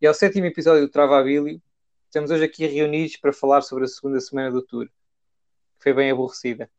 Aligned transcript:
e 0.00 0.06
ao 0.06 0.14
sétimo 0.14 0.46
episódio 0.46 0.86
do 0.86 0.90
Travabilio. 0.90 1.60
Estamos 2.06 2.30
hoje 2.30 2.44
aqui 2.44 2.66
reunidos 2.66 3.18
para 3.18 3.32
falar 3.32 3.60
sobre 3.60 3.84
a 3.84 3.88
segunda 3.88 4.18
semana 4.18 4.50
do 4.50 4.62
Tour, 4.62 4.86
que 4.86 5.82
foi 5.82 5.92
bem 5.92 6.10
aborrecida. 6.10 6.70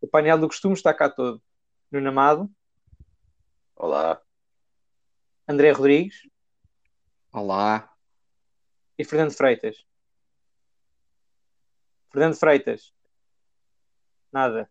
O 0.00 0.08
painel 0.08 0.38
do 0.38 0.48
costume 0.48 0.74
está 0.74 0.94
cá 0.94 1.10
todo. 1.10 1.42
Nuno 1.90 2.08
Amado. 2.08 2.50
Olá. 3.74 4.20
André 5.46 5.70
Rodrigues. 5.72 6.26
Olá. 7.30 7.94
E 8.98 9.04
Fernando 9.04 9.32
Freitas. 9.32 9.84
Fernando 12.10 12.34
Freitas. 12.34 12.94
Nada. 14.32 14.70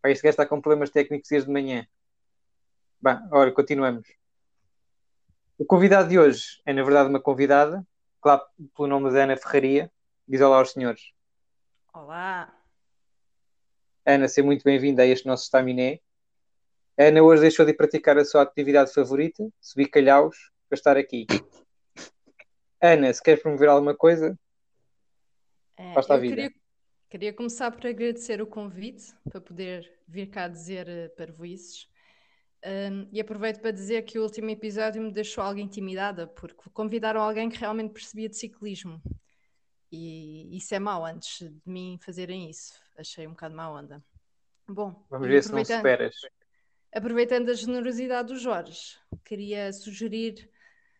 Pá, 0.00 0.10
este 0.10 0.22
gajo 0.22 0.30
está 0.30 0.46
com 0.46 0.60
problemas 0.60 0.90
técnicos 0.90 1.28
desde 1.28 1.48
de 1.48 1.52
manhã. 1.52 1.88
Bem, 3.00 3.18
olha, 3.32 3.52
continuamos. 3.52 4.06
O 5.58 5.64
convidado 5.64 6.08
de 6.08 6.18
hoje 6.18 6.60
é, 6.66 6.72
na 6.72 6.82
verdade, 6.82 7.08
uma 7.08 7.20
convidada, 7.20 7.86
claro, 8.20 8.42
pelo 8.76 8.88
nome 8.88 9.10
de 9.10 9.18
Ana 9.18 9.36
Ferraria. 9.36 9.90
Diz 10.28 10.40
olá 10.40 10.58
aos 10.58 10.72
senhores. 10.72 11.12
Olá. 11.94 12.54
Ana, 14.04 14.28
seja 14.28 14.44
muito 14.44 14.62
bem-vinda 14.62 15.02
a 15.02 15.06
este 15.06 15.26
nosso 15.26 15.44
estaminé. 15.44 16.00
Ana 16.98 17.22
hoje 17.22 17.40
deixou 17.42 17.64
de 17.64 17.72
praticar 17.72 18.18
a 18.18 18.24
sua 18.24 18.42
atividade 18.42 18.92
favorita, 18.92 19.48
subir 19.60 19.88
calhaus, 19.88 20.36
para 20.68 20.76
estar 20.76 20.96
aqui. 20.96 21.26
Ana, 22.80 23.12
se 23.12 23.22
quer 23.22 23.40
promover 23.40 23.68
alguma 23.68 23.94
coisa, 23.94 24.38
É, 25.78 25.92
Basta 25.94 26.14
a 26.14 26.18
vida. 26.18 26.36
Queria, 26.36 26.54
queria 27.08 27.32
começar 27.32 27.70
por 27.70 27.86
agradecer 27.86 28.40
o 28.40 28.46
convite 28.46 29.14
para 29.30 29.40
poder 29.40 30.00
vir 30.08 30.26
cá 30.28 30.48
dizer 30.48 30.86
uh, 30.88 31.16
parvoices. 31.16 31.88
Um, 32.66 33.08
e 33.12 33.20
aproveito 33.20 33.60
para 33.60 33.70
dizer 33.70 34.02
que 34.02 34.18
o 34.18 34.24
último 34.24 34.50
episódio 34.50 35.00
me 35.00 35.12
deixou 35.12 35.44
algo 35.44 35.60
intimidada, 35.60 36.26
porque 36.26 36.68
convidaram 36.70 37.20
alguém 37.20 37.48
que 37.48 37.58
realmente 37.58 37.92
percebia 37.92 38.28
de 38.28 38.36
ciclismo. 38.36 39.00
E 39.92 40.56
isso 40.56 40.74
é 40.74 40.80
mau 40.80 41.04
antes 41.04 41.48
de 41.48 41.60
mim 41.64 41.96
fazerem 42.02 42.50
isso. 42.50 42.74
Achei 42.98 43.24
um 43.24 43.30
bocado 43.30 43.54
má 43.54 43.70
onda. 43.70 44.04
Bom, 44.66 45.06
vamos 45.08 45.28
ver 45.28 45.44
se 45.44 45.52
não 45.52 45.64
superas. 45.64 46.16
Aproveitando 46.92 47.50
a 47.50 47.54
generosidade 47.54 48.32
do 48.32 48.38
Jorge, 48.38 48.96
queria 49.24 49.72
sugerir 49.72 50.50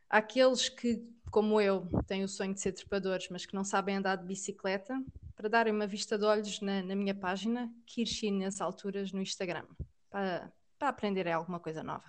àqueles 0.09 0.69
que, 0.69 1.03
como 1.33 1.61
eu, 1.61 1.89
têm 2.07 2.23
o 2.23 2.29
sonho 2.29 2.55
de 2.55 2.61
ser 2.61 2.73
trepadores, 2.73 3.29
mas 3.29 3.45
que 3.45 3.57
não 3.57 3.65
sabem 3.65 3.97
andar 3.97 4.15
de 4.17 4.25
bicicleta, 4.25 5.03
para 5.35 5.49
darem 5.49 5.73
uma 5.73 5.87
vista 5.87 6.17
de 6.17 6.25
olhos 6.25 6.61
na, 6.61 6.81
na 6.81 6.95
minha 6.95 7.15
página, 7.15 7.73
Kirchi 7.85 8.31
nas 8.31 8.61
alturas 8.61 9.11
no 9.11 9.21
Instagram, 9.21 9.67
para, 10.09 10.53
para 10.79 10.89
aprenderem 10.89 11.33
alguma 11.33 11.61
coisa 11.61 11.83
nova. 11.83 12.05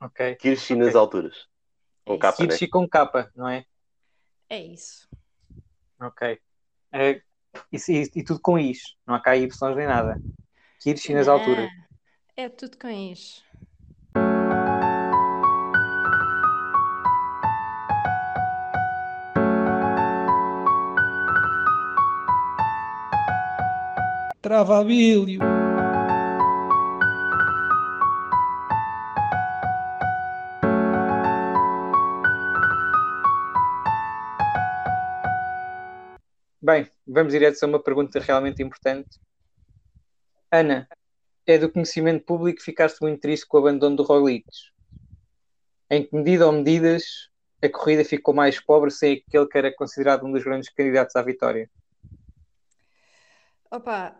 Ok. 0.00 0.34
Kirchi 0.36 0.74
Ok. 0.74 0.84
nas 0.86 0.94
alturas. 0.94 1.48
Com 2.04 2.14
É 2.14 2.18
capa, 2.18 2.42
né? 2.42 2.48
Kirchi 2.48 2.68
com 2.68 2.88
capa, 2.88 3.30
não 3.34 3.48
é? 3.48 3.64
É 4.48 4.60
isso. 4.64 5.08
Ok. 6.00 6.40
É, 6.92 7.22
e, 7.72 7.76
e- 7.88 8.10
e 8.16 8.24
tudo 8.24 8.40
com 8.40 8.58
is. 8.58 8.96
Não 9.06 9.14
há 9.14 9.20
cá 9.20 9.36
Y 9.36 9.74
nem 9.76 9.86
nada. 9.86 10.20
Kirchi 10.80 11.14
nas 11.14 11.28
alturas. 11.28 11.68
É 12.36 12.48
tudo 12.48 12.78
com 12.78 12.88
isso. 12.88 13.44
Travabilho. 24.42 25.59
Bem, 36.62 36.86
vamos 37.06 37.32
direto 37.32 37.62
a 37.62 37.66
uma 37.66 37.82
pergunta 37.82 38.20
realmente 38.20 38.62
importante. 38.62 39.18
Ana, 40.52 40.86
é 41.46 41.56
do 41.56 41.72
conhecimento 41.72 42.22
público 42.26 42.58
que 42.58 42.64
ficaste 42.64 43.00
muito 43.00 43.18
triste 43.18 43.46
com 43.46 43.56
o 43.56 43.60
abandono 43.60 43.96
do 43.96 44.02
Roglic. 44.02 44.44
Em 45.88 46.04
que 46.04 46.14
medida 46.14 46.46
ou 46.46 46.52
medidas 46.52 47.30
a 47.62 47.68
corrida 47.70 48.04
ficou 48.04 48.34
mais 48.34 48.60
pobre 48.60 48.90
sem 48.90 49.24
aquele 49.26 49.46
que 49.46 49.56
era 49.56 49.74
considerado 49.74 50.26
um 50.26 50.32
dos 50.32 50.44
grandes 50.44 50.68
candidatos 50.68 51.16
à 51.16 51.22
vitória? 51.22 51.70
Opa, 53.70 54.14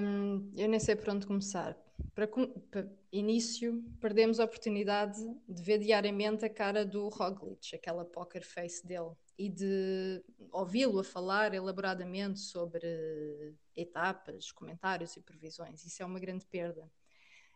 hum, 0.00 0.52
eu 0.56 0.68
nem 0.68 0.78
sei 0.78 0.94
por 0.94 1.08
onde 1.08 1.26
começar. 1.26 1.76
Para, 2.14 2.28
para 2.70 2.88
início, 3.10 3.82
perdemos 4.00 4.38
a 4.38 4.44
oportunidade 4.44 5.20
de 5.48 5.62
ver 5.62 5.78
diariamente 5.78 6.44
a 6.44 6.48
cara 6.48 6.84
do 6.84 7.08
Roglic, 7.08 7.74
aquela 7.74 8.04
poker 8.04 8.46
face 8.46 8.86
dele, 8.86 9.10
e 9.38 9.48
de 9.48 10.22
ouvi-lo 10.52 11.00
a 11.00 11.04
falar 11.04 11.54
elaboradamente 11.54 12.40
sobre 12.40 13.54
etapas, 13.76 14.52
comentários 14.52 15.16
e 15.16 15.20
previsões. 15.20 15.84
Isso 15.84 16.02
é 16.02 16.06
uma 16.06 16.20
grande 16.20 16.46
perda. 16.46 16.90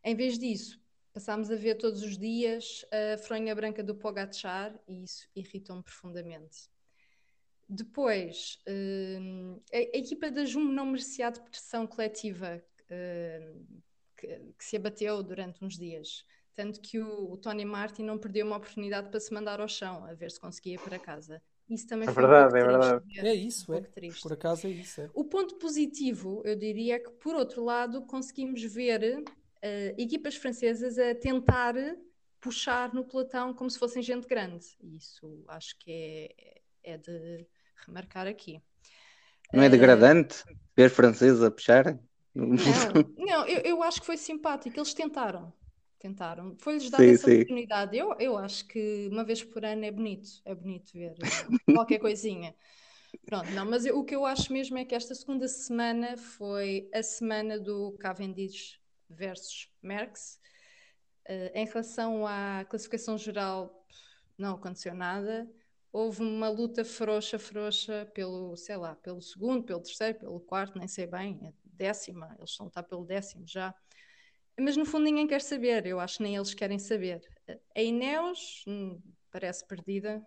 Em 0.03 0.15
vez 0.15 0.39
disso, 0.39 0.81
passámos 1.13 1.51
a 1.51 1.57
ver 1.57 1.77
todos 1.77 2.03
os 2.03 2.17
dias 2.17 2.85
a 2.93 3.19
fronha 3.19 3.55
branca 3.55 3.83
do 3.83 3.95
Pogacar 3.95 4.79
e 4.87 5.05
isso 5.05 5.29
irritou-me 5.35 5.83
profundamente. 5.83 6.69
Depois, 7.69 8.59
hum, 8.67 9.61
a, 9.73 9.79
equipa 9.99 10.31
da 10.31 10.45
Jumbo 10.45 10.73
não 10.73 10.87
merecia 10.87 11.27
a 11.27 11.31
depressão 11.31 11.87
coletiva 11.87 12.63
hum, 12.91 13.81
que, 14.17 14.65
se 14.65 14.77
abateu 14.77 15.23
durante 15.23 15.63
uns 15.63 15.77
dias. 15.77 16.25
Tanto 16.55 16.81
que 16.81 16.99
o 16.99 17.37
Tony 17.37 17.65
Martin 17.65 18.05
não 18.05 18.19
perdeu 18.19 18.47
uma 18.47 18.57
oportunidade 18.57 19.11
para 19.11 19.21
se 19.21 19.33
mandar 19.33 19.61
ao 19.61 19.69
chão, 19.69 20.05
a 20.05 20.15
ver 20.15 20.31
se 20.31 20.41
conseguia 20.41 20.75
ir 20.75 20.81
para 20.81 20.99
casa. 20.99 21.43
Isso 21.69 21.87
também 21.87 22.09
É 22.09 22.11
foi 22.11 22.21
verdade, 22.21 22.49
um 22.49 22.49
pouco 22.49 22.57
é 22.59 22.65
triste 22.65 22.95
verdade. 22.95 23.05
ver, 23.05 23.27
É 23.27 23.35
isso, 23.35 23.73
um 23.73 23.79
é. 23.79 23.81
triste. 23.85 24.23
Por 24.23 24.33
acaso 24.33 24.67
é 24.67 24.71
isso, 24.71 25.01
é. 25.01 25.11
O 25.13 25.25
ponto 25.25 25.57
positivo, 25.57 26.43
eu 26.45 26.57
diria, 26.57 26.97
é 26.97 26.99
que, 26.99 27.11
por 27.11 27.35
outro 27.37 27.65
lado, 27.65 28.03
conseguimos 28.07 28.63
ver 28.63 29.25
eh, 29.63 29.95
equipas 29.99 30.37
francesas 30.37 30.99
a 30.99 31.15
tentar 31.15 31.75
puxar 32.41 32.95
no 32.95 33.05
pelotão 33.05 33.53
como 33.55 33.71
se 33.71 33.79
fossem 33.79 34.03
gente 34.03 34.27
grande. 34.27 34.67
E 34.81 34.97
isso 34.97 35.45
acho 35.49 35.77
que 35.79 35.91
é, 36.83 36.93
é 36.95 36.99
de 36.99 37.47
remarcar 37.87 38.27
aqui. 38.27 38.63
Não 39.53 39.63
é 39.63 39.69
Eh, 39.69 39.69
degradante 39.69 40.45
ver 40.77 40.91
franceses 40.91 41.43
a 41.43 41.51
puxarem? 41.51 41.99
Não, 42.35 43.03
não 43.17 43.47
eu, 43.47 43.61
eu 43.63 43.83
acho 43.83 44.01
que 44.01 44.07
foi 44.07 44.17
simpático. 44.17 44.79
Eles 44.79 44.95
tentaram. 44.95 45.53
Tentaram. 45.99 46.57
Foi-lhes 46.59 46.91
dar 46.91 47.05
Sim, 47.05 47.09
essa 47.09 47.27
sim. 47.27 47.29
oportunidade. 47.29 47.97
Eu, 47.97 48.15
eu 48.21 48.39
acho 48.39 48.67
que 48.69 49.09
uma 49.11 49.25
vez 49.25 49.43
por 49.43 49.65
ano 49.65 49.85
é 49.85 49.91
bonito. 49.91 50.29
É 50.45 50.55
bonito 50.55 50.93
ver 50.93 51.17
eh, 51.21 51.49
qualquer 51.73 51.99
coisinha. 51.99 52.55
Pronto, 53.27 53.51
não, 53.53 53.67
mas 53.69 53.87
eu- 53.87 53.99
o 53.99 54.05
que 54.05 54.15
eu 54.17 54.27
acho 54.27 54.53
mesmo 54.53 54.79
é 54.79 54.85
que 54.85 54.95
esta 54.95 55.15
segunda 55.15 55.49
semana 55.49 56.17
foi 56.17 56.89
a 56.95 57.03
semana 57.03 57.59
do 57.59 57.93
Cavendish 57.99 58.81
versus 59.11 59.69
Merckx. 59.83 60.41
Eh, 61.27 61.53
em 61.55 61.67
relação 61.67 62.27
à 62.27 62.65
classificação 62.69 63.19
geral, 63.19 63.87
não 64.39 64.55
aconteceu 64.55 64.95
nada. 64.95 65.49
Houve 65.93 66.23
uma 66.23 66.49
luta 66.49 66.85
frouxa, 66.85 67.39
frouxa 67.39 68.11
pelo, 68.15 68.57
sei 68.57 68.77
lá, 68.77 68.95
pelo 68.97 69.21
segundo, 69.23 69.65
pelo 69.65 69.81
terceiro, 69.83 70.19
pelo 70.19 70.41
quarto, 70.41 70.79
nem 70.79 70.89
sei 70.89 71.07
bem, 71.07 71.53
décima, 71.65 72.35
eles 72.39 72.51
estão 72.51 72.67
a 72.67 72.69
estar 72.69 72.83
pelo 72.83 73.05
décimo 73.05 73.47
já. 73.47 73.75
Mas 74.59 74.77
no 74.77 74.85
fundo 74.85 75.05
ninguém 75.05 75.27
quer 75.27 75.41
saber, 75.41 75.87
eu 75.87 76.01
acho 76.01 76.17
que 76.17 76.23
nem 76.23 76.37
eles 76.37 76.53
querem 76.53 76.79
saber. 76.79 77.21
A 77.77 77.81
Ineos 77.81 78.65
hum, 78.67 79.01
parece 79.31 79.67
perdida, 79.67 80.27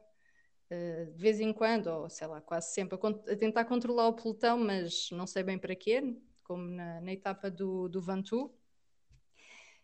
eh, 0.70 1.06
de 1.14 1.22
vez 1.22 1.40
em 1.42 1.52
quando, 1.52 1.88
ou 1.88 2.10
sei 2.10 2.28
lá, 2.28 2.40
quase 2.40 2.74
sempre, 2.74 2.98
a, 2.98 3.36
tentar 3.36 3.66
controlar 3.66 4.08
o 4.08 4.14
pelotão, 4.14 4.58
mas 4.58 5.10
não 5.12 5.28
sei 5.28 5.44
bem 5.44 5.60
para 5.60 5.76
quê, 5.76 6.02
como 6.44 6.64
na, 6.64 7.02
na 7.02 7.12
etapa 7.12 7.52
do, 7.52 7.90
do 7.90 8.02
Ventoux. 8.02 8.54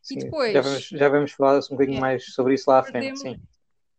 Sim, 0.01 0.19
depois? 0.19 0.53
Já 0.53 0.61
vamos, 0.61 0.87
já 0.87 1.09
vamos 1.09 1.31
falar 1.33 1.57
um 1.57 1.61
bocadinho 1.71 1.97
É. 1.97 2.01
mais 2.01 2.25
sobre 2.33 2.53
isso 2.53 2.69
lá 2.69 2.79
à 2.79 2.83
frente. 2.83 3.19
Perdemos, 3.19 3.19
Sim. 3.19 3.47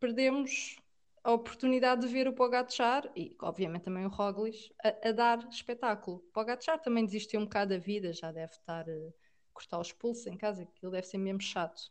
perdemos 0.00 0.76
a 1.22 1.32
oportunidade 1.32 2.06
de 2.06 2.08
ver 2.12 2.26
o 2.26 2.32
Pogacar 2.32 3.10
e, 3.14 3.36
obviamente, 3.42 3.82
também 3.82 4.06
o 4.06 4.08
Roglic 4.08 4.72
a, 4.82 5.08
a 5.10 5.12
dar 5.12 5.46
espetáculo. 5.50 6.16
O 6.16 6.32
Pogacar 6.32 6.80
também 6.80 7.04
desistiu 7.04 7.40
um 7.40 7.44
bocado 7.44 7.74
da 7.74 7.78
vida, 7.78 8.14
já 8.14 8.32
deve 8.32 8.52
estar 8.52 8.88
a 8.88 9.27
cortar 9.58 9.80
os 9.80 9.92
pulsos 9.92 10.26
em 10.26 10.36
casa, 10.36 10.62
aquilo 10.62 10.92
deve 10.92 11.06
ser 11.06 11.18
mesmo 11.18 11.40
chato. 11.40 11.90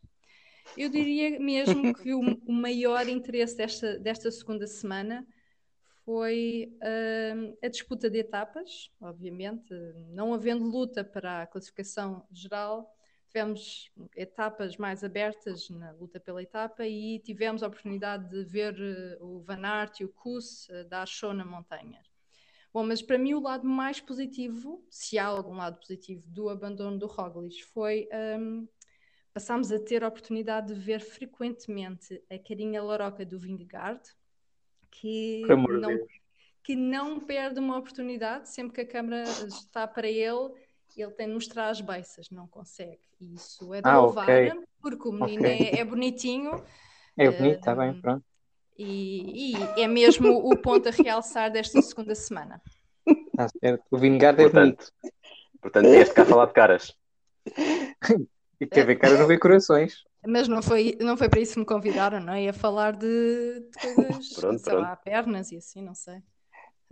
Eu 0.78 0.90
diria 0.90 1.38
mesmo 1.40 1.94
que 1.94 2.14
o, 2.14 2.22
o 2.22 2.52
maior 2.52 3.08
interesse 3.10 3.58
desta, 3.58 4.00
desta 4.00 4.32
segunda 4.32 4.66
semana 4.66 5.28
foi 6.06 6.72
hum, 7.36 7.58
a 7.62 7.68
disputa 7.68 8.10
de 8.10 8.20
etapas, 8.20 8.90
obviamente, 9.02 9.74
não 10.10 10.34
havendo 10.34 10.64
luta 10.64 11.04
para 11.04 11.42
a 11.42 11.48
classificação 11.48 12.26
geral, 12.32 12.90
tivemos 13.28 13.92
etapas 14.16 14.78
mais 14.78 15.04
abertas 15.04 15.70
na 15.70 15.92
luta 15.92 16.18
pela 16.18 16.42
etapa 16.42 16.88
e 16.88 17.20
tivemos 17.20 17.62
a 17.62 17.68
oportunidade 17.68 18.30
de 18.30 18.46
ver 18.46 18.74
eh, 18.80 19.18
o 19.20 19.42
Van 19.42 19.66
Aert 19.66 20.00
e 20.00 20.06
o 20.06 20.10
Kuss 20.10 20.70
eh, 20.70 20.86
dar 20.86 21.06
show 21.06 21.34
na 21.34 21.44
montanha. 21.44 22.02
Bom, 22.78 22.84
mas 22.86 23.02
para 23.02 23.18
mim 23.18 23.34
o 23.34 23.40
lado 23.40 23.68
mais 23.68 24.00
positivo, 24.00 24.86
se 24.88 25.18
há 25.18 25.26
algum 25.26 25.56
lado 25.56 25.80
positivo 25.80 26.22
do 26.28 26.48
abandono 26.48 27.00
do 27.00 27.08
Roglic, 27.08 27.66
foi 27.66 28.08
hum, 28.40 28.68
passámos 29.34 29.72
a 29.72 29.80
ter 29.80 30.04
a 30.04 30.08
oportunidade 30.08 30.76
de 30.76 30.80
ver 30.80 31.00
frequentemente 31.00 32.24
a 32.30 32.38
carinha 32.38 32.84
laroca 32.84 33.26
do 33.26 33.40
Vingegaard, 33.40 34.02
que 34.92 35.60
não, 35.68 36.00
Deus. 36.00 36.08
que 36.64 36.76
não 36.76 37.20
perde 37.20 37.60
uma 37.60 37.78
oportunidade, 37.78 38.50
sempre 38.50 38.76
que 38.76 38.82
a 38.82 38.88
câmara 38.88 39.24
está 39.48 39.88
para 39.88 40.08
ele, 40.08 40.54
ele 40.96 41.12
tem 41.14 41.28
de 41.30 41.34
mostrar 41.34 41.70
as 41.70 41.82
beiças, 41.82 42.30
não 42.30 42.48
consegue. 42.48 43.02
E 43.20 43.36
isso 43.36 43.74
é 43.74 43.82
de 43.82 43.90
Ah, 43.90 43.92
louvar, 43.92 44.40
ok. 44.42 44.54
porque 44.82 45.08
o 45.08 45.14
menino 45.14 45.46
Ok. 45.46 45.48
é, 45.48 45.80
é 45.80 45.86
bonitinho 45.86 46.64
É 47.16 47.30
bonito, 47.32 47.58
está 47.58 47.76
bem, 47.76 47.94
Hum, 47.94 48.02
pronto. 48.02 48.26
E, 48.78 49.54
e 49.54 49.82
é 49.82 49.88
mesmo 49.88 50.30
o 50.30 50.56
ponto 50.58 50.88
a 50.88 50.92
realçar 50.92 51.52
desta 51.52 51.82
segunda 51.82 52.14
semana. 52.16 52.62
Está 53.06 53.48
certo. 53.62 53.84
O 53.92 53.98
Vingard 53.98 54.42
é 54.42 54.50
bonito. 54.50 54.92
Portanto, 55.62 55.90
vieste 55.90 56.14
cá 56.14 56.26
falar 56.26 56.46
de 56.48 56.54
caras. 56.54 56.96
E 58.60 58.66
quer 58.66 58.86
ver 58.86 58.98
cara, 58.98 59.18
não 59.18 59.28
vê 59.28 59.38
corações. 59.38 60.04
Mas 60.26 60.48
não 60.48 60.62
foi, 60.62 60.98
não 61.00 61.16
foi 61.16 61.30
para 61.30 61.40
isso 61.40 61.54
que 61.54 61.60
me 61.60 61.66
convidaram, 61.66 62.20
não 62.20 62.34
é? 62.34 62.44
Ia 62.44 62.54
falar 62.54 62.94
de, 62.94 63.60
de 63.60 63.96
coisas, 63.96 64.30
Pronto, 64.34 64.60
sei 64.60 64.74
pronto. 64.74 64.82
lá, 64.82 64.96
pernas 64.96 65.52
e 65.52 65.58
assim, 65.58 65.82
não 65.82 65.94
sei. 65.94 66.22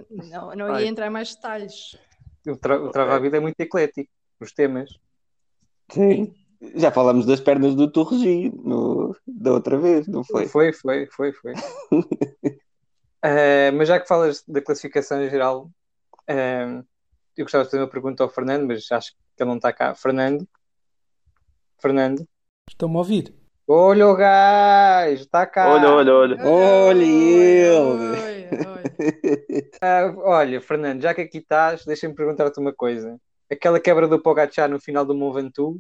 Não, 0.09 0.55
não 0.55 0.73
Ai. 0.73 0.83
ia 0.83 0.89
entrar 0.89 1.07
em 1.07 1.09
mais 1.09 1.33
detalhes. 1.35 1.97
O, 2.47 2.55
tra 2.55 2.81
o 2.81 2.91
Trava 2.91 3.15
a 3.15 3.19
Vida 3.19 3.37
é 3.37 3.39
muito 3.39 3.59
eclético. 3.59 4.11
Os 4.39 4.51
temas. 4.51 4.89
Sim. 5.91 6.35
Já 6.75 6.91
falamos 6.91 7.25
das 7.25 7.39
pernas 7.39 7.75
do 7.75 7.89
Turregi 7.91 8.51
no... 8.63 9.15
da 9.25 9.53
outra 9.53 9.77
vez, 9.77 10.07
não 10.07 10.23
foi? 10.23 10.47
Foi, 10.47 10.71
foi, 10.71 11.05
foi, 11.07 11.31
foi. 11.33 11.53
Ah, 13.21 13.71
mas 13.75 13.87
já 13.87 13.99
que 13.99 14.07
falas 14.07 14.43
da 14.47 14.61
classificação 14.61 15.21
em 15.23 15.29
geral, 15.29 15.69
ah, 16.27 16.83
eu 17.37 17.43
gostava 17.45 17.63
de 17.63 17.71
fazer 17.71 17.83
uma 17.83 17.89
pergunta 17.89 18.23
ao 18.23 18.29
Fernando, 18.29 18.67
mas 18.67 18.91
acho 18.91 19.11
que 19.11 19.43
ele 19.43 19.49
não 19.49 19.57
está 19.57 19.73
cá. 19.73 19.93
Fernando? 19.95 20.47
Fernando? 21.79 22.27
Estão-me 22.69 22.95
a 22.95 22.99
ouvir? 22.99 23.35
Olha 23.67 24.07
o 24.07 24.15
gajo, 24.15 25.23
está 25.23 25.45
cá. 25.45 25.67
Olha, 25.69 25.89
olha, 25.89 26.13
olha. 26.13 26.45
Olha 26.45 27.03
ele! 27.03 28.45
Oi. 28.67 29.69
Ah, 29.81 30.13
olha, 30.17 30.61
Fernando, 30.61 31.01
já 31.01 31.13
que 31.13 31.21
aqui 31.21 31.39
estás, 31.39 31.83
deixa-me 31.85 32.13
perguntar-te 32.15 32.59
uma 32.59 32.73
coisa. 32.73 33.19
Aquela 33.51 33.79
quebra 33.79 34.07
do 34.07 34.21
Pogacar 34.21 34.69
no 34.69 34.79
final 34.79 35.05
do 35.05 35.15
Mont 35.15 35.35
Ventoux, 35.35 35.79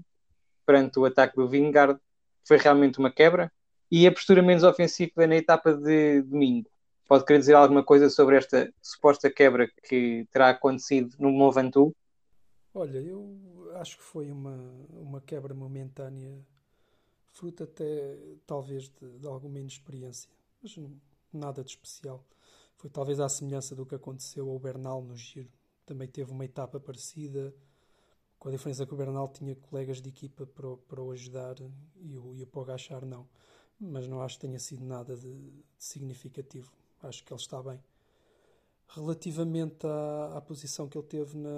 perante 0.65 0.99
o 0.99 1.05
ataque 1.05 1.35
do 1.35 1.47
Vingard, 1.47 1.99
foi 2.43 2.57
realmente 2.57 2.99
uma 2.99 3.11
quebra? 3.11 3.51
E 3.91 4.07
a 4.07 4.11
postura 4.11 4.41
menos 4.41 4.63
ofensiva 4.63 5.27
na 5.27 5.35
etapa 5.35 5.73
de 5.73 6.21
domingo? 6.21 6.69
Pode 7.07 7.23
querer 7.23 7.39
dizer 7.39 7.53
alguma 7.53 7.83
coisa 7.83 8.09
sobre 8.09 8.35
esta 8.35 8.73
suposta 8.81 9.29
quebra 9.29 9.69
que 9.83 10.27
terá 10.31 10.49
acontecido 10.49 11.15
no 11.19 11.31
Mont 11.31 11.53
Ventoux? 11.53 11.95
Olha, 12.73 12.97
eu 12.97 13.71
acho 13.75 13.97
que 13.97 14.03
foi 14.03 14.31
uma, 14.31 14.57
uma 14.89 15.21
quebra 15.21 15.53
momentânea, 15.53 16.35
fruto 17.31 17.63
até 17.63 18.17
talvez 18.45 18.89
de, 18.89 19.19
de 19.19 19.27
alguma 19.27 19.59
inexperiência, 19.59 20.29
mas 20.61 20.75
nada 21.31 21.63
de 21.63 21.69
especial. 21.69 22.25
Foi 22.77 22.89
talvez 22.89 23.19
à 23.19 23.29
semelhança 23.29 23.75
do 23.75 23.85
que 23.85 23.95
aconteceu 23.95 24.49
ao 24.49 24.59
Bernal 24.59 25.01
no 25.01 25.15
Giro. 25.15 25.49
Também 25.85 26.07
teve 26.07 26.31
uma 26.31 26.43
etapa 26.43 26.79
parecida, 26.79 27.53
com 28.39 28.49
a 28.49 28.51
diferença 28.51 28.85
que 28.85 28.93
o 28.93 28.97
Bernal 28.97 29.27
tinha 29.29 29.55
colegas 29.55 30.01
de 30.01 30.09
equipa 30.09 30.45
para, 30.45 30.77
para 30.77 31.01
o 31.01 31.11
ajudar 31.11 31.55
e 31.97 32.17
o, 32.17 32.35
e 32.35 32.43
o 32.43 32.47
Pogachar 32.47 33.05
não. 33.05 33.27
Mas 33.79 34.07
não 34.07 34.21
acho 34.21 34.35
que 34.35 34.47
tenha 34.47 34.59
sido 34.59 34.85
nada 34.85 35.15
de, 35.15 35.31
de 35.31 35.63
significativo. 35.77 36.71
Acho 37.03 37.23
que 37.23 37.33
ele 37.33 37.41
está 37.41 37.61
bem. 37.61 37.79
Relativamente 38.87 39.85
à, 39.85 40.37
à 40.37 40.41
posição 40.41 40.87
que 40.87 40.97
ele 40.97 41.07
teve 41.07 41.37
na, 41.37 41.49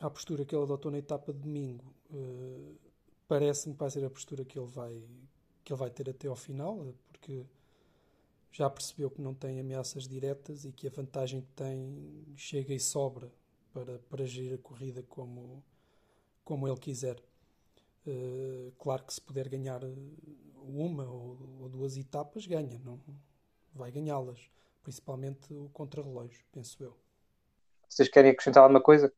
à 0.00 0.10
postura 0.10 0.44
que 0.44 0.54
ele 0.54 0.62
adotou 0.62 0.90
na 0.90 0.98
etapa 0.98 1.32
de 1.32 1.40
domingo, 1.40 1.92
eh, 2.12 2.74
parece-me 3.26 3.74
que 3.74 3.80
vai 3.80 3.90
ser 3.90 4.04
a 4.04 4.10
postura 4.10 4.44
que 4.44 4.58
ele 4.58 4.68
vai 4.68 5.02
que 5.64 5.72
ele 5.72 5.80
vai 5.80 5.90
ter 5.90 6.10
até 6.10 6.28
ao 6.28 6.36
final, 6.36 6.86
eh, 6.86 6.92
porque 7.08 7.46
já 8.52 8.68
percebeu 8.68 9.10
que 9.10 9.22
não 9.22 9.34
tem 9.34 9.58
ameaças 9.58 10.06
diretas 10.06 10.64
e 10.64 10.72
que 10.72 10.86
a 10.86 10.90
vantagem 10.90 11.40
que 11.40 11.52
tem 11.52 12.34
chega 12.36 12.74
e 12.74 12.78
sobra 12.78 13.32
para, 13.74 13.98
para 14.08 14.24
gerir 14.24 14.54
a 14.54 14.58
corrida 14.58 15.02
como, 15.02 15.62
como 16.44 16.66
ele 16.68 16.78
quiser. 16.78 17.20
Eh, 18.06 18.72
claro 18.78 19.02
que 19.04 19.12
se 19.12 19.20
puder 19.20 19.48
ganhar 19.48 19.82
eh, 19.82 19.94
uma 20.62 21.04
ou, 21.04 21.36
ou 21.60 21.68
duas 21.68 21.96
etapas, 21.96 22.46
ganha, 22.46 22.78
não 22.84 23.00
vai 23.74 23.90
ganhá-las, 23.90 24.48
principalmente 24.82 25.52
o 25.52 25.68
contrarrelógio, 25.70 26.44
penso 26.52 26.82
eu. 26.82 26.96
Vocês 27.88 28.08
querem 28.08 28.30
acrescentar 28.30 28.62
alguma 28.62 28.80
coisa? 28.80 29.12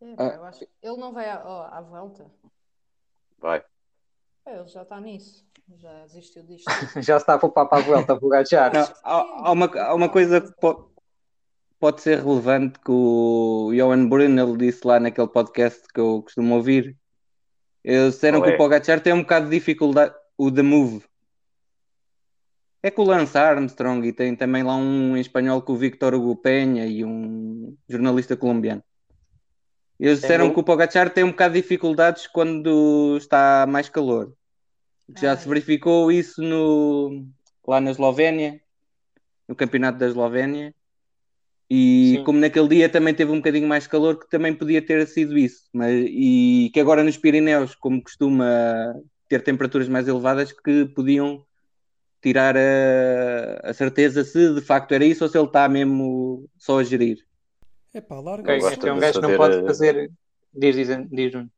É, 0.00 0.14
pá, 0.14 0.34
eu 0.34 0.44
acho- 0.44 0.64
Ele 0.82 0.96
não 0.96 1.12
vai 1.12 1.28
à, 1.28 1.38
à 1.78 1.80
volta. 1.80 2.30
Vai. 3.38 3.64
É, 4.44 4.58
Ele 4.58 4.68
já 4.68 4.82
está 4.82 5.00
nisso. 5.00 5.44
Já 5.78 6.02
desistiu 6.06 6.44
disto. 6.44 6.66
Já 7.02 7.16
está 7.16 7.34
a 7.34 7.38
poupar 7.38 7.68
para 7.68 7.78
a 7.78 7.86
volta. 7.86 8.14
Não, 8.14 8.82
há, 9.02 9.48
há 9.48 9.50
uma, 9.50 9.66
há 9.66 9.94
uma 9.94 10.08
coisa 10.08 10.40
que 10.40 10.52
po- 10.60 10.92
pode 11.78 12.00
ser 12.00 12.18
relevante 12.22 12.78
que 12.78 12.90
o 12.90 13.70
Johan 13.74 14.08
Brunel 14.08 14.56
disse 14.56 14.86
lá 14.86 14.98
naquele 14.98 15.28
podcast 15.28 15.82
que 15.92 16.00
eu 16.00 16.22
costumo 16.22 16.54
ouvir. 16.54 16.96
Eles 17.84 18.14
disseram 18.14 18.42
que 18.42 18.50
é? 18.50 18.54
o 18.54 18.56
Pogacar 18.56 19.00
tem 19.00 19.12
um 19.12 19.20
bocado 19.22 19.48
de 19.48 19.52
dificuldade, 19.56 20.14
o 20.36 20.50
The 20.50 20.62
Move. 20.62 21.04
É 22.82 22.90
com 22.90 23.02
o 23.02 23.06
Lance 23.06 23.36
Armstrong 23.36 24.06
e 24.06 24.12
tem 24.12 24.34
também 24.36 24.62
lá 24.62 24.76
um 24.76 25.16
em 25.16 25.20
espanhol 25.20 25.60
com 25.62 25.72
o 25.72 25.76
Victor 25.76 26.14
Hugo 26.14 26.36
Penha 26.36 26.86
e 26.86 27.04
um 27.04 27.76
jornalista 27.88 28.36
colombiano. 28.36 28.82
Eles 29.98 30.20
Tem 30.20 30.28
disseram 30.28 30.46
um- 30.48 30.54
que 30.54 30.60
o 30.60 30.64
Pogacar 30.64 31.10
tem 31.10 31.24
um 31.24 31.30
bocado 31.30 31.54
de 31.54 31.62
dificuldades 31.62 32.26
quando 32.26 33.16
está 33.16 33.66
mais 33.68 33.88
calor. 33.88 34.32
Já 35.18 35.30
Ai. 35.32 35.36
se 35.36 35.48
verificou 35.48 36.10
isso 36.12 36.42
no, 36.42 37.26
lá 37.66 37.80
na 37.80 37.90
Eslovénia, 37.92 38.60
no 39.48 39.54
campeonato 39.54 39.98
da 39.98 40.06
Eslovénia. 40.06 40.74
E 41.68 42.16
Sim. 42.18 42.24
como 42.24 42.38
naquele 42.38 42.68
dia 42.68 42.88
também 42.88 43.12
teve 43.12 43.32
um 43.32 43.36
bocadinho 43.36 43.66
mais 43.66 43.86
calor, 43.86 44.18
que 44.18 44.28
também 44.28 44.54
podia 44.54 44.80
ter 44.80 45.06
sido 45.06 45.36
isso. 45.36 45.68
Mas, 45.72 45.92
e 46.08 46.70
que 46.72 46.78
agora 46.78 47.02
nos 47.02 47.16
Pirineus, 47.16 47.74
como 47.74 48.02
costuma 48.02 48.94
ter 49.28 49.42
temperaturas 49.42 49.88
mais 49.88 50.06
elevadas, 50.06 50.52
que 50.52 50.86
podiam 50.86 51.44
tirar 52.22 52.56
a, 52.56 53.70
a 53.70 53.74
certeza 53.74 54.24
se 54.24 54.54
de 54.54 54.60
facto 54.60 54.92
era 54.92 55.04
isso 55.04 55.24
ou 55.24 55.30
se 55.30 55.36
ele 55.36 55.46
está 55.46 55.68
mesmo 55.68 56.48
só 56.56 56.78
a 56.78 56.84
gerir. 56.84 57.18
É 57.92 58.00
pá, 58.00 58.20
larga 58.20 58.52
é 58.52 58.56
um 58.56 58.60
gajo 59.00 59.20
que 59.20 59.26
não 59.26 59.36
pode 59.36 59.56
eh, 59.56 59.64
fazer. 59.64 60.10
Diz, 60.52 60.76
diz, 60.76 60.88
diz 61.10 61.34
um. 61.34 61.48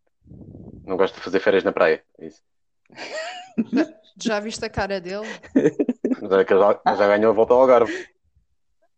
Não 0.86 0.96
gosto 0.96 1.16
de 1.16 1.20
fazer 1.20 1.40
férias 1.40 1.64
na 1.64 1.72
praia. 1.72 2.02
é 2.18 2.26
Isso. 2.26 2.42
Já 4.20 4.40
viste 4.40 4.64
a 4.64 4.70
cara 4.70 5.00
dele? 5.00 5.26
Já, 6.20 6.94
já 6.96 7.06
ganhou 7.06 7.30
a 7.30 7.34
volta 7.34 7.54
ao 7.54 7.60
Algarve. 7.60 8.08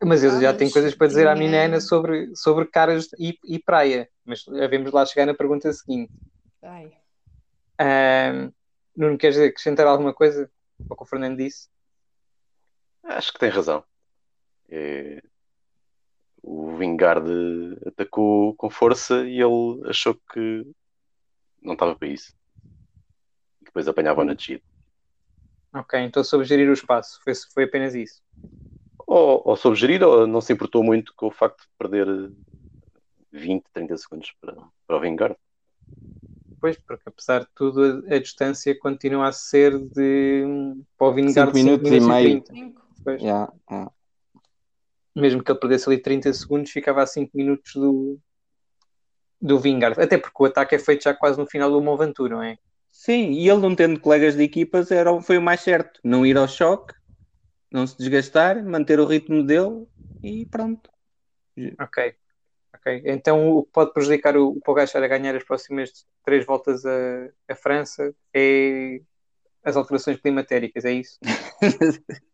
Mas 0.02 0.22
ele 0.24 0.36
Ah, 0.36 0.40
já 0.40 0.48
mas 0.48 0.58
tem 0.58 0.70
coisas 0.70 0.94
para 0.94 1.06
dizer 1.08 1.28
à 1.28 1.34
minha 1.34 1.64
Ana 1.66 1.80
sobre, 1.80 2.34
sobre 2.34 2.64
caras 2.66 3.08
e, 3.18 3.38
e 3.44 3.58
praia. 3.58 4.08
Mas 4.24 4.46
havemos 4.48 4.90
lá 4.92 5.04
chegar 5.04 5.26
na 5.26 5.34
pergunta 5.34 5.70
seguinte. 5.72 6.12
Ai. 6.62 6.92
Ahm, 7.78 8.50
Nuno, 8.96 9.18
queres 9.18 9.38
acrescentar 9.38 9.86
alguma 9.86 10.14
coisa 10.14 10.50
ao 10.88 10.96
que 10.96 11.02
o 11.02 11.06
Fernando 11.06 11.36
disse? 11.36 11.68
Acho 13.04 13.32
que 13.32 13.38
tem 13.38 13.50
razão. 13.50 13.84
É, 14.70 15.22
O 16.42 16.76
Vingard 16.76 17.28
atacou 17.86 18.54
com 18.54 18.70
força 18.70 19.26
e 19.26 19.40
ele 19.40 19.88
achou 19.88 20.14
que 20.32 20.66
não 21.60 21.74
estava 21.74 21.94
para 21.94 22.08
isso. 22.08 22.34
E 23.60 23.64
depois 23.66 23.86
apanhava 23.86 24.24
na 24.24 24.32
descida. 24.34 24.62
Ok, 25.74 26.00
então 26.00 26.24
sobre 26.24 26.46
gerir 26.46 26.68
o 26.68 26.72
espaço, 26.72 27.20
foi, 27.22 27.32
foi 27.52 27.64
apenas 27.64 27.94
isso. 27.94 28.22
Ou, 29.10 29.42
ou 29.44 29.56
soube 29.56 29.76
gerir, 29.76 30.04
ou 30.04 30.24
não 30.24 30.40
se 30.40 30.52
importou 30.52 30.84
muito 30.84 31.12
com 31.16 31.26
o 31.26 31.32
facto 31.32 31.62
de 31.62 31.68
perder 31.76 32.30
20, 33.32 33.64
30 33.72 33.96
segundos 33.96 34.32
para, 34.40 34.54
para 34.86 34.96
o 34.96 35.00
Vingard. 35.00 35.34
Pois, 36.60 36.78
porque 36.78 37.02
apesar 37.08 37.40
de 37.40 37.48
tudo, 37.52 38.04
a, 38.08 38.14
a 38.14 38.18
distância 38.20 38.78
continua 38.78 39.26
a 39.26 39.32
ser 39.32 39.76
de 39.76 40.44
para 40.96 41.08
o 41.08 41.12
Vingard 41.12 41.52
Cinco 41.52 41.54
minutos 41.56 41.90
e 41.90 42.00
meio. 42.00 42.40
30. 42.40 42.54
Cinco. 42.54 42.82
Pois. 43.02 43.20
Já, 43.20 43.52
já. 43.68 43.90
Mesmo 45.16 45.42
que 45.42 45.50
ele 45.50 45.58
perdesse 45.58 45.88
ali 45.88 45.98
30 45.98 46.32
segundos, 46.32 46.70
ficava 46.70 47.02
a 47.02 47.06
5 47.06 47.36
minutos 47.36 47.74
do, 47.74 48.16
do 49.42 49.58
Vingard. 49.58 50.00
Até 50.00 50.18
porque 50.18 50.40
o 50.40 50.46
ataque 50.46 50.76
é 50.76 50.78
feito 50.78 51.02
já 51.02 51.12
quase 51.12 51.36
no 51.36 51.46
final 51.46 51.68
do 51.68 51.82
Mont 51.82 51.98
Ventoux, 51.98 52.30
não 52.30 52.40
é? 52.40 52.58
Sim, 52.92 53.32
e 53.32 53.48
ele 53.48 53.60
não 53.60 53.74
tendo 53.74 53.98
colegas 53.98 54.36
de 54.36 54.44
equipas 54.44 54.92
era, 54.92 55.20
foi 55.20 55.36
o 55.36 55.42
mais 55.42 55.62
certo. 55.62 55.98
Não 56.04 56.24
ir 56.24 56.36
ao 56.36 56.46
choque, 56.46 56.94
não 57.70 57.86
se 57.86 57.96
desgastar, 57.96 58.64
manter 58.64 58.98
o 59.00 59.06
ritmo 59.06 59.42
dele 59.44 59.86
e 60.22 60.46
pronto. 60.46 60.90
Ok. 61.78 62.14
Ok. 62.74 63.02
Então 63.04 63.50
o 63.56 63.64
que 63.64 63.72
pode 63.72 63.92
prejudicar 63.92 64.36
o, 64.36 64.50
o 64.50 64.60
Pogacar 64.60 65.02
a 65.02 65.08
ganhar 65.08 65.36
as 65.36 65.44
próximas 65.44 66.06
três 66.24 66.44
voltas 66.46 66.84
a, 66.86 67.28
a 67.48 67.54
França 67.54 68.14
é 68.34 69.00
as 69.62 69.76
alterações 69.76 70.18
climatéricas, 70.20 70.84
é 70.84 70.92
isso? 70.92 71.18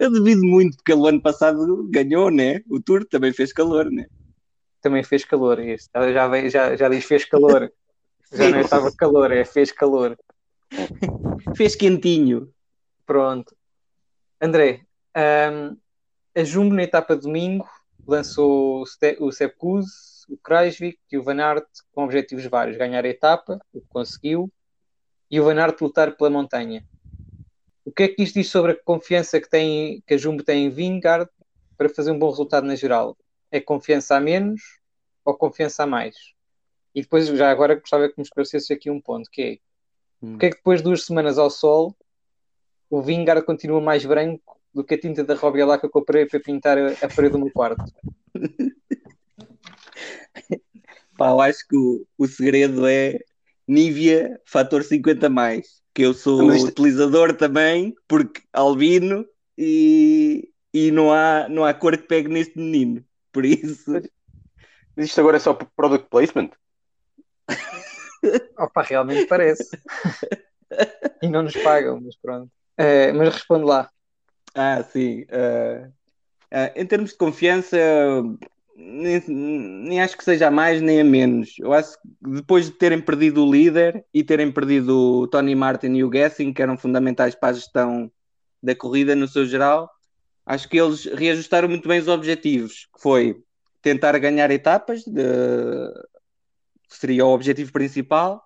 Eu 0.00 0.10
duvido 0.10 0.40
muito, 0.46 0.76
porque 0.78 0.92
ele 0.92 1.02
o 1.02 1.06
ano 1.06 1.20
passado 1.20 1.86
ganhou, 1.90 2.30
né? 2.30 2.62
O 2.70 2.80
Tour 2.80 3.04
também 3.04 3.34
fez 3.34 3.52
calor, 3.52 3.90
né? 3.90 4.06
Também 4.80 5.04
fez 5.04 5.24
calor. 5.24 5.58
Este. 5.58 5.90
Ela 5.92 6.10
já, 6.12 6.26
veio- 6.26 6.48
já, 6.48 6.74
já 6.74 6.88
diz 6.88 7.04
fez 7.04 7.24
calor. 7.24 7.70
Já 8.30 8.50
não 8.50 8.60
estava 8.60 8.92
calor, 8.92 9.32
é 9.32 9.42
fez 9.42 9.72
calor. 9.72 10.18
Fez 11.56 11.74
quentinho. 11.74 12.52
Pronto. 13.06 13.56
André, 14.40 14.82
um, 15.16 15.76
a 16.34 16.44
Jumbo 16.44 16.74
na 16.74 16.84
etapa 16.84 17.16
de 17.16 17.22
domingo 17.22 17.68
lançou 18.06 18.84
o 19.18 19.32
Sepkus, 19.32 20.24
o 20.28 20.36
Kreisvik 20.38 20.98
e 21.10 21.18
o 21.18 21.22
Van 21.22 21.40
Aert 21.42 21.66
com 21.92 22.04
objetivos 22.04 22.46
vários. 22.46 22.76
Ganhar 22.76 23.04
a 23.04 23.08
etapa, 23.08 23.60
o 23.72 23.80
que 23.80 23.86
conseguiu, 23.88 24.50
e 25.30 25.40
o 25.40 25.44
Van 25.44 25.60
Aert 25.60 25.80
lutar 25.80 26.16
pela 26.16 26.30
montanha. 26.30 26.86
O 27.84 27.90
que 27.90 28.04
é 28.04 28.08
que 28.08 28.22
isto 28.22 28.34
diz 28.34 28.48
sobre 28.48 28.72
a 28.72 28.76
confiança 28.76 29.40
que, 29.40 29.48
tem, 29.48 30.02
que 30.06 30.14
a 30.14 30.16
Jumbo 30.16 30.44
tem 30.44 30.66
em 30.66 30.70
Vingard 30.70 31.28
para 31.76 31.88
fazer 31.88 32.12
um 32.12 32.18
bom 32.18 32.30
resultado 32.30 32.66
na 32.66 32.76
geral? 32.76 33.16
É 33.50 33.60
confiança 33.60 34.14
a 34.14 34.20
menos 34.20 34.60
ou 35.24 35.34
confiança 35.34 35.82
a 35.82 35.86
mais? 35.86 36.14
E 36.94 37.02
depois, 37.02 37.26
já 37.26 37.50
agora, 37.50 37.74
gostava 37.74 38.08
que 38.08 38.14
me 38.16 38.22
esclarecesse 38.22 38.72
aqui 38.72 38.90
um 38.90 39.00
ponto, 39.00 39.28
que 39.30 39.42
é 39.42 39.58
hum. 40.22 40.32
porque 40.32 40.46
é 40.46 40.50
que 40.50 40.56
depois 40.56 40.80
de 40.80 40.84
duas 40.84 41.04
semanas 41.04 41.38
ao 41.38 41.50
sol 41.50 41.96
o 42.90 43.02
Vingard 43.02 43.44
continua 43.44 43.80
mais 43.80 44.04
branco 44.04 44.58
do 44.74 44.84
que 44.84 44.94
a 44.94 45.00
tinta 45.00 45.24
da 45.24 45.34
Robbie 45.34 45.64
lá 45.64 45.78
que 45.78 45.86
eu 45.86 45.90
comprei 45.90 46.26
para 46.26 46.40
pintar 46.40 46.78
a, 46.78 47.08
parede 47.14 47.32
do 47.32 47.38
meu 47.38 47.50
quarto? 47.50 47.84
Pá, 51.16 51.30
eu 51.30 51.40
acho 51.40 51.66
que 51.66 51.76
o, 51.76 52.06
o 52.16 52.26
segredo 52.28 52.86
é 52.86 53.18
Nivea 53.66 54.40
fator 54.46 54.84
50 54.84 55.28
mais, 55.28 55.82
que 55.92 56.02
eu 56.02 56.14
sou 56.14 56.52
isto... 56.52 56.68
utilizador 56.68 57.34
também, 57.36 57.94
porque 58.06 58.42
albino 58.52 59.26
e, 59.56 60.48
e 60.72 60.92
não, 60.92 61.12
há, 61.12 61.48
não 61.48 61.64
há 61.64 61.74
cor 61.74 61.96
que 61.96 62.06
pegue 62.06 62.28
neste 62.28 62.56
menino. 62.56 63.04
Por 63.32 63.44
isso. 63.44 63.90
Mas 64.96 65.06
isto 65.06 65.20
agora 65.20 65.36
é 65.38 65.40
só 65.40 65.54
product 65.54 66.08
placement? 66.08 66.50
Opa, 68.58 68.82
realmente 68.82 69.26
parece. 69.26 69.68
e 71.20 71.28
não 71.28 71.42
nos 71.42 71.54
pagam, 71.54 72.00
mas 72.00 72.16
pronto. 72.16 72.50
Uh, 72.78 73.14
mas 73.14 73.34
responde 73.34 73.64
lá. 73.64 73.90
Ah, 74.54 74.82
sim. 74.82 75.22
Uh, 75.22 75.88
uh, 75.88 76.72
em 76.76 76.86
termos 76.86 77.10
de 77.10 77.16
confiança, 77.16 77.76
nem, 78.76 79.22
nem, 79.26 80.00
acho 80.00 80.16
que 80.16 80.24
seja 80.24 80.46
a 80.46 80.50
mais 80.50 80.80
nem 80.80 81.00
a 81.00 81.04
menos. 81.04 81.54
Eu 81.58 81.72
acho 81.72 81.92
que 81.94 82.08
depois 82.20 82.66
de 82.66 82.72
terem 82.72 83.00
perdido 83.00 83.44
o 83.44 83.50
líder 83.50 84.04
e 84.14 84.22
terem 84.22 84.52
perdido 84.52 85.22
o 85.22 85.26
Tony 85.26 85.54
Martin 85.54 85.94
e 85.94 86.04
o 86.04 86.12
Gessing, 86.12 86.52
que 86.52 86.62
eram 86.62 86.78
fundamentais 86.78 87.34
para 87.34 87.50
a 87.50 87.52
gestão 87.54 88.10
da 88.62 88.74
corrida 88.74 89.14
no 89.14 89.26
seu 89.26 89.44
geral, 89.46 89.90
acho 90.46 90.68
que 90.68 90.80
eles 90.80 91.04
reajustaram 91.04 91.68
muito 91.68 91.88
bem 91.88 92.00
os 92.00 92.08
objetivos, 92.08 92.88
que 92.94 93.00
foi 93.00 93.42
tentar 93.82 94.16
ganhar 94.18 94.50
etapas, 94.50 95.04
de, 95.04 95.22
que 96.88 96.96
seria 96.96 97.24
o 97.24 97.32
objetivo 97.32 97.72
principal, 97.72 98.42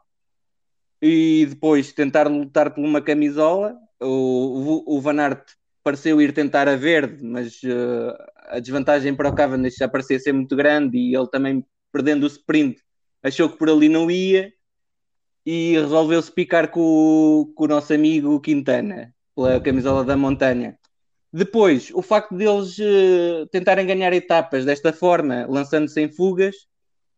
e 1.00 1.46
depois 1.48 1.92
tentar 1.92 2.28
lutar 2.28 2.72
por 2.72 2.84
uma 2.84 3.00
camisola. 3.00 3.76
O, 4.02 4.96
o, 4.96 5.00
Van 5.00 5.20
Aert 5.20 5.42
pareceu 5.82 6.20
ir 6.20 6.32
tentar 6.32 6.68
a 6.68 6.76
verde, 6.76 7.24
mas 7.24 7.62
uh, 7.62 8.16
a 8.48 8.58
desvantagem 8.58 9.14
para 9.14 9.28
o 9.28 9.34
Cavendish 9.34 9.76
já 9.76 9.88
parecia 9.88 10.18
ser 10.18 10.32
muito 10.32 10.54
grande 10.56 10.98
e 10.98 11.14
ele 11.14 11.26
também, 11.28 11.64
perdendo 11.92 12.24
o 12.24 12.26
sprint, 12.26 12.80
achou 13.22 13.48
que 13.48 13.56
por 13.56 13.70
ali 13.70 13.88
não 13.88 14.10
ia 14.10 14.52
e 15.44 15.72
resolveu-se 15.72 16.30
picar 16.30 16.68
com, 16.68 17.52
com, 17.54 17.64
o 17.64 17.68
nosso 17.68 17.92
amigo 17.92 18.40
Quintana, 18.40 19.12
pela 19.34 19.60
camisola 19.60 20.04
da 20.04 20.16
montanha. 20.16 20.78
Depois, 21.32 21.90
o 21.94 22.02
facto 22.02 22.34
deles 22.34 22.78
uh, 22.78 23.46
tentarem 23.50 23.86
ganhar 23.86 24.12
etapas 24.12 24.64
desta 24.64 24.92
forma, 24.92 25.46
lançando-se 25.48 26.00
em 26.00 26.08
fugas, 26.08 26.54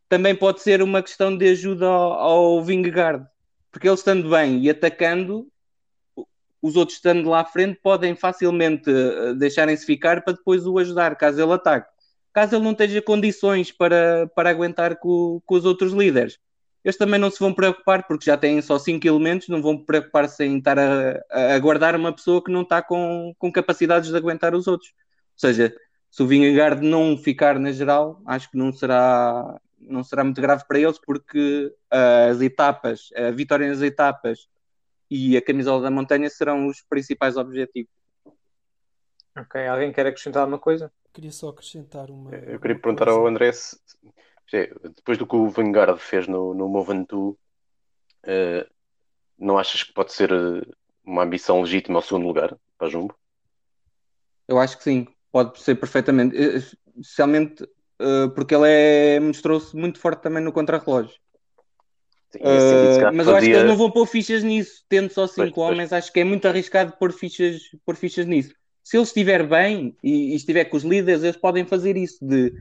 também 0.09 0.35
pode 0.35 0.63
ser 0.63 0.81
uma 0.81 1.03
questão 1.03 1.37
de 1.37 1.49
ajuda 1.49 1.87
ao, 1.87 2.13
ao 2.13 2.63
Vingegaard, 2.63 3.27
porque 3.73 3.89
ele 3.89 3.95
estando 3.95 4.31
bem 4.31 4.63
e 4.63 4.71
atacando, 4.71 5.49
os 6.65 6.77
outros 6.77 6.97
estando 6.97 7.29
lá 7.29 7.41
à 7.41 7.45
frente 7.45 7.79
podem 7.83 8.17
facilmente 8.17 8.89
eh, 8.91 9.35
deixarem-se 9.35 9.85
ficar 9.85 10.25
para 10.25 10.33
depois 10.33 10.67
o 10.67 10.79
ajudar, 10.79 11.15
caso 11.15 11.43
ele 11.43 11.53
ataque. 11.53 11.91
Caso 12.33 12.57
ele 12.57 12.65
não 12.65 12.73
tenha 12.75 13.03
condições 13.03 13.71
para, 13.71 14.27
para 14.35 14.49
aguentar 14.49 14.97
com, 14.97 15.43
com 15.45 15.55
os 15.57 15.67
outros 15.67 15.93
líderes. 15.93 16.39
Eles 16.83 16.97
também 16.97 17.21
não 17.21 17.31
se 17.31 17.39
vão 17.39 17.53
preocupar, 17.53 18.07
porque 18.07 18.25
já 18.25 18.39
têm 18.39 18.63
só 18.63 18.79
5 18.79 19.07
elementos, 19.07 19.49
não 19.49 19.61
vão 19.61 19.77
preocupar-se 19.77 20.43
em 20.43 20.57
estar 20.57 20.79
a, 20.79 21.23
a 21.31 21.55
aguardar 21.55 21.95
uma 21.97 22.15
pessoa 22.15 22.43
que 22.43 22.51
não 22.51 22.63
está 22.63 22.81
com, 22.81 23.35
com 23.39 23.53
capacidades 23.53 24.11
de 24.11 24.17
aguentar 24.17 24.55
os 24.55 24.67
outros. 24.67 24.91
Ou 25.35 25.39
seja, 25.41 25.75
se 26.11 26.23
o 26.23 26.27
Vingegaard 26.27 26.81
não 26.83 27.19
ficar 27.19 27.59
na 27.59 27.73
geral, 27.73 28.23
acho 28.27 28.51
que 28.51 28.57
não 28.57 28.73
será, 28.73 29.61
não 29.79 30.03
será 30.03 30.25
muito 30.25 30.41
grave 30.41 30.65
para 30.67 30.79
eles, 30.79 30.99
porque 30.99 31.71
as 31.91 32.41
etapas, 32.41 33.11
a 33.15 33.31
vitória 33.31 33.69
nas 33.69 33.83
etapas 33.83 34.49
e 35.15 35.37
a 35.37 35.43
camisola 35.43 35.81
da 35.81 35.91
montanha 35.93 36.29
serão 36.29 36.67
os 36.67 36.83
principais 36.83 37.37
objetivos. 37.37 37.93
Ok, 39.37 39.65
alguém 39.65 39.93
quer 39.93 40.07
acrescentar 40.07 40.43
alguma 40.43 40.59
coisa? 40.59 40.93
Queria 41.13 41.31
só 41.31 41.51
acrescentar 41.51 42.11
uma. 42.11 42.35
Eu 42.35 42.59
queria 42.59 42.79
perguntar 42.79 43.05
coisa. 43.05 43.21
ao 43.21 43.27
André 43.29 43.53
se, 43.53 43.79
depois 44.97 45.17
do 45.17 45.27
que 45.27 45.37
o 45.37 45.49
Vanguard 45.49 45.99
fez 45.99 46.27
no, 46.27 46.53
no 46.53 46.69
Movantu, 46.69 47.31
uh, 47.31 47.37
eh, 48.25 48.67
não 49.39 49.57
achas 49.57 49.85
que 49.85 49.93
pode 49.93 50.13
ser 50.13 50.33
eh, 50.33 50.67
uma 51.05 51.23
ambição 51.23 51.61
legítima 51.61 51.99
ao 51.99 52.03
segundo 52.03 52.27
lugar 52.27 52.57
para 52.77 52.89
Jumbo? 52.89 53.17
Eu 54.49 54.59
acho 54.59 54.77
que 54.77 54.85
sim, 54.85 55.07
pode 55.31 55.61
ser 55.61 55.77
perfeitamente, 55.77 56.37
eh, 56.37 56.61
especialmente 56.97 57.63
uh, 57.63 58.31
porque 58.35 58.55
ele 58.55 58.69
é, 58.69 59.21
mostrou-se 59.21 59.77
muito 59.77 60.01
forte 60.01 60.23
também 60.23 60.43
no 60.43 60.53
contrarrelógio. 60.53 61.17
Uh, 62.37 63.13
mas 63.13 63.27
eu 63.27 63.37
acho 63.37 63.47
que 63.47 63.53
eles 63.53 63.67
não 63.67 63.77
vão 63.77 63.91
pôr 63.91 64.07
fichas 64.07 64.43
nisso, 64.43 64.83
tendo 64.89 65.13
só 65.13 65.27
cinco 65.27 65.55
pois, 65.55 65.71
homens, 65.71 65.91
pois. 65.91 66.05
acho 66.05 66.13
que 66.13 66.21
é 66.21 66.25
muito 66.25 66.47
arriscado 66.47 66.95
pôr 66.99 67.13
fichas, 67.13 67.63
pôr 67.85 67.97
fichas 67.97 68.27
nisso. 68.27 68.55
Se 68.83 68.97
ele 68.97 69.05
estiver 69.05 69.47
bem 69.47 69.97
e, 70.03 70.33
e, 70.33 70.35
estiver 70.35 70.65
com 70.65 70.77
os 70.77 70.83
líderes, 70.83 71.23
eles 71.23 71.37
podem 71.37 71.65
fazer 71.65 71.97
isso. 71.97 72.19
De, 72.25 72.53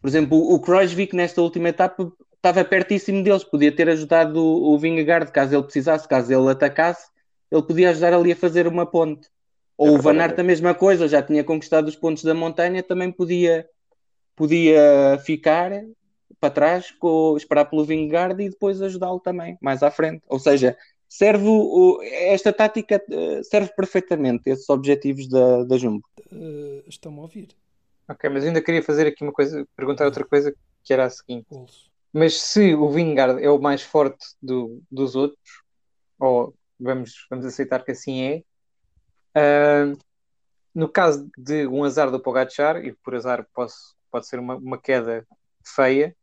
por 0.00 0.08
exemplo, 0.08 0.36
o, 0.36 0.54
o 0.54 0.60
Krojvik 0.60 1.14
nesta 1.14 1.40
última 1.40 1.68
etapa 1.70 2.12
estava 2.36 2.64
pertíssimo 2.64 3.22
deles, 3.22 3.44
podia 3.44 3.70
ter 3.70 3.88
ajudado 3.88 4.42
o, 4.42 4.74
o 4.74 4.78
Vingegaard 4.78 5.30
caso 5.30 5.54
ele 5.54 5.62
precisasse, 5.62 6.08
caso 6.08 6.32
ele 6.32 6.50
atacasse, 6.50 7.08
ele 7.50 7.62
podia 7.62 7.90
ajudar 7.90 8.14
ali 8.14 8.32
a 8.32 8.36
fazer 8.36 8.66
uma 8.66 8.86
ponte. 8.86 9.28
Ou 9.76 9.88
é 9.88 9.90
o 9.92 9.98
Van 10.02 10.18
Aert 10.18 10.38
a 10.38 10.42
mesma 10.42 10.74
coisa, 10.74 11.08
já 11.08 11.22
tinha 11.22 11.42
conquistado 11.44 11.88
os 11.88 11.96
pontos 11.96 12.22
da 12.22 12.34
montanha, 12.34 12.82
também 12.82 13.10
podia, 13.10 13.66
podia 14.36 15.18
ficar 15.24 15.72
para 16.40 16.50
trás, 16.50 16.90
com, 16.92 17.36
esperar 17.36 17.66
pelo 17.66 17.84
Vingard 17.84 18.42
e 18.42 18.48
depois 18.48 18.80
ajudá-lo 18.80 19.20
também 19.20 19.58
mais 19.60 19.82
à 19.82 19.90
frente. 19.90 20.22
Ou 20.26 20.38
seja, 20.38 20.76
serve 21.08 21.46
o, 21.46 22.00
esta 22.02 22.52
tática 22.52 23.02
eh, 23.10 23.42
serve 23.42 23.72
perfeitamente 23.76 24.48
esses 24.48 24.68
objetivos 24.70 25.28
da, 25.28 25.64
da 25.64 25.76
Jumbo. 25.76 26.04
Uh, 26.32 26.82
Estão-me 26.88 27.18
a 27.18 27.22
ouvir. 27.22 27.48
Ok, 28.08 28.28
mas 28.30 28.44
ainda 28.44 28.62
queria 28.62 28.82
fazer 28.82 29.06
aqui 29.06 29.22
uma 29.22 29.32
coisa, 29.32 29.66
perguntar 29.76 30.04
outra 30.04 30.24
coisa 30.24 30.54
que 30.82 30.92
era 30.92 31.04
a 31.04 31.10
seguinte. 31.10 31.46
Mas 32.12 32.40
se 32.40 32.74
o 32.74 32.90
Vingard 32.90 33.42
é 33.42 33.50
o 33.50 33.60
mais 33.60 33.82
forte 33.82 34.26
do, 34.42 34.82
dos 34.90 35.14
outros, 35.14 35.62
ou 36.18 36.54
vamos, 36.78 37.26
vamos 37.28 37.44
aceitar 37.44 37.84
que 37.84 37.92
assim 37.92 38.22
é, 38.22 38.42
uh, 39.36 39.96
no 40.74 40.88
caso 40.88 41.30
de 41.36 41.66
um 41.66 41.84
azar 41.84 42.10
do 42.10 42.20
Pogacar, 42.20 42.84
e 42.84 42.92
por 42.92 43.14
azar 43.14 43.46
posso, 43.54 43.94
pode 44.10 44.26
ser 44.26 44.38
uma, 44.38 44.56
uma 44.56 44.78
queda 44.78 45.26
feia, 45.64 46.16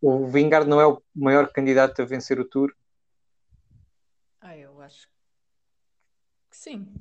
o 0.00 0.26
Vingard 0.26 0.68
não 0.68 0.80
é 0.80 0.86
o 0.86 1.02
maior 1.14 1.52
candidato 1.52 2.00
a 2.00 2.04
vencer 2.04 2.40
o 2.40 2.44
Tour? 2.44 2.74
Ah, 4.40 4.56
eu 4.56 4.80
acho 4.80 5.06
que 6.50 6.56
sim. 6.56 6.92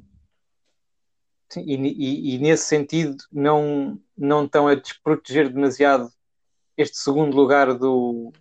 sim 1.50 1.64
e, 1.66 1.76
e, 1.76 2.36
e, 2.36 2.38
nesse 2.38 2.66
sentido 2.66 3.24
não, 3.32 4.00
não 4.18 4.46
estão 4.46 4.68
a 4.68 4.76
desproteger 4.76 5.52
demasiado 5.52 6.12
este 6.76 6.98
segundo 6.98 7.36
lugar 7.36 7.74
do, 7.74 8.32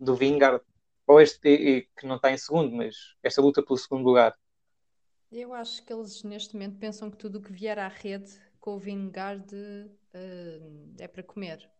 do 0.00 0.14
Vingard, 0.14 0.62
ou 1.06 1.20
este 1.20 1.88
que 1.96 2.06
não 2.06 2.16
está 2.16 2.30
em 2.30 2.38
segundo, 2.38 2.74
mas 2.74 3.14
esta 3.22 3.40
luta 3.40 3.62
pelo 3.62 3.78
segundo 3.78 4.04
lugar. 4.04 4.36
Eu 5.30 5.52
acho 5.52 5.84
que 5.84 5.92
eles 5.92 6.22
neste 6.22 6.54
momento 6.54 6.78
pensam 6.78 7.10
que 7.10 7.16
tudo 7.16 7.38
o 7.38 7.42
que 7.42 7.52
vier 7.52 7.78
à 7.78 7.88
rede 7.88 8.40
com 8.58 8.74
o 8.74 8.78
Vingard 8.78 9.54
uh, 9.54 10.94
é 10.98 11.06
para 11.06 11.22
comer 11.22 11.70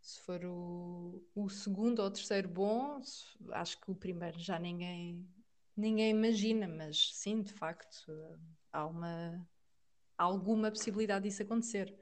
se 0.00 0.20
for 0.20 0.44
o, 0.44 1.22
o 1.34 1.48
segundo 1.48 2.00
ou 2.00 2.06
o 2.06 2.10
terceiro 2.10 2.48
bom, 2.48 3.00
acho 3.52 3.80
que 3.80 3.90
o 3.90 3.94
primeiro 3.94 4.38
já 4.38 4.58
ninguém, 4.58 5.26
ninguém 5.76 6.10
imagina, 6.10 6.66
mas 6.66 7.10
sim, 7.14 7.42
de 7.42 7.52
facto, 7.52 8.12
há 8.72 8.86
uma 8.86 9.46
alguma 10.16 10.70
possibilidade 10.70 11.24
disso 11.24 11.42
acontecer. 11.42 11.94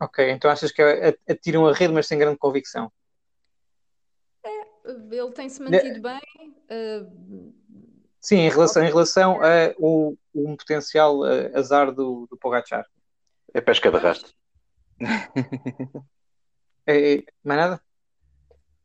Ok, 0.00 0.30
então 0.30 0.50
achas 0.50 0.72
que 0.72 0.82
atiram 1.28 1.68
a 1.68 1.72
rede, 1.72 1.94
mas 1.94 2.08
sem 2.08 2.18
grande 2.18 2.36
convicção? 2.38 2.92
É, 4.44 4.66
ele 4.84 5.30
tem-se 5.32 5.62
mantido 5.62 6.02
bem. 6.02 6.56
Uh, 6.68 7.54
sim, 8.20 8.38
em 8.38 8.50
relação, 8.50 8.82
em 8.82 8.88
relação 8.88 9.40
a 9.40 9.72
o, 9.78 10.16
um 10.34 10.56
potencial 10.56 11.20
uh, 11.20 11.56
azar 11.56 11.92
do, 11.92 12.26
do 12.28 12.36
Pogachar. 12.36 12.84
É 13.54 13.60
pesca 13.60 13.92
de 13.92 13.98
rastro. 13.98 14.32
É, 16.86 17.14
é, 17.14 17.24
mais 17.42 17.60
nada? 17.60 17.82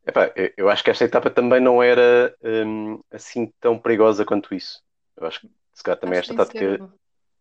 Epá, 0.06 0.32
eu 0.56 0.70
acho 0.70 0.84
que 0.84 0.89
esta 0.89 1.04
etapa 1.04 1.30
também 1.30 1.60
não 1.60 1.84
era 1.84 2.34
um, 2.42 3.01
assim 3.12 3.51
tão 3.60 3.77
perigosa 3.77 4.24
quanto 4.24 4.56
isso. 4.56 4.82
Eu 5.18 5.27
acho 5.27 5.42
que 5.42 5.50
se 5.74 5.84
calhar 5.84 6.00
também 6.00 6.18
Acho 6.18 6.32
esta 6.32 6.46
tática. 6.46 6.77
ser 6.77 6.89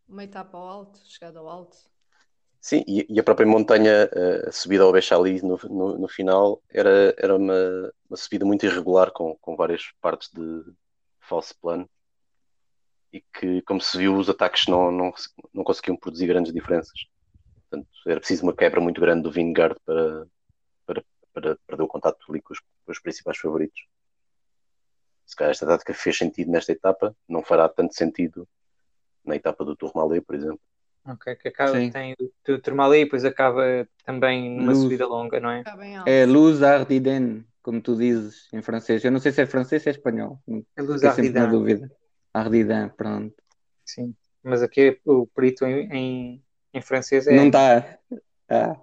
uma 0.09 0.25
etapa 0.25 0.59
ao 0.59 0.67
alto, 0.67 0.99
chegada 1.05 1.39
ao 1.39 1.49
alto. 1.49 1.77
Sim, 2.61 2.83
e, 2.87 3.07
e 3.09 3.21
a 3.21 3.23
própria 3.23 3.47
montanha, 3.47 4.11
eh, 4.13 4.49
a 4.49 4.53
subida 4.53 4.83
ao 4.83 4.91
Bechali 4.91 5.41
no, 5.43 5.57
no, 5.71 5.99
no 5.99 6.09
final, 6.09 6.61
era, 6.69 7.15
era 7.17 7.37
uma, 7.37 7.93
uma 8.09 8.17
subida 8.17 8.45
muito 8.45 8.67
irregular, 8.67 9.13
com, 9.13 9.37
com 9.37 9.55
várias 9.55 9.93
partes 10.01 10.31
de 10.33 10.65
falso 11.21 11.55
plano. 11.61 11.89
E 13.13 13.21
que, 13.21 13.63
como 13.63 13.81
se 13.81 13.97
viu, 13.97 14.17
os 14.17 14.29
ataques 14.29 14.67
não, 14.67 14.91
não, 14.91 15.15
não 15.55 15.63
conseguiam 15.63 15.97
produzir 15.97 16.27
grandes 16.27 16.53
diferenças. 16.53 17.07
Portanto, 17.71 17.89
era 18.07 18.19
preciso 18.19 18.43
uma 18.43 18.55
quebra 18.55 18.81
muito 18.81 19.01
grande 19.01 19.23
do 19.23 19.31
Vingard 19.31 19.77
para, 19.85 20.27
para, 21.37 21.57
perder 21.67 21.83
o 21.83 21.87
contato 21.89 22.25
ali 22.31 22.41
com 22.41 22.55
os, 22.55 22.61
com 22.61 22.91
os 22.93 22.99
principais 22.99 23.37
favoritos. 23.37 23.87
Se 25.27 25.37
calhar 25.37 25.51
esta 25.51 25.67
tática 25.67 25.93
fez 25.93 26.17
sentido 26.17 26.51
nesta 26.51 26.73
etapa, 26.73 27.15
não 27.29 27.43
fará 27.43 27.69
tanto 27.69 27.95
sentido 27.95 28.49
na 29.23 29.37
etapa 29.37 29.65
do 29.65 29.77
Tourmalet, 29.77 30.25
por 30.25 30.35
exemplo. 30.35 30.61
Ok, 31.05 31.37
que 31.37 31.49
acaba, 31.49 31.73
Sim. 31.73 31.91
tem 31.91 32.15
o- 32.19 32.59
Tourmalet 32.59 33.03
e 33.03 33.05
depois 33.05 33.25
acaba 33.25 33.87
também 34.05 34.51
numa 34.51 34.73
Luz. 34.73 34.83
subida 34.85 35.07
longa, 35.07 35.39
não 35.39 35.51
é? 35.51 35.63
É 36.07 36.25
Luz 36.25 36.63
Ardiden, 36.63 37.45
como 37.63 37.83
tu 37.83 37.97
dizes 37.97 38.49
em 38.53 38.63
francês. 38.63 39.05
Eu 39.05 39.13
não 39.13 39.21
sei 39.21 39.31
se 39.31 39.43
é 39.43 39.47
francês 39.47 39.85
ou 39.85 39.91
é 39.91 39.95
espanhol. 39.95 40.43
É 40.77 40.81
Luz 40.83 41.01
Fiquei 41.03 41.11
sempre 41.11 41.31
na 41.33 41.43
Ardiden, 41.45 41.51
dúvida. 41.59 41.93
Ardiden, 42.33 42.89
pronto. 42.97 43.35
sim. 43.85 44.15
Mas 44.43 44.63
aqui 44.63 45.01
o 45.05 45.27
perito 45.27 45.67
em, 45.67 45.93
em, 45.93 46.45
em 46.73 46.81
francês 46.81 47.27
é. 47.27 47.35
Não 47.37 47.49
está. 47.49 47.99
Ah, 48.49 48.81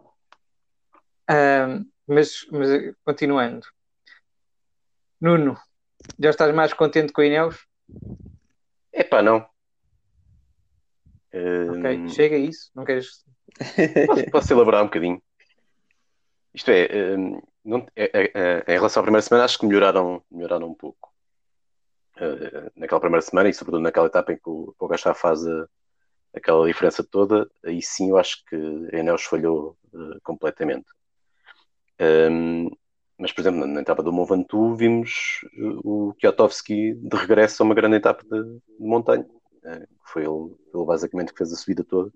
Ahm, 1.27 1.86
mas, 2.07 2.45
mas 2.51 2.69
continuando. 3.03 3.65
Nuno, 5.19 5.57
já 6.19 6.29
estás 6.29 6.53
mais 6.53 6.74
contente 6.74 7.13
com 7.13 7.22
o 7.22 7.24
Ineos? 7.24 7.65
Epá, 8.91 9.22
não. 9.22 9.38
Ok, 11.33 11.95
Hum, 11.98 12.10
chega 12.10 12.36
a 12.36 12.39
isso. 12.39 12.69
Não 12.75 12.86
queres. 12.86 13.25
Posso, 14.07 14.31
posso 14.31 14.53
elaborar 14.53 14.81
um 14.83 14.88
bocadinho? 14.88 15.22
Isto 16.53 16.69
é, 16.72 17.15
hum, 17.17 17.41
não- 17.65 17.88
é- 17.95 18.12
é- 18.13 18.31
é- 18.33 18.63
em 18.74 18.77
relação 18.77 19.01
à 19.01 19.03
primeira 19.03 19.22
semana, 19.24 19.45
acho 19.45 19.57
que 19.57 19.65
melhoraram, 19.65 20.24
melhoraram 20.29 20.67
um 20.69 20.75
pouco. 20.75 21.12
Eh, 22.17 22.72
naquela 22.75 23.01
primeira 23.01 23.22
semana 23.25 23.50
e, 23.50 23.53
sobretudo, 23.53 23.81
naquela 23.81 24.05
etapa 24.07 24.31
em 24.33 24.38
que 24.38 24.48
o 24.50 24.74
Pogacar 24.77 25.15
faz 25.15 25.45
a- 25.48 25.67
aquela 26.36 26.67
diferença 26.67 27.03
toda, 27.03 27.50
aí 27.63 27.81
sim 27.81 28.10
eu 28.12 28.17
acho 28.17 28.43
que 28.45 28.55
a 28.93 29.00
Ineos 29.00 29.24
falhou 29.24 29.75
eh, 29.93 30.19
completamente. 30.24 30.86
Hum, 32.00 32.69
mas, 33.17 33.31
por 33.31 33.41
exemplo, 33.41 33.65
na, 33.65 33.81
etapa 33.81 34.03
do 34.03 34.12
Mont 34.12 34.47
vimos 34.75 35.45
eh, 35.53 35.79
o 35.83 36.13
Kwiatkowski 36.19 36.93
de 36.95 37.15
regresso 37.15 37.62
a 37.62 37.65
uma 37.65 37.75
grande 37.75 37.97
etapa 37.97 38.23
de, 38.23 38.43
de 38.43 38.85
montanha. 38.85 39.25
Que 39.62 39.88
foi 40.12 40.23
ele, 40.23 40.55
ele 40.73 40.85
basicamente 40.85 41.31
que 41.31 41.38
fez 41.38 41.53
a 41.53 41.55
subida 41.55 41.83
toda 41.83 42.12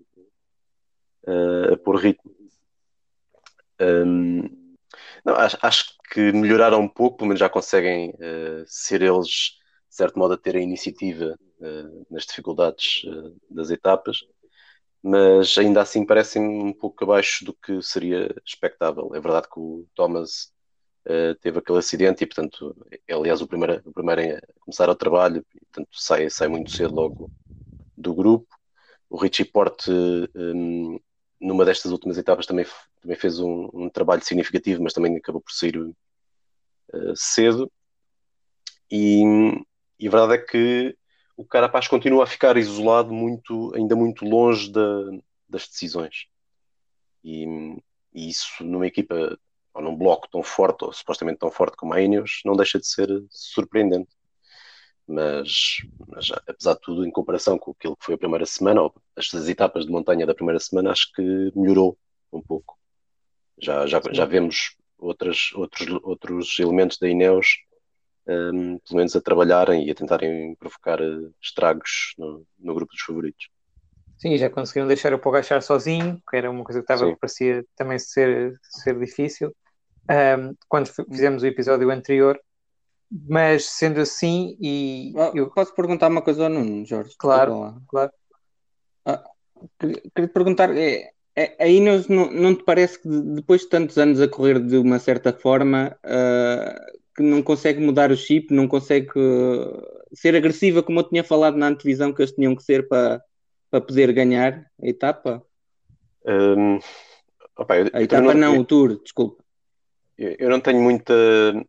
eh, 1.26 1.74
a 1.74 1.76
pôr 1.78 1.96
ritmo. 1.96 2.30
Hum, 3.80 4.74
não, 5.24 5.34
acho, 5.34 5.58
acho 5.62 5.94
que 6.10 6.32
melhoraram 6.32 6.80
um 6.80 6.88
pouco, 6.88 7.18
pelo 7.18 7.28
menos 7.28 7.40
já 7.40 7.48
conseguem 7.48 8.14
eh, 8.20 8.64
ser 8.66 9.02
eles, 9.02 9.56
de 9.88 9.96
certo 9.96 10.18
modo, 10.18 10.34
a 10.34 10.38
ter 10.38 10.56
a 10.56 10.60
iniciativa 10.60 11.38
nas 12.08 12.24
dificuldades 12.24 13.02
das 13.50 13.70
etapas, 13.70 14.18
mas 15.02 15.56
ainda 15.58 15.82
assim 15.82 16.04
parecem 16.04 16.42
um 16.42 16.72
pouco 16.72 17.04
abaixo 17.04 17.44
do 17.44 17.54
que 17.54 17.80
seria 17.82 18.34
expectável. 18.44 19.14
É 19.14 19.20
verdade 19.20 19.48
que 19.48 19.58
o 19.58 19.86
Thomas 19.94 20.52
eh, 21.04 21.34
teve 21.40 21.58
aquele 21.58 21.78
acidente 21.78 22.24
e, 22.24 22.26
portanto, 22.26 22.76
é 23.06 23.14
aliás 23.14 23.40
o 23.40 23.46
primeiro, 23.48 23.80
o 23.86 23.92
primeiro 23.92 24.36
a 24.36 24.40
começar 24.60 24.90
o 24.90 24.94
trabalho, 24.94 25.44
e, 25.54 25.60
portanto, 25.60 25.88
sai, 25.92 26.28
sai 26.30 26.48
muito 26.48 26.70
cedo 26.70 26.94
logo 26.94 27.30
do 27.96 28.14
grupo. 28.14 28.46
O 29.10 29.16
Richie 29.16 29.44
Porte, 29.44 29.90
hum, 30.34 31.00
numa 31.40 31.64
destas 31.64 31.92
últimas 31.92 32.18
etapas, 32.18 32.46
também, 32.46 32.66
também 33.00 33.16
fez 33.16 33.40
um, 33.40 33.70
um 33.72 33.88
trabalho 33.88 34.22
significativo, 34.24 34.82
mas 34.82 34.92
também 34.92 35.16
acabou 35.16 35.40
por 35.40 35.52
sair 35.52 35.76
eh, 36.92 37.12
cedo. 37.16 37.70
E, 38.90 39.22
e 39.98 40.08
a 40.08 40.10
verdade 40.10 40.34
é 40.34 40.38
que 40.38 40.96
o 41.38 41.44
Carapaz 41.44 41.86
continua 41.86 42.24
a 42.24 42.26
ficar 42.26 42.56
isolado, 42.56 43.14
muito, 43.14 43.72
ainda 43.76 43.94
muito 43.94 44.24
longe 44.24 44.72
da- 44.72 45.10
das 45.48 45.68
decisões. 45.68 46.26
E, 47.22 47.46
e 48.12 48.28
isso 48.28 48.64
numa 48.64 48.88
equipa 48.88 49.38
ou 49.72 49.80
num 49.80 49.96
bloco 49.96 50.28
tão 50.28 50.42
forte, 50.42 50.84
ou 50.84 50.92
supostamente 50.92 51.38
tão 51.38 51.48
forte 51.48 51.76
como 51.76 51.94
a 51.94 52.02
Ineos, 52.02 52.40
não 52.44 52.56
deixa 52.56 52.80
de 52.80 52.88
ser 52.88 53.08
surpreendente. 53.30 54.10
Mas, 55.06 55.76
mas 56.08 56.28
apesar 56.44 56.74
de 56.74 56.80
tudo, 56.80 57.06
em 57.06 57.10
comparação 57.10 57.56
com 57.56 57.70
aquilo 57.70 57.96
que 57.96 58.04
foi 58.04 58.16
a 58.16 58.18
primeira 58.18 58.44
semana, 58.44 58.82
ou 58.82 58.94
as, 59.14 59.32
as 59.32 59.46
etapas 59.46 59.86
de 59.86 59.92
montanha 59.92 60.26
da 60.26 60.34
primeira 60.34 60.58
semana, 60.58 60.90
acho 60.90 61.12
que 61.14 61.22
melhorou 61.54 61.96
um 62.32 62.42
pouco. 62.42 62.76
Já, 63.60 63.86
já, 63.86 64.02
já 64.10 64.24
vemos 64.24 64.74
outras, 64.98 65.52
outros, 65.54 65.88
outros 66.02 66.58
elementos 66.58 66.98
da 66.98 67.08
Ineos, 67.08 67.46
um, 68.28 68.78
pelo 68.78 68.96
menos 68.96 69.16
a 69.16 69.20
trabalharem 69.20 69.86
e 69.86 69.90
a 69.90 69.94
tentarem 69.94 70.54
provocar 70.56 71.00
eh, 71.00 71.30
estragos 71.42 72.14
no, 72.18 72.44
no 72.58 72.74
grupo 72.74 72.92
dos 72.92 73.02
favoritos. 73.02 73.48
Sim, 74.18 74.36
já 74.36 74.50
conseguiram 74.50 74.88
deixar 74.88 75.14
o 75.14 75.18
Pogacar 75.18 75.62
sozinho, 75.62 76.20
que 76.28 76.36
era 76.36 76.50
uma 76.50 76.64
coisa 76.64 76.80
que 76.82 76.92
estava 76.92 77.16
parecia 77.16 77.64
também 77.76 77.98
ser, 77.98 78.58
ser 78.62 78.98
difícil, 78.98 79.54
ahm, 80.08 80.54
quando 80.68 80.88
f- 80.88 81.04
fizemos 81.08 81.42
o 81.42 81.46
episódio 81.46 81.90
anterior. 81.90 82.38
Mas 83.26 83.64
sendo 83.64 84.00
assim, 84.00 84.54
e 84.60 85.14
Ah, 85.16 85.32
eu, 85.34 85.50
Posso 85.50 85.74
perguntar 85.74 86.10
uma 86.10 86.20
coisa 86.20 86.44
ao 86.44 86.50
Nuno, 86.50 86.84
Jorge? 86.84 87.14
Claro. 87.18 87.80
Claro, 87.88 88.12
Queria 89.78 90.00
queria 90.14 90.28
te 90.28 90.32
perguntar, 90.32 90.76
é, 90.76 91.10
é, 91.34 91.56
a 91.64 91.66
Ineos 91.66 92.06
não, 92.08 92.30
não 92.30 92.54
te 92.54 92.62
parece 92.64 93.00
que 93.00 93.08
de- 93.08 93.34
depois 93.36 93.62
de 93.62 93.68
tantos 93.68 93.98
anos 93.98 94.20
a 94.20 94.28
correr 94.28 94.60
de 94.60 94.76
uma 94.76 94.98
certa 94.98 95.32
forma, 95.32 95.98
ah, 96.04 96.86
que 97.18 97.22
não 97.24 97.42
consegue 97.42 97.80
mudar 97.80 98.12
o 98.12 98.16
chip, 98.16 98.54
não 98.54 98.68
consegue 98.68 99.08
ah, 99.16 100.04
ser 100.14 100.36
agressiva 100.36 100.84
como 100.84 101.00
eu 101.00 101.08
tinha 101.08 101.24
falado 101.24 101.56
na 101.56 101.66
antevisão 101.66 102.12
que 102.12 102.22
eles 102.22 102.32
tinham 102.32 102.54
que 102.54 102.62
ser 102.62 102.86
para, 102.86 103.20
para 103.70 103.80
poder 103.80 104.12
ganhar 104.12 104.64
a 104.80 104.86
etapa? 104.86 105.42
Um, 106.24 106.78
opa, 107.56 107.76
eu, 107.76 107.90
A 107.92 108.02
etapa 108.02 108.34
não, 108.34 108.58
o 108.58 108.64
Tour, 108.64 109.00
desculpa. 109.02 109.42
Eu 110.16 110.36
eu 110.38 110.48
não 110.48 110.60
tenho 110.60 110.80
muita, 110.80 111.12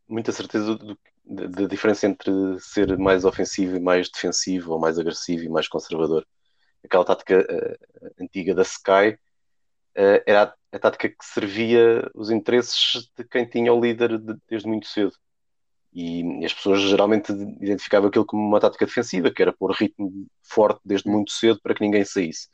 muita 0.07 0.31
certeza 0.31 0.75
do- 0.75 0.97
da 1.25 1.67
diferença 1.67 2.07
entre 2.07 2.31
ser 2.59 2.97
mais 2.97 3.25
ofensivo 3.25 3.75
e 3.75 3.79
mais 3.79 4.09
defensivo, 4.09 4.73
ou 4.73 4.79
mais 4.79 4.97
agressivo 4.97 5.43
e 5.43 5.49
mais 5.49 5.67
conservador. 5.67 6.25
Aquela 6.83 7.05
tática 7.05 7.45
eh, 7.47 7.77
antiga 8.19 8.55
da 8.55 8.63
Sky 8.63 9.17
eh, 9.95 10.23
era 10.25 10.43
a, 10.43 10.75
a 10.75 10.79
tática 10.79 11.09
que 11.09 11.23
servia 11.23 12.09
os 12.15 12.31
interesses 12.31 13.09
de 13.17 13.23
quem 13.25 13.45
tinha 13.47 13.73
o 13.73 13.79
líder 13.79 14.17
de- 14.17 14.37
desde 14.49 14.67
muito 14.67 14.87
cedo. 14.87 15.13
E 15.91 16.45
as 16.45 16.53
pessoas 16.53 16.81
geralmente 16.81 17.31
identificavam 17.31 18.09
aquilo 18.09 18.25
como 18.25 18.45
uma 18.45 18.59
tática 18.59 18.85
defensiva, 18.85 19.31
que 19.31 19.41
era 19.41 19.53
pôr 19.53 19.71
ritmo 19.71 20.27
forte 20.43 20.79
desde 20.85 21.09
muito 21.09 21.31
cedo 21.31 21.59
para 21.61 21.73
que 21.73 21.81
ninguém 21.81 22.05
saísse. 22.05 22.47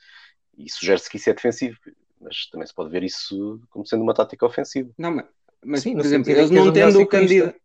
E 0.57 0.71
sugere-se 0.71 1.09
que 1.09 1.17
isso 1.17 1.29
é 1.29 1.33
defensivo, 1.33 1.77
mas 2.21 2.47
também 2.49 2.65
se 2.65 2.73
pode 2.73 2.89
ver 2.89 3.03
isso 3.03 3.59
como 3.69 3.85
sendo 3.85 4.03
uma 4.03 4.13
tática 4.13 4.45
ofensiva. 4.45 4.89
Não, 4.97 5.11
mas, 5.11 5.25
mas, 5.63 5.81
Sim, 5.81 5.95
no 5.95 5.97
por 5.97 6.05
exemplo, 6.05 6.31
eles 6.31 6.49
não 6.49 6.71
tendo 6.71 7.01
o 7.01 7.07
candidato. 7.07 7.59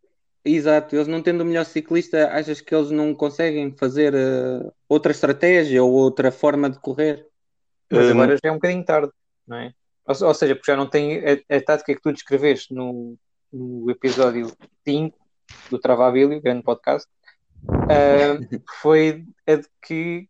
Exato, 0.44 0.96
eles 0.96 1.06
não 1.06 1.22
tendo 1.22 1.42
o 1.42 1.44
melhor 1.44 1.66
ciclista, 1.66 2.30
achas 2.30 2.62
que 2.62 2.74
eles 2.74 2.90
não 2.90 3.14
conseguem 3.14 3.76
fazer 3.76 4.14
ah, 4.16 4.72
outra 4.88 5.12
estratégia 5.12 5.85
ou 5.85 5.92
outra 5.92 6.33
forma 6.33 6.70
de 6.70 6.78
correr? 6.78 7.26
mas 7.90 8.06
Hum. 8.06 8.12
agora 8.12 8.37
já 8.37 8.48
é 8.48 8.50
um 8.50 8.54
bocadinho 8.54 8.85
tarde, 8.85 9.12
não 9.46 9.59
é? 9.59 9.74
Ou, 10.06 10.28
ou 10.28 10.35
seja, 10.35 10.54
porque 10.54 10.70
já 10.70 10.76
não 10.76 10.88
tem 10.88 11.18
a, 11.18 11.56
a 11.56 11.61
tática 11.61 11.94
que 11.94 12.00
tu 12.00 12.12
descreveste 12.12 12.72
no, 12.72 13.16
no 13.52 13.90
episódio 13.90 14.50
5 14.87 15.18
do 15.70 15.78
Travabilio, 15.78 16.40
grande 16.40 16.62
podcast, 16.62 17.08
ahm, 17.88 18.44
foi 18.80 19.24
a 19.46 19.54
de 19.56 19.68
que 19.86 20.28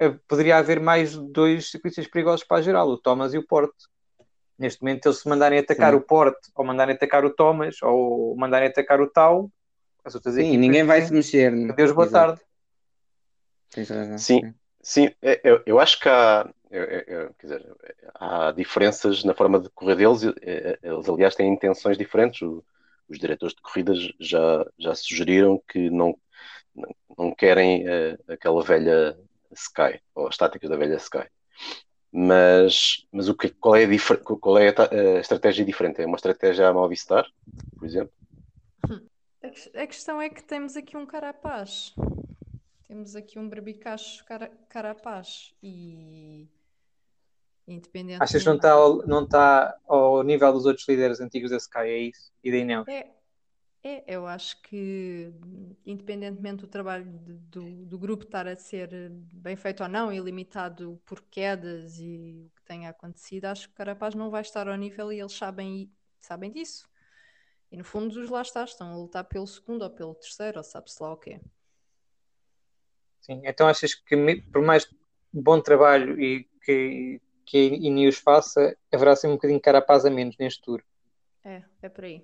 ah, 0.00 0.14
poderia 0.28 0.56
haver 0.58 0.80
mais 0.80 1.16
dois 1.16 1.70
ciclistas 1.70 2.06
perigosos 2.06 2.44
para 2.44 2.58
a 2.58 2.62
geral, 2.62 2.88
o 2.88 2.98
Thomas 2.98 3.34
e 3.34 3.38
o 3.38 3.46
Porte. 3.46 3.74
Neste 4.58 4.82
momento, 4.82 5.06
eles 5.06 5.18
se 5.18 5.28
mandarem 5.28 5.58
atacar 5.58 5.92
Sim. 5.92 5.98
o 5.98 6.02
Porte, 6.02 6.50
ou 6.54 6.64
mandarem 6.64 6.94
atacar 6.94 7.24
o 7.24 7.30
Thomas, 7.30 7.76
ou 7.82 8.36
mandarem 8.36 8.68
atacar 8.68 9.00
o 9.00 9.08
Tau, 9.10 9.50
as 10.04 10.14
outras 10.14 10.34
Sim, 10.34 10.40
equipas 10.42 10.60
ninguém 10.60 10.84
vai 10.84 11.02
se 11.02 11.12
mexer. 11.12 11.52
Adeus, 11.70 11.92
boa 11.92 12.06
Exato, 12.06 12.40
tarde. 13.74 13.88
razão. 13.88 14.18
Sim. 14.18 14.54
Sim, 14.82 15.10
é- 15.20 15.40
eu, 15.44 15.62
eu 15.66 15.78
acho 15.78 16.00
que 16.00 16.08
há, 16.08 16.48
eu- 16.70 16.84
eu- 16.84 17.04
eu- 17.06 17.34
quer 17.38 17.46
dizer, 17.46 17.76
há 18.14 18.50
diferenças 18.52 19.22
na 19.24 19.34
forma 19.34 19.60
de 19.60 19.68
correr 19.70 19.96
deles. 19.96 20.22
e, 20.22 20.34
eh, 20.42 20.78
Eles, 20.82 21.08
aliás, 21.08 21.34
têm 21.34 21.52
intenções 21.52 21.98
diferentes. 21.98 22.40
O- 22.42 22.64
os 23.10 23.18
diretores 23.18 23.54
de 23.54 23.62
corridas 23.62 23.98
já, 24.18 24.64
já 24.78 24.94
sugeriram 24.94 25.60
que 25.68 25.90
não, 25.90 26.16
não, 27.18 27.34
querem 27.34 27.86
eh, 27.86 28.16
aquela 28.28 28.62
velha 28.62 29.18
Sky, 29.52 30.00
ou 30.14 30.28
as 30.28 30.36
táticas 30.36 30.70
da 30.70 30.76
velha 30.76 30.96
Sky. 30.96 31.26
Mas, 32.12 33.06
mas 33.12 33.28
o 33.28 33.34
que, 33.34 33.50
qual 33.50 33.76
é, 33.76 33.84
a, 33.84 34.16
qual 34.16 34.58
é 34.58 34.68
a, 34.68 34.72
ta- 34.72 34.90
a 34.90 35.20
estratégia 35.20 35.64
diferente? 35.64 36.00
É 36.00 36.06
uma 36.06 36.16
estratégia 36.16 36.68
à 36.68 36.72
Movistar, 36.72 37.26
por 37.78 37.86
exemplo, 37.86 38.12
A 39.74 39.86
questão 39.86 40.20
é 40.20 40.28
que 40.28 40.42
temos 40.42 40.76
aqui 40.76 40.96
um 40.96 41.06
carapaz. 41.06 41.94
Temos 42.86 43.16
aqui 43.16 43.38
um 43.38 43.48
berbicacho 43.48 44.24
cara, 44.24 44.50
carapaz. 44.68 45.54
E 45.62 46.46
independente. 47.72 48.22
Achas 48.22 48.42
que 48.42 48.48
não 48.48 48.56
está 48.56 48.72
ao, 48.72 49.06
não 49.06 49.26
tá 49.26 49.76
ao 49.86 50.22
nível 50.22 50.52
dos 50.52 50.66
outros 50.66 50.86
líderes 50.88 51.20
antigos 51.20 51.50
da 51.50 51.56
Sky, 51.56 51.78
é 51.78 51.98
isso? 51.98 52.32
E 52.42 52.50
da 52.50 52.56
Ineos? 52.56 52.88
É, 52.88 53.08
é, 53.82 54.04
eu 54.06 54.26
acho 54.26 54.60
que, 54.62 55.32
independentemente 55.86 56.62
do 56.62 56.66
trabalho 56.66 57.04
de, 57.04 57.34
do, 57.34 57.86
do 57.86 57.98
grupo 57.98 58.24
estar 58.24 58.46
a 58.46 58.54
ser 58.54 58.90
bem 59.32 59.56
feito 59.56 59.82
ou 59.82 59.88
não, 59.88 60.12
e 60.12 60.20
limitado 60.20 61.00
por 61.06 61.22
quedas 61.22 61.98
e 61.98 62.44
o 62.46 62.50
que 62.56 62.62
tenha 62.64 62.90
acontecido, 62.90 63.46
acho 63.46 63.68
que 63.68 63.72
o 63.72 63.76
Carapaz 63.76 64.14
não 64.14 64.30
vai 64.30 64.42
estar 64.42 64.68
ao 64.68 64.76
nível 64.76 65.12
e 65.12 65.20
eles 65.20 65.32
sabem, 65.32 65.90
sabem 66.20 66.52
disso. 66.52 66.88
E 67.72 67.76
no 67.76 67.84
fundo, 67.84 68.20
os 68.20 68.28
lá 68.28 68.42
está, 68.42 68.64
estão 68.64 68.92
a 68.92 68.96
lutar 68.96 69.24
pelo 69.24 69.46
segundo 69.46 69.82
ou 69.82 69.90
pelo 69.90 70.14
terceiro, 70.14 70.58
ou 70.58 70.64
sabe-se 70.64 71.02
lá 71.02 71.12
o 71.12 71.16
quê. 71.16 71.40
Sim, 73.20 73.40
então 73.44 73.68
achas 73.68 73.94
que 73.94 74.42
por 74.52 74.60
mais 74.60 74.92
bom 75.32 75.60
trabalho 75.60 76.20
e 76.20 76.44
que, 76.64 77.20
que 77.50 77.56
a 77.56 77.60
Ineos 77.86 78.16
faça, 78.16 78.76
haverá 78.92 79.16
sempre 79.16 79.32
um 79.32 79.36
bocadinho 79.36 79.58
de 79.58 79.62
carapaz 79.64 80.04
a 80.04 80.10
menos 80.10 80.36
neste 80.38 80.62
tour? 80.62 80.82
É, 81.44 81.62
é 81.82 81.88
por 81.88 82.04
aí 82.04 82.22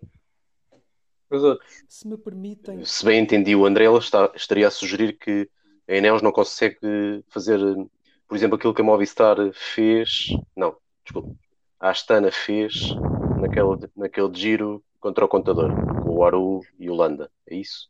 os 1.31 1.43
outros. 1.43 1.85
Se 1.89 2.07
me 2.07 2.17
permitem. 2.17 2.85
Se 2.85 3.05
bem 3.05 3.21
entendi, 3.21 3.55
o 3.55 3.67
André 3.67 3.87
está, 3.99 4.31
estaria 4.35 4.69
a 4.69 4.71
sugerir 4.71 5.19
que 5.19 5.49
a 5.89 5.95
Eneos 5.95 6.23
não 6.23 6.33
consegue 6.33 7.25
fazer, 7.29 7.59
por 8.29 8.37
exemplo, 8.37 8.57
aquilo 8.57 8.75
que 8.75 8.81
a 8.81 8.85
Movistar 8.85 9.37
fez. 9.53 10.29
Não, 10.57 10.77
desculpa. 11.05 11.35
A 11.79 11.91
Astana 11.91 12.31
fez 12.31 12.95
naquele, 13.39 13.91
naquele 13.97 14.35
giro 14.35 14.83
contra 14.99 15.25
o 15.25 15.29
contador, 15.29 15.71
com 16.03 16.17
o 16.17 16.25
Aru 16.25 16.61
e 16.79 16.89
o 16.89 16.95
Landa. 16.95 17.31
É 17.47 17.55
isso? 17.55 17.89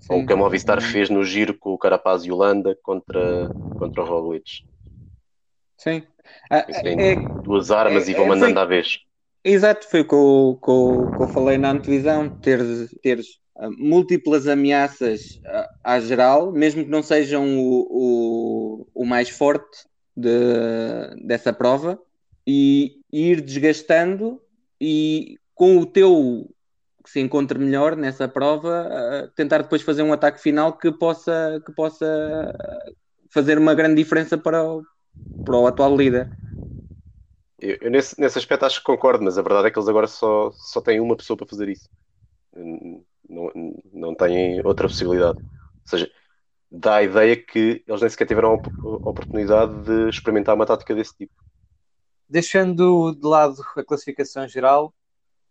Sim, 0.00 0.14
Ou 0.14 0.22
o 0.22 0.26
que 0.26 0.32
a 0.32 0.36
Movistar 0.36 0.80
sim. 0.80 0.88
fez 0.88 1.10
no 1.10 1.22
giro 1.24 1.56
com 1.56 1.72
o 1.72 1.78
Carapaz 1.78 2.24
e 2.24 2.30
o 2.30 2.36
Landa 2.36 2.76
contra, 2.82 3.50
contra 3.78 4.02
o 4.02 4.06
Roglic. 4.06 4.64
Sim. 5.76 6.02
Ah, 6.50 6.66
é, 6.68 7.16
duas 7.42 7.70
armas 7.70 8.08
é, 8.08 8.12
e 8.12 8.14
vão 8.14 8.26
mandando 8.26 8.58
à 8.58 8.64
vez. 8.64 9.00
Exato, 9.44 9.88
foi 9.88 10.00
o 10.00 10.08
que 10.08 10.14
eu, 10.14 10.58
que 10.62 10.70
eu, 10.70 11.12
que 11.16 11.22
eu 11.22 11.28
falei 11.28 11.56
na 11.56 11.70
antevisão, 11.70 12.28
ter, 12.28 12.60
ter 13.00 13.20
ah, 13.56 13.70
múltiplas 13.70 14.48
ameaças 14.48 15.40
à, 15.44 15.94
à, 15.94 16.00
geral, 16.00 16.50
mesmo 16.50 16.84
que 16.84 16.90
não 16.90 17.02
sejam 17.02 17.58
o, 17.58 17.86
o, 17.88 18.88
o 18.92 19.04
mais 19.04 19.28
forte 19.28 19.86
de, 20.16 20.30
dessa 21.24 21.52
prova, 21.52 21.98
e, 22.46 23.00
e 23.12 23.30
ir 23.30 23.40
desgastando 23.40 24.40
e 24.80 25.38
com 25.54 25.78
o 25.78 25.86
teu 25.86 26.48
que 27.04 27.10
se 27.10 27.20
encontre 27.20 27.56
melhor 27.56 27.94
nessa 27.94 28.26
prova, 28.26 28.88
uh, 28.88 29.30
tentar 29.36 29.62
depois 29.62 29.80
fazer 29.82 30.02
um 30.02 30.12
ataque 30.12 30.40
final 30.40 30.76
que 30.76 30.90
possa, 30.90 31.62
que 31.64 31.72
possa 31.72 32.52
fazer 33.30 33.58
uma 33.58 33.76
grande 33.76 33.94
diferença 33.94 34.36
para 34.36 34.64
o, 34.64 34.82
para 35.44 35.56
o 35.56 35.66
atual 35.66 35.96
líder. 35.96 36.30
Eu, 37.58 37.78
eu 37.80 37.90
nesse, 37.90 38.20
nesse 38.20 38.38
aspecto 38.38 38.64
acho 38.64 38.78
que 38.80 38.84
concordo, 38.84 39.24
mas 39.24 39.38
a 39.38 39.42
verdade 39.42 39.68
é 39.68 39.70
que 39.70 39.78
eles 39.78 39.88
agora 39.88 40.06
só, 40.06 40.50
só 40.52 40.80
têm 40.80 41.00
uma 41.00 41.16
pessoa 41.16 41.36
para 41.36 41.46
fazer 41.46 41.68
isso. 41.68 41.88
Não, 43.28 43.50
não 43.92 44.14
têm 44.14 44.64
outra 44.64 44.88
possibilidade. 44.88 45.38
Ou 45.38 45.88
seja, 45.88 46.10
dá 46.70 46.96
a 46.96 47.02
ideia 47.02 47.36
que 47.36 47.82
eles 47.86 48.00
nem 48.00 48.10
sequer 48.10 48.26
tiveram 48.26 48.52
a 48.52 49.08
oportunidade 49.08 49.72
de 49.82 50.08
experimentar 50.08 50.54
uma 50.54 50.66
tática 50.66 50.94
desse 50.94 51.16
tipo. 51.16 51.32
Deixando 52.28 53.14
de 53.14 53.26
lado 53.26 53.56
a 53.76 53.84
classificação 53.84 54.48
geral, 54.48 54.92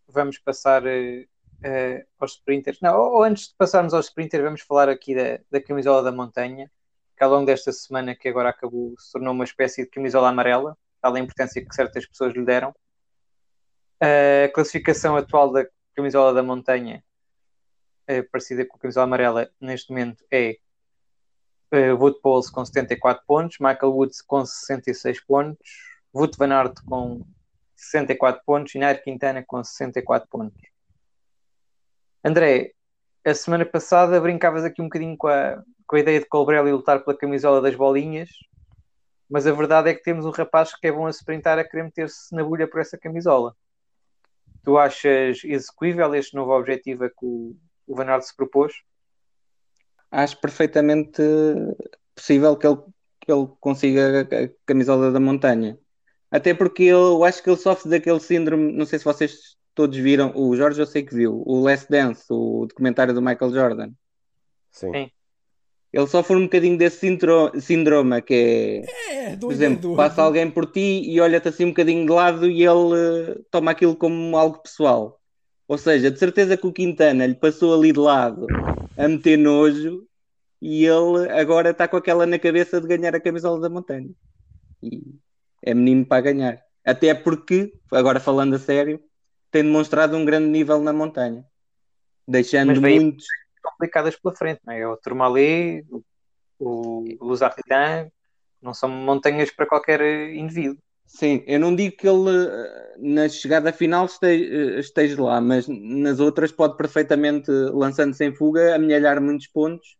vamos 0.07 0.37
passar 0.37 0.83
uh, 0.83 0.87
uh, 0.87 2.05
aos 2.19 2.33
sprinters. 2.33 2.79
Não, 2.81 2.97
ou, 2.99 3.13
ou, 3.15 3.23
antes 3.23 3.49
de 3.49 3.55
passarmos 3.55 3.93
aos 3.93 4.07
sprinters, 4.07 4.43
vamos 4.43 4.61
falar 4.61 4.89
aqui 4.89 5.15
da, 5.15 5.39
da 5.49 5.61
camisola 5.61 6.03
da 6.03 6.11
montanha, 6.11 6.69
que 7.17 7.23
ao 7.23 7.29
longo 7.29 7.45
desta 7.45 7.71
semana 7.71 8.15
que 8.15 8.27
agora 8.27 8.49
acabou 8.49 8.93
se 8.97 9.11
tornou 9.11 9.33
uma 9.33 9.43
espécie 9.43 9.83
de 9.83 9.89
camisola 9.89 10.29
amarela 10.29 10.77
tal 11.05 11.13
a 11.13 11.19
importância 11.19 11.63
que 11.63 11.75
certas 11.75 12.07
pessoas 12.07 12.33
lhe 12.33 12.43
deram. 12.43 12.73
A 14.01 14.49
classificação 14.51 15.15
atual 15.15 15.51
da 15.51 15.67
camisola 15.95 16.33
da 16.33 16.41
montanha, 16.41 17.03
é 18.07 18.23
parecida 18.23 18.65
com 18.65 18.75
a 18.75 18.79
camisola 18.79 19.05
amarela, 19.05 19.49
neste 19.61 19.91
momento 19.91 20.23
é 20.31 20.57
uh, 21.71 21.95
Wood 21.95 22.19
Pauls 22.21 22.49
com 22.49 22.65
74 22.65 23.23
pontos, 23.27 23.57
Michael 23.59 23.93
Woods 23.93 24.21
com 24.21 24.43
66 24.43 25.23
pontos, 25.25 25.69
Wout 26.11 26.35
Van 26.39 26.51
Aert 26.51 26.83
com 26.85 27.23
64 27.75 28.41
pontos 28.43 28.73
e 28.73 28.79
Nair 28.79 29.03
Quintana 29.03 29.43
com 29.45 29.63
64 29.63 30.27
pontos. 30.27 30.59
André, 32.23 32.73
a 33.23 33.33
semana 33.35 33.65
passada 33.65 34.19
brincavas 34.19 34.63
aqui 34.63 34.81
um 34.81 34.85
bocadinho 34.85 35.15
com 35.15 35.27
a, 35.27 35.63
com 35.87 35.95
a 35.95 35.99
ideia 35.99 36.19
de 36.19 36.25
Colbrelli 36.25 36.71
lutar 36.71 37.03
pela 37.03 37.17
camisola 37.17 37.61
das 37.61 37.75
bolinhas 37.75 38.29
mas 39.29 39.47
a 39.47 39.51
verdade 39.51 39.89
é 39.89 39.93
que 39.93 40.03
temos 40.03 40.25
um 40.25 40.31
rapaz 40.31 40.75
que 40.75 40.87
é 40.87 40.91
bom 40.91 41.07
a 41.07 41.09
sprintar 41.09 41.57
a 41.57 41.63
querer 41.63 41.83
meter-se 41.83 42.33
na 42.33 42.43
bolha 42.43 42.67
por 42.67 42.79
essa 42.79 42.97
camisola. 42.97 43.55
Tu 44.63 44.77
achas 44.77 45.43
execuível 45.43 46.13
este 46.15 46.35
novo 46.35 46.51
objetivo 46.51 47.05
a 47.05 47.09
que 47.09 47.25
o, 47.25 47.55
o 47.87 47.95
Van 47.95 48.05
Aert 48.05 48.23
se 48.23 48.35
propôs? 48.35 48.73
Acho 50.11 50.39
perfeitamente 50.39 51.21
possível 52.15 52.55
que 52.55 52.67
ele, 52.67 52.77
que 53.19 53.31
ele 53.31 53.47
consiga 53.59 54.21
a 54.21 54.49
camisola 54.65 55.11
da 55.11 55.19
montanha. 55.19 55.77
Até 56.31 56.53
porque 56.53 56.83
eu 56.83 57.23
acho 57.23 57.41
que 57.41 57.49
ele 57.49 57.57
sofre 57.57 57.89
daquele 57.89 58.19
síndrome, 58.19 58.71
não 58.71 58.85
sei 58.85 58.99
se 58.99 59.05
vocês 59.05 59.57
todos 59.73 59.97
viram, 59.97 60.31
o 60.35 60.55
Jorge 60.55 60.79
eu 60.79 60.85
sei 60.85 61.03
que 61.03 61.13
viu, 61.13 61.43
o 61.45 61.61
Last 61.61 61.89
Dance, 61.89 62.25
o 62.29 62.65
documentário 62.65 63.13
do 63.13 63.21
Michael 63.21 63.53
Jordan. 63.53 63.91
Sim. 64.71 64.91
Sim 64.91 65.14
ele 65.95 66.07
sofre 66.07 66.35
um 66.35 66.43
bocadinho 66.43 66.77
desse 66.77 67.07
síndrome, 67.61 68.21
que 68.21 68.83
é, 68.85 69.31
é 69.31 69.37
por 69.37 69.49
exemplo, 69.49 69.93
é 69.93 69.95
passa 69.95 70.21
alguém 70.21 70.51
por 70.51 70.65
ti 70.65 71.01
e 71.09 71.21
olha-te 71.21 71.47
assim 71.47 71.63
um 71.63 71.69
bocadinho 71.69 72.05
de 72.05 72.11
lado 72.11 72.49
e 72.49 72.63
ele 72.63 73.31
uh, 73.31 73.45
toma 73.49 73.71
aquilo 73.71 73.95
como 73.95 74.35
algo 74.35 74.61
pessoal. 74.61 75.21
Ou 75.65 75.77
seja, 75.77 76.11
de 76.11 76.19
certeza 76.19 76.57
que 76.57 76.67
o 76.67 76.73
Quintana 76.73 77.25
lhe 77.25 77.33
passou 77.33 77.73
ali 77.73 77.93
de 77.93 77.99
lado 77.99 78.45
a 78.97 79.07
meter 79.07 79.37
nojo 79.37 80.05
e 80.61 80.85
ele 80.85 81.29
agora 81.31 81.69
está 81.69 81.87
com 81.87 81.95
aquela 81.95 82.25
na 82.25 82.37
cabeça 82.37 82.81
de 82.81 82.87
ganhar 82.87 83.15
a 83.15 83.21
camisola 83.21 83.61
da 83.61 83.69
montanha. 83.69 84.09
E 84.83 85.01
é 85.63 85.73
menino 85.73 86.05
para 86.05 86.23
ganhar. 86.23 86.61
Até 86.83 87.13
porque, 87.13 87.73
agora 87.89 88.19
falando 88.19 88.55
a 88.57 88.59
sério, 88.59 88.99
tem 89.49 89.63
demonstrado 89.63 90.17
um 90.17 90.25
grande 90.25 90.49
nível 90.49 90.81
na 90.81 90.91
montanha. 90.91 91.45
Deixando 92.27 92.81
muitos 92.81 93.25
complicadas 93.65 94.15
pela 94.15 94.35
frente, 94.35 94.61
não 94.65 94.73
é? 94.73 94.87
O 94.87 94.97
Tourmalet, 94.97 95.85
o, 96.59 97.03
Artitan, 97.41 98.09
não 98.61 98.73
são 98.73 98.89
montanhas 98.89 99.51
para 99.51 99.65
qualquer 99.65 100.01
indivíduo. 100.33 100.77
Sim, 101.05 101.43
eu 101.45 101.59
não 101.59 101.75
digo 101.75 101.95
que 101.97 102.07
ele 102.07 102.31
na 102.97 103.29
chegada 103.29 103.71
final 103.71 104.05
esteja, 104.05 104.79
esteja 104.79 105.21
lá, 105.21 105.39
mas 105.39 105.67
nas 105.67 106.19
outras 106.19 106.51
pode 106.51 106.75
perfeitamente, 106.77 107.51
lançando-se 107.51 108.25
em 108.25 108.33
fuga, 108.33 108.75
amelhar 108.75 109.21
muitos 109.21 109.47
pontos 109.47 109.97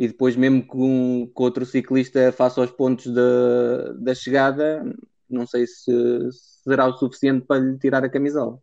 e 0.00 0.08
depois, 0.08 0.34
mesmo 0.34 0.66
com, 0.66 1.30
com 1.34 1.42
outro 1.42 1.66
ciclista 1.66 2.32
faça 2.32 2.62
os 2.62 2.70
pontos 2.70 3.12
da, 3.12 3.92
da 3.98 4.14
chegada, 4.14 4.82
não 5.28 5.46
sei 5.46 5.66
se, 5.66 6.32
se 6.32 6.62
será 6.64 6.86
o 6.86 6.96
suficiente 6.96 7.44
para 7.46 7.60
lhe 7.60 7.78
tirar 7.78 8.02
a 8.02 8.08
camisola. 8.08 8.58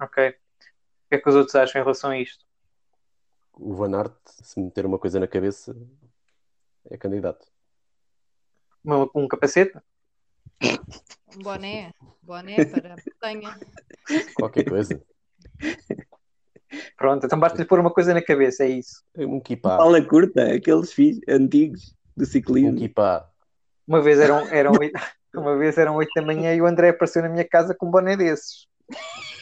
Ok. 0.00 0.28
O 0.28 0.32
que 1.08 1.14
é 1.16 1.18
que 1.18 1.28
os 1.28 1.34
outros 1.34 1.56
acham 1.56 1.80
em 1.80 1.84
relação 1.84 2.10
a 2.10 2.18
isto? 2.20 2.44
O 3.58 3.74
Van 3.74 3.96
Aert, 3.96 4.16
se 4.26 4.60
meter 4.60 4.86
uma 4.86 4.98
coisa 4.98 5.20
na 5.20 5.26
cabeça, 5.26 5.76
é 6.90 6.96
candidato. 6.96 7.46
Um, 8.84 9.08
um 9.14 9.28
capacete? 9.28 9.78
Um 11.34 11.42
boné. 11.42 11.92
Boné 12.22 12.64
para 12.64 12.94
a 12.94 12.96
montanha. 12.96 13.58
Qualquer 14.34 14.64
coisa. 14.64 15.02
Pronto, 16.96 17.24
então 17.24 17.38
basta-lhe 17.38 17.64
pôr 17.64 17.78
uma 17.78 17.92
coisa 17.92 18.12
na 18.12 18.22
cabeça, 18.22 18.64
é 18.64 18.68
isso. 18.68 19.02
Um 19.16 19.40
kipá. 19.40 19.76
Fala 19.76 20.02
curta, 20.04 20.54
aqueles 20.54 20.92
filhos 20.92 21.20
antigos 21.28 21.94
do 22.16 22.26
ciclismo. 22.26 22.70
Um 22.70 22.76
kipá. 22.76 23.28
Uma 23.86 24.02
vez 24.02 24.18
eram, 24.18 24.46
eram, 24.48 24.72
uma 25.34 25.56
vez 25.56 25.76
eram 25.78 25.96
8 25.96 26.10
da 26.16 26.22
manhã 26.22 26.54
e 26.54 26.60
o 26.60 26.66
André 26.66 26.90
apareceu 26.90 27.22
na 27.22 27.28
minha 27.28 27.46
casa 27.46 27.74
com 27.74 27.86
um 27.86 27.90
boné 27.90 28.16
desses. 28.16 28.66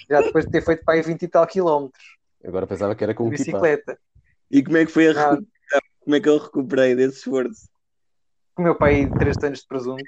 Já 0.09 0.21
depois 0.21 0.45
de 0.45 0.51
ter 0.51 0.63
feito 0.63 0.85
para 0.85 0.95
aí 0.95 1.03
20 1.03 1.23
e 1.23 1.29
tal 1.29 1.47
quilómetros. 1.47 2.22
Agora 2.45 2.67
pensava 2.67 2.95
que 2.95 3.05
era 3.05 3.15
com 3.15 3.29
bicicleta. 3.29 3.99
E 4.51 4.63
como 4.63 4.77
é 4.77 4.85
que 4.85 4.93
foi 4.93 5.09
a 5.09 5.13
recuperação? 5.13 5.53
Como 6.01 6.17
é 6.17 6.21
que 6.21 6.29
eu 6.29 6.39
recuperei 6.39 6.95
desse 6.97 7.19
esforço? 7.19 7.69
Com 8.55 8.63
o 8.63 8.65
meu 8.65 8.75
pai 8.77 9.09
3 9.09 9.37
anos 9.45 9.61
de 9.61 9.67
presunto. 9.67 10.05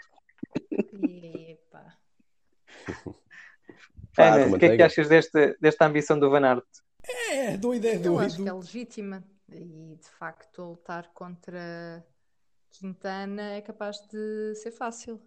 Epa. 1.03 1.97
Ana, 4.19 4.55
o 4.55 4.59
que 4.59 4.67
é 4.67 4.77
que 4.77 4.83
achas 4.83 5.09
desta, 5.09 5.57
desta 5.61 5.87
ambição 5.87 6.19
do 6.19 6.31
Van 6.31 6.45
Aert? 6.45 6.65
É, 7.31 7.57
doido, 7.57 7.87
é 7.87 7.93
doido. 7.93 8.07
Eu 8.07 8.19
acho 8.19 8.43
que 8.43 8.49
é 8.49 8.53
legítima. 8.53 9.25
E 9.51 9.97
de 10.01 10.09
facto, 10.09 10.63
lutar 10.63 11.11
contra 11.13 12.05
Quintana 12.71 13.55
é 13.55 13.61
capaz 13.61 13.99
de 14.09 14.55
ser 14.57 14.73
fácil. 14.73 15.21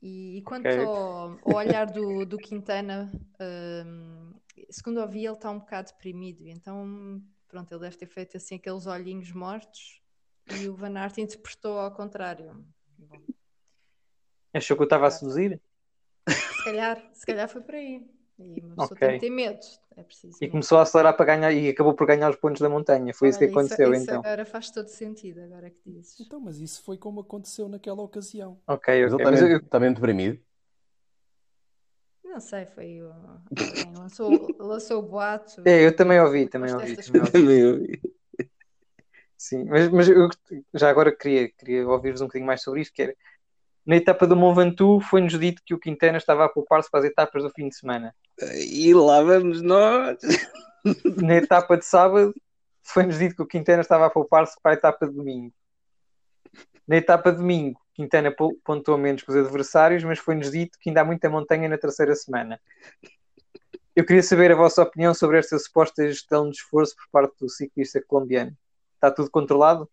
E, 0.00 0.38
e 0.38 0.42
quanto 0.42 0.66
okay. 0.66 0.84
ao, 0.84 1.38
ao, 1.44 1.54
olhar 1.54 1.86
do, 1.86 2.24
do 2.24 2.38
Quintana, 2.38 3.12
um, 3.86 4.29
segundo 4.70 5.00
ouvi, 5.00 5.24
ele 5.24 5.34
está 5.34 5.50
um 5.50 5.58
bocado 5.58 5.88
deprimido, 5.88 6.46
então 6.46 7.22
pronto, 7.48 7.72
ele 7.72 7.80
deve 7.80 7.96
ter 7.96 8.06
feito 8.06 8.36
assim 8.36 8.56
aqueles 8.56 8.86
olhinhos 8.86 9.32
mortos 9.32 10.00
e 10.52 10.68
o 10.68 10.74
Van 10.74 10.96
Aert 10.98 11.18
interpretou 11.18 11.78
ao 11.78 11.92
contrário. 11.92 12.64
Bom, 12.98 13.20
Achou 14.52 14.76
que 14.76 14.82
eu 14.82 14.84
estava 14.84 15.06
a 15.06 15.10
seduzir? 15.10 15.60
se 16.28 16.64
calhar, 16.64 17.10
se 17.12 17.26
calhar 17.26 17.48
foi 17.48 17.60
por 17.62 17.74
aí. 17.74 18.06
E 18.38 18.60
uma 18.60 18.76
pessoa 18.76 18.96
Ok. 18.96 19.08
tem 19.08 19.18
que 19.18 19.26
ter 19.26 19.30
medo. 19.30 19.60
É 19.96 20.02
preciso. 20.02 20.38
E 20.38 20.40
medo. 20.42 20.52
começou 20.52 20.78
a 20.78 20.82
acelerar 20.82 21.14
para 21.16 21.26
ganhar 21.26 21.52
e 21.52 21.68
acabou 21.68 21.94
por 21.94 22.06
ganhar 22.06 22.30
os 22.30 22.36
pontos 22.36 22.60
da 22.60 22.68
montanha. 22.68 23.12
Foi 23.12 23.28
isso 23.28 23.38
que 23.38 23.44
Olha, 23.44 23.52
aconteceu 23.52 23.92
isso 23.94 24.04
então. 24.04 24.20
agora 24.20 24.46
faz 24.46 24.70
todo 24.70 24.88
sentido, 24.88 25.40
agora 25.42 25.70
que 25.70 25.80
dizes. 25.84 26.20
Então, 26.20 26.40
mas 26.40 26.58
isso 26.58 26.82
foi 26.82 26.96
como 26.96 27.20
aconteceu 27.20 27.68
naquela 27.68 28.02
ocasião. 28.02 28.58
Ok, 28.66 29.04
ok. 29.04 29.24
ele 29.24 29.24
Mas 29.24 29.40
está 29.40 29.46
eu- 29.48 29.58
está 29.58 29.80
mesmo 29.80 29.96
deprimido. 29.96 30.40
Não 32.30 32.38
sei, 32.38 32.64
foi 32.66 33.02
o. 33.02 33.10
alguém 33.50 33.92
lançou, 33.96 34.56
lançou 34.60 35.00
o 35.00 35.02
boato. 35.02 35.62
É, 35.66 35.84
eu 35.84 35.94
também 35.94 36.20
ouvi, 36.20 36.46
também 36.46 36.72
ouvi. 36.72 36.96
Também 36.96 37.20
ouvi. 37.20 37.32
Também 37.32 37.66
ouvi. 37.66 38.00
Sim, 39.36 39.64
mas, 39.64 39.88
mas 39.88 40.08
eu 40.08 40.28
já 40.74 40.90
agora 40.90 41.10
queria, 41.10 41.50
queria 41.50 41.88
ouvir-vos 41.88 42.20
um 42.20 42.26
bocadinho 42.26 42.46
mais 42.46 42.62
sobre 42.62 42.82
isto, 42.82 42.92
que 42.92 43.02
era 43.02 43.16
na 43.84 43.96
etapa 43.96 44.26
do 44.26 44.36
Mont 44.36 44.54
Ventoux 44.54 45.04
foi-nos 45.04 45.38
dito 45.38 45.62
que 45.64 45.74
o 45.74 45.78
Quintana 45.78 46.18
estava 46.18 46.44
a 46.44 46.48
poupar-se 46.48 46.88
para 46.88 47.00
as 47.00 47.06
etapas 47.06 47.42
do 47.42 47.50
fim 47.50 47.68
de 47.68 47.74
semana. 47.74 48.14
E 48.54 48.94
lá 48.94 49.22
vamos 49.22 49.60
nós. 49.62 50.18
Na 51.24 51.36
etapa 51.36 51.76
de 51.76 51.84
sábado 51.84 52.32
foi-nos 52.82 53.18
dito 53.18 53.34
que 53.34 53.42
o 53.42 53.46
Quintana 53.46 53.80
estava 53.80 54.06
a 54.06 54.10
poupar-se 54.10 54.56
para 54.62 54.72
a 54.72 54.74
etapa 54.74 55.06
de 55.06 55.14
domingo. 55.14 55.52
Na 56.86 56.96
etapa 56.96 57.32
de 57.32 57.38
domingo, 57.38 57.80
Quintana 58.00 58.30
po- 58.34 58.56
pontuou 58.64 58.96
menos 58.96 59.22
que 59.22 59.30
os 59.30 59.36
adversários, 59.36 60.02
mas 60.04 60.18
foi-nos 60.18 60.50
dito 60.50 60.78
que 60.78 60.88
ainda 60.88 61.02
há 61.02 61.04
muita 61.04 61.28
montanha 61.28 61.68
na 61.68 61.76
terceira 61.76 62.14
semana. 62.16 62.58
Eu 63.94 64.06
queria 64.06 64.22
saber 64.22 64.50
a 64.50 64.54
vossa 64.56 64.82
opinião 64.82 65.12
sobre 65.12 65.38
esta 65.38 65.58
suposta 65.58 66.06
gestão 66.08 66.48
de 66.48 66.56
esforço 66.56 66.96
por 66.96 67.06
parte 67.10 67.38
do 67.38 67.48
ciclista 67.50 68.02
colombiano. 68.06 68.56
Está 68.94 69.10
tudo 69.10 69.30
controlado? 69.30 69.86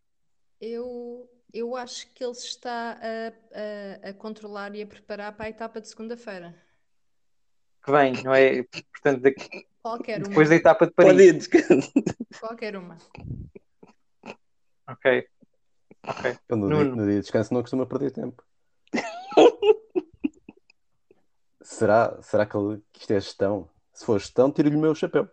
Eu, 0.61 1.29
eu 1.53 1.75
acho 1.75 2.09
que 2.13 2.23
ele 2.23 2.33
se 2.33 2.47
está 2.47 2.93
a, 3.01 4.05
a, 4.05 4.09
a 4.09 4.13
controlar 4.13 4.73
e 4.73 4.81
a 4.83 4.87
preparar 4.87 5.33
para 5.35 5.47
a 5.47 5.49
etapa 5.49 5.81
de 5.81 5.89
segunda-feira. 5.89 6.55
Que 7.83 7.91
vem, 7.91 8.13
não 8.23 8.33
é? 8.33 8.63
Portanto, 8.93 9.21
daqui- 9.21 9.67
Qualquer 9.81 10.19
uma. 10.19 10.29
depois 10.29 10.47
da 10.47 10.55
etapa 10.55 10.85
de 10.87 10.93
Pode 10.93 11.09
Paris. 11.09 11.25
ir 11.25 11.33
descanso. 11.33 11.91
Qualquer 12.39 12.77
uma. 12.77 12.97
Ok. 14.87 15.27
Ok. 16.07 16.37
Ele 16.49 16.59
no, 16.61 16.69
Nuno. 16.69 16.83
dia, 16.83 16.95
no 16.95 17.05
dia 17.05 17.15
de 17.15 17.21
descanso 17.21 17.53
não 17.53 17.61
costuma 17.61 17.85
perder 17.85 18.11
tempo. 18.11 18.43
será, 21.61 22.21
será 22.21 22.45
que, 22.45 22.55
ele- 22.57 22.81
que 22.91 23.01
isto 23.01 23.11
é 23.11 23.19
gestão? 23.19 23.69
Se 23.93 24.05
for 24.05 24.19
gestão, 24.19 24.51
tiro-lhe 24.51 24.75
o 24.75 24.79
meu 24.79 24.93
chapéu. 24.95 25.27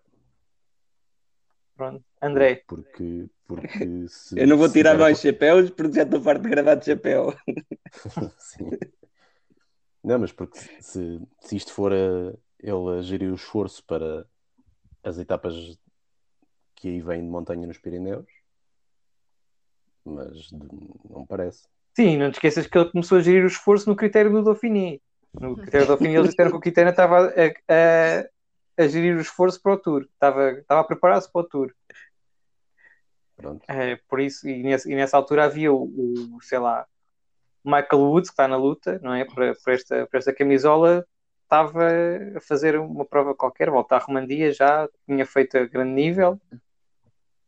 Pronto. 1.76 2.04
André, 2.22 2.62
Porque, 2.66 3.28
porque 3.46 4.08
se, 4.08 4.34
Eu 4.38 4.46
não 4.46 4.56
vou 4.56 4.70
tirar 4.70 4.92
der- 4.92 5.00
mais 5.00 5.20
chapéus 5.20 5.70
porque 5.70 5.96
já 5.96 6.02
estou 6.04 6.20
farto 6.20 6.42
de 6.42 6.48
gravar 6.48 6.76
de 6.76 6.86
chapéu. 6.86 7.34
Sim. 8.38 8.70
Não, 10.02 10.18
mas 10.18 10.32
porque 10.32 10.58
se, 10.80 11.20
se 11.40 11.56
isto 11.56 11.72
for 11.72 11.92
a, 11.92 11.96
ele 12.60 12.98
a 12.98 13.02
gerir 13.02 13.30
o 13.30 13.34
esforço 13.34 13.82
para 13.84 14.26
as 15.02 15.18
etapas 15.18 15.54
que 16.74 16.88
aí 16.88 17.00
vêm 17.00 17.22
de 17.22 17.28
montanha 17.28 17.66
nos 17.66 17.78
Pirineus, 17.78 18.26
mas 20.04 20.50
não 21.10 21.26
parece. 21.26 21.66
sim, 21.96 22.16
não 22.16 22.30
te 22.30 22.34
esqueças 22.34 22.66
que 22.66 22.76
ele 22.76 22.90
começou 22.90 23.18
a 23.18 23.20
gerir 23.22 23.44
o 23.44 23.48
esforço 23.48 23.88
no 23.88 23.96
critério 23.96 24.30
do 24.30 24.42
Dauphiné. 24.42 24.98
No 25.40 25.56
critério 25.56 25.86
do 25.86 25.90
Dauphiné 25.90 26.14
eles 26.16 26.30
disseram 26.30 26.50
que 26.50 26.56
o 26.56 26.60
Quintana 26.60 26.90
estava 26.90 27.26
a, 27.28 27.28
a, 27.28 28.82
a 28.84 28.86
gerir 28.88 29.16
o 29.16 29.20
esforço 29.20 29.60
para 29.60 29.72
o 29.72 29.78
Tour. 29.78 30.02
Estava, 30.12 30.50
estava 30.52 30.80
a 30.80 30.84
preparar-se 30.84 31.30
para 31.30 31.40
o 31.40 31.44
Tour. 31.44 31.72
Pronto. 33.36 33.64
É, 33.68 33.96
por 34.08 34.20
isso, 34.20 34.48
e, 34.48 34.62
nesse- 34.62 34.90
e 34.90 34.94
nessa 34.94 35.16
altura 35.16 35.44
havia 35.44 35.72
o, 35.72 35.84
o, 36.36 36.38
sei 36.42 36.58
lá, 36.58 36.86
Michael 37.64 38.00
Woods, 38.02 38.30
que 38.30 38.34
está 38.34 38.46
na 38.46 38.56
luta, 38.56 39.00
não 39.02 39.12
é? 39.14 39.24
Por, 39.24 39.34
por 39.62 39.72
esta, 39.72 40.06
por 40.06 40.16
esta 40.18 40.32
camisola, 40.32 41.04
estava 41.42 41.88
a 42.36 42.40
fazer 42.40 42.78
uma 42.78 43.04
prova 43.04 43.34
qualquer, 43.34 43.70
volta 43.70 43.96
à 43.96 43.98
Romandia 43.98 44.52
já, 44.52 44.88
tinha 45.06 45.26
feito 45.26 45.56
a 45.58 45.64
grande 45.66 45.92
nível, 45.92 46.40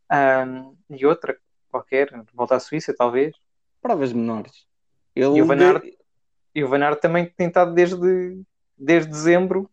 Ahm, 0.09 0.73
e 0.89 1.05
outra 1.05 1.37
qualquer, 1.77 2.09
volta 2.33 2.55
à 2.55 2.59
Suíça, 2.59 2.93
talvez. 2.95 3.35
Provas 3.81 4.11
menores. 4.13 4.65
Ele 5.15 5.37
E 5.37 5.41
o 5.41 5.45
Van 5.45 5.57
Aert? 5.59 5.83
E 6.53 6.63
o 6.63 6.67
Van 6.67 6.83
Aert 6.83 6.99
também 6.99 7.25
tem 7.37 7.47
estado 7.47 7.73
desde, 7.73 8.41
desde 8.77 9.09
dezembro 9.09 9.69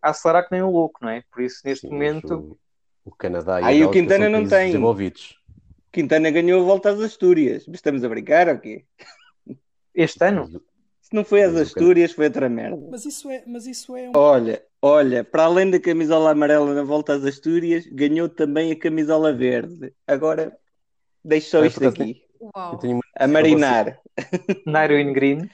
a 0.00 0.10
acelerar 0.10 0.46
que 0.46 0.52
nem 0.54 0.62
um 0.62 0.70
louco, 0.70 0.98
não 1.02 1.10
é? 1.10 1.22
Por 1.30 1.42
isso, 1.42 1.60
neste 1.64 1.86
Sim, 1.86 1.92
momento, 1.92 2.58
O, 3.04 3.10
o 3.10 3.14
Canadá 3.14 3.60
e 3.60 3.64
Aí 3.64 3.84
o 3.84 3.90
Quintana 3.90 4.28
não 4.28 4.46
tem. 4.46 4.66
desenvolvidos. 4.66 5.38
Quintana 5.90 6.30
ganhou 6.30 6.60
a 6.60 6.64
volta 6.64 6.90
às 6.90 7.00
Astúrias. 7.00 7.66
Mas 7.66 7.76
estamos 7.76 8.04
a 8.04 8.08
brincar 8.08 8.48
ou 8.48 8.58
quê? 8.58 8.84
este 9.94 10.22
ano, 10.24 10.46
Se 11.00 11.14
não 11.14 11.24
foi 11.24 11.42
às 11.42 11.56
Astúrias, 11.56 12.12
foi 12.12 12.26
outra 12.26 12.48
merda. 12.48 12.86
Mas 12.90 13.06
isso 13.06 13.30
é, 13.30 13.42
mas 13.46 13.66
isso 13.66 13.96
é 13.96 14.08
um. 14.10 14.12
Olha, 14.14 14.62
olha, 14.82 15.24
para 15.24 15.44
além 15.44 15.70
da 15.70 15.80
camisola 15.80 16.32
amarela 16.32 16.74
na 16.74 16.82
volta 16.82 17.14
às 17.14 17.24
Astúrias, 17.24 17.86
ganhou 17.86 18.28
também 18.28 18.72
a 18.72 18.78
camisola 18.78 19.32
verde. 19.32 19.92
Agora, 20.06 20.54
deixo 21.26 21.50
só 21.50 21.62
Ah, 21.62 21.66
isto 21.66 21.80
por 21.80 21.88
acaso 21.88 22.02
aqui. 22.02 22.22
Uau. 22.40 22.72
eu, 22.74 22.78
tenho 22.78 23.00
A 23.18 23.26
marinar, 23.26 24.00
Nairo 24.66 24.98
in 24.98 25.12
Green, 25.12 25.48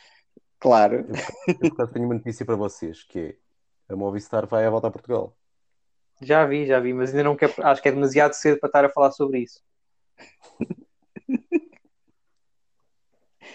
claro. 0.58 1.06
eu 1.48 1.54
por 1.58 1.66
acaso 1.72 1.92
tenho 1.92 2.06
uma 2.06 2.14
notícia 2.14 2.44
para 2.44 2.56
vocês, 2.56 3.02
que 3.04 3.18
é 3.18 3.92
a 3.92 3.96
Movistar 3.96 4.46
vai 4.46 4.64
à 4.66 4.70
volta 4.70 4.88
a 4.88 4.90
Portugal. 4.90 5.36
já 6.20 6.44
vi, 6.46 6.66
já 6.66 6.80
vi, 6.80 6.92
mas 6.92 7.10
ainda 7.10 7.24
não 7.24 7.36
quero, 7.36 7.52
acho 7.66 7.82
que 7.82 7.88
é 7.88 7.92
demasiado 7.92 8.32
cedo 8.34 8.58
para 8.58 8.68
estar 8.68 8.84
a 8.84 8.88
falar 8.88 9.12
sobre 9.12 9.40
isso. 9.40 9.60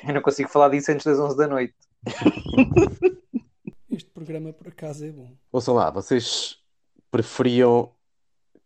Eu 0.08 0.13
não 0.13 0.21
consigo 0.21 0.49
falar 0.49 0.69
disso 0.69 0.91
antes 0.91 1.06
das 1.06 1.19
11 1.19 1.38
da 1.38 1.47
noite. 1.47 1.75
Este 3.89 4.10
programa 4.12 4.53
por 4.53 4.67
acaso 4.67 5.06
é 5.06 5.12
bom. 5.12 5.36
Ouçam 5.51 5.73
lá, 5.73 5.89
vocês 5.89 6.60
preferiam 7.10 7.91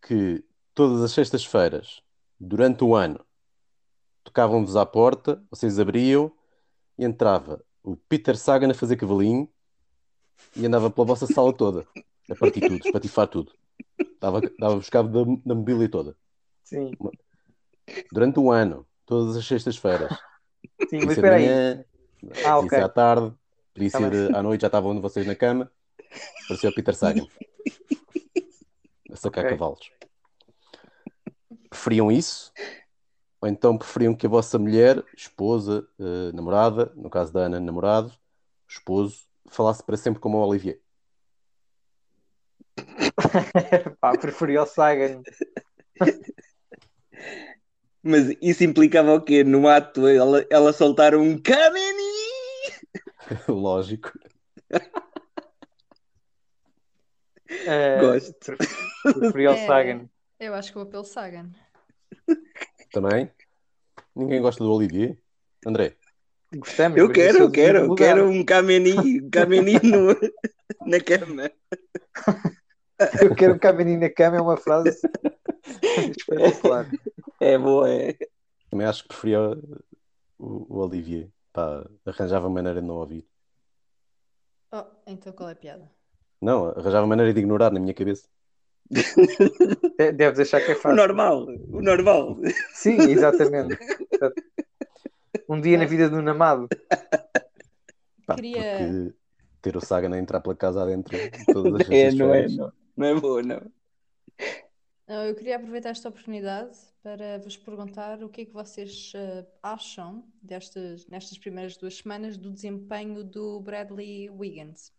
que 0.02 0.44
todas 0.74 1.02
as 1.02 1.12
sextas-feiras, 1.14 2.02
durante 2.40 2.84
o 2.84 2.96
ano, 2.96 3.24
tocavam-vos 4.24 4.76
à 4.76 4.86
porta, 4.86 5.44
vocês 5.50 5.80
abriam 5.80 6.32
e 6.98 7.06
entrava 7.06 7.64
o 7.84 7.96
Peter 7.98 8.38
Sagan 8.38 8.72
a 8.72 8.74
fazer 8.74 8.96
cavalinho 8.98 9.50
e 10.56 10.66
andava 10.66 10.90
pela 10.92 11.06
vossa 11.08 11.28
sala 11.28 11.54
toda, 11.54 11.88
a 12.30 12.36
partir 12.36 12.62
tudo, 12.62 12.82
espatifar 12.84 13.28
tudo. 13.28 13.54
Dava, 14.20 14.42
dava-vos 14.58 14.90
cabo 14.90 15.10
da, 15.10 15.42
da 15.46 15.56
mobília 15.56 15.90
toda. 15.90 16.16
Sim, 16.64 16.96
Durante 18.12 18.40
um 18.40 18.52
ano, 18.52 18.86
todas 19.06 19.36
as 19.36 19.46
sextas-feiras. 19.46 20.12
sim, 20.90 20.98
Podia 20.98 21.08
mas 21.08 21.14
espera 21.14 21.36
aí. 21.38 21.46
manhã, 21.46 21.86
Ah, 22.44 22.58
podia 22.58 22.70
ok. 22.70 22.78
ser 22.78 22.84
à 22.84 22.90
tarde, 22.90 23.34
podia 23.74 23.90
Tá 23.90 24.00
ser 24.00 24.12
bem. 24.12 24.36
à 24.36 24.44
noite, 24.44 24.62
já 24.62 24.68
estavam 24.68 25.02
vocês 25.02 25.26
na 25.26 25.36
cama. 25.36 25.72
Parecia 26.48 26.70
o 26.70 26.74
Peter 26.74 26.94
Sagan. 26.96 27.26
A 29.12 29.16
sacar 29.16 29.46
Ok. 29.46 29.52
cavalos. 29.52 29.92
Preferiam 31.70 32.12
isso? 32.12 32.52
Ou 33.42 33.48
então 33.50 33.76
preferiam 33.76 34.16
que 34.16 34.28
a 34.28 34.30
vossa 34.30 34.60
mulher, 34.60 35.04
esposa, 35.18 35.88
eh, 36.00 36.32
namorada, 36.32 36.92
no 36.96 37.10
caso 37.10 37.34
da 37.34 37.42
Ana, 37.42 37.60
namorado, 37.60 38.14
esposo, 38.68 39.26
falasse 39.50 39.84
para 39.84 39.98
sempre 39.98 40.22
como 40.22 40.38
o 40.38 40.48
Olivier? 40.48 40.80
Pá, 44.00 44.16
preferi 44.16 44.60
o 44.60 44.66
Sagan. 44.68 45.24
Mas 48.04 48.36
isso 48.42 48.64
implicava 48.64 49.14
o 49.14 49.22
quê? 49.22 49.44
No 49.44 49.68
ato, 49.68 50.08
ela, 50.08 50.46
ela 50.50 50.72
soltar 50.72 51.16
um 51.16 51.36
Kameni! 51.40 52.12
Lógico. 53.48 54.12
Eh, 57.50 58.00
Gosto. 58.00 58.56
preferi 59.20 59.48
o 59.48 59.52
É. 59.54 59.66
Sagan. 59.68 60.10
Eu 60.40 60.54
acho 60.54 60.72
que 60.72 60.78
vou 60.78 60.86
pelo 60.86 61.04
Sagan. 61.04 61.52
Também? 62.92 63.32
Ninguém 64.16 64.42
gosta 64.42 64.64
do 64.64 64.72
Olivier? 64.72 65.18
André? 65.66 65.96
Gostamos. 66.54 66.98
Eu 66.98 67.10
quero, 67.12 67.38
é 67.38 67.42
eu 67.42 67.52
quero, 67.52 67.78
eu 67.80 67.96
quero 67.96 68.30
um 68.30 68.44
Kameni, 68.44 69.22
um 69.22 69.30
Kameni 69.30 69.80
no, 69.84 70.08
na 70.86 71.00
cama. 71.00 71.50
Eu 73.22 73.34
quero 73.36 73.56
um 73.56 73.60
caminho 73.60 74.00
na 74.00 74.10
cama, 74.10 74.38
é 74.38 74.42
uma 74.42 74.58
frase 74.58 75.00
espetacular. 76.18 76.92
É 77.40 77.58
boa, 77.58 77.90
é. 77.90 78.18
Também 78.70 78.86
acho 78.86 79.04
que 79.04 79.10
preferia 79.10 79.40
o, 80.38 80.76
o 80.76 80.78
Olivier. 80.80 81.30
Pá, 81.54 81.86
arranjava 82.06 82.50
maneira 82.50 82.82
de 82.82 82.88
não 82.88 82.96
ouvir. 82.96 83.26
Oh, 84.72 84.86
então 85.08 85.34
qual 85.34 85.50
é 85.50 85.54
a 85.54 85.56
piada? 85.56 85.90
Não, 86.42 86.70
arranjava 86.70 87.08
maneira 87.08 87.34
de 87.34 87.40
ignorar 87.40 87.72
na 87.72 87.80
minha 87.80 87.94
cabeça. 87.94 88.28
De- 88.90 90.12
Deves 90.14 90.40
achar 90.40 90.62
que 90.66 90.72
é 90.72 90.76
O 90.76 90.80
fácil. 90.80 90.96
normal, 90.98 91.46
o 91.48 91.82
normal. 91.82 92.38
Sim, 92.74 92.98
exatamente. 93.10 93.78
Um 95.48 95.60
dia 95.62 95.78
na 95.78 95.86
vida 95.86 96.10
do 96.10 96.22
Namado. 96.22 96.68
Pá, 98.26 98.36
Queria- 98.36 98.62
Porque 98.62 99.14
ter 99.62 99.78
o 99.78 99.82
Sagan 99.82 100.14
a 100.16 100.20
entrar 100.20 100.42
pela 100.42 100.56
casa 100.56 100.82
adentro 100.82 101.18
todas 101.54 101.82
as 101.82 101.88
É, 101.92 102.12
não 102.12 102.34
é, 102.34 102.48
não. 102.48 102.74
Não 102.98 103.08
é 103.08 103.16
boa, 103.20 103.42
não. 103.42 103.62
Eu 105.08 105.36
queria 105.36 105.58
aproveitar 105.58 105.90
esta 105.90 106.08
oportunidade 106.08 106.78
para 107.04 107.38
vos 107.40 107.58
perguntar 107.58 108.24
o 108.24 108.30
que 108.30 108.42
é 108.42 108.46
que 108.46 108.54
vocês 108.54 109.12
uh, 109.16 109.46
acham 109.62 110.24
destas, 110.42 111.06
nestas 111.08 111.38
primeiras 111.38 111.76
duas 111.76 111.98
semanas 111.98 112.38
do 112.38 112.50
desempenho 112.50 113.22
do 113.24 113.60
Bradley 113.60 114.30
Wiggins. 114.30 114.94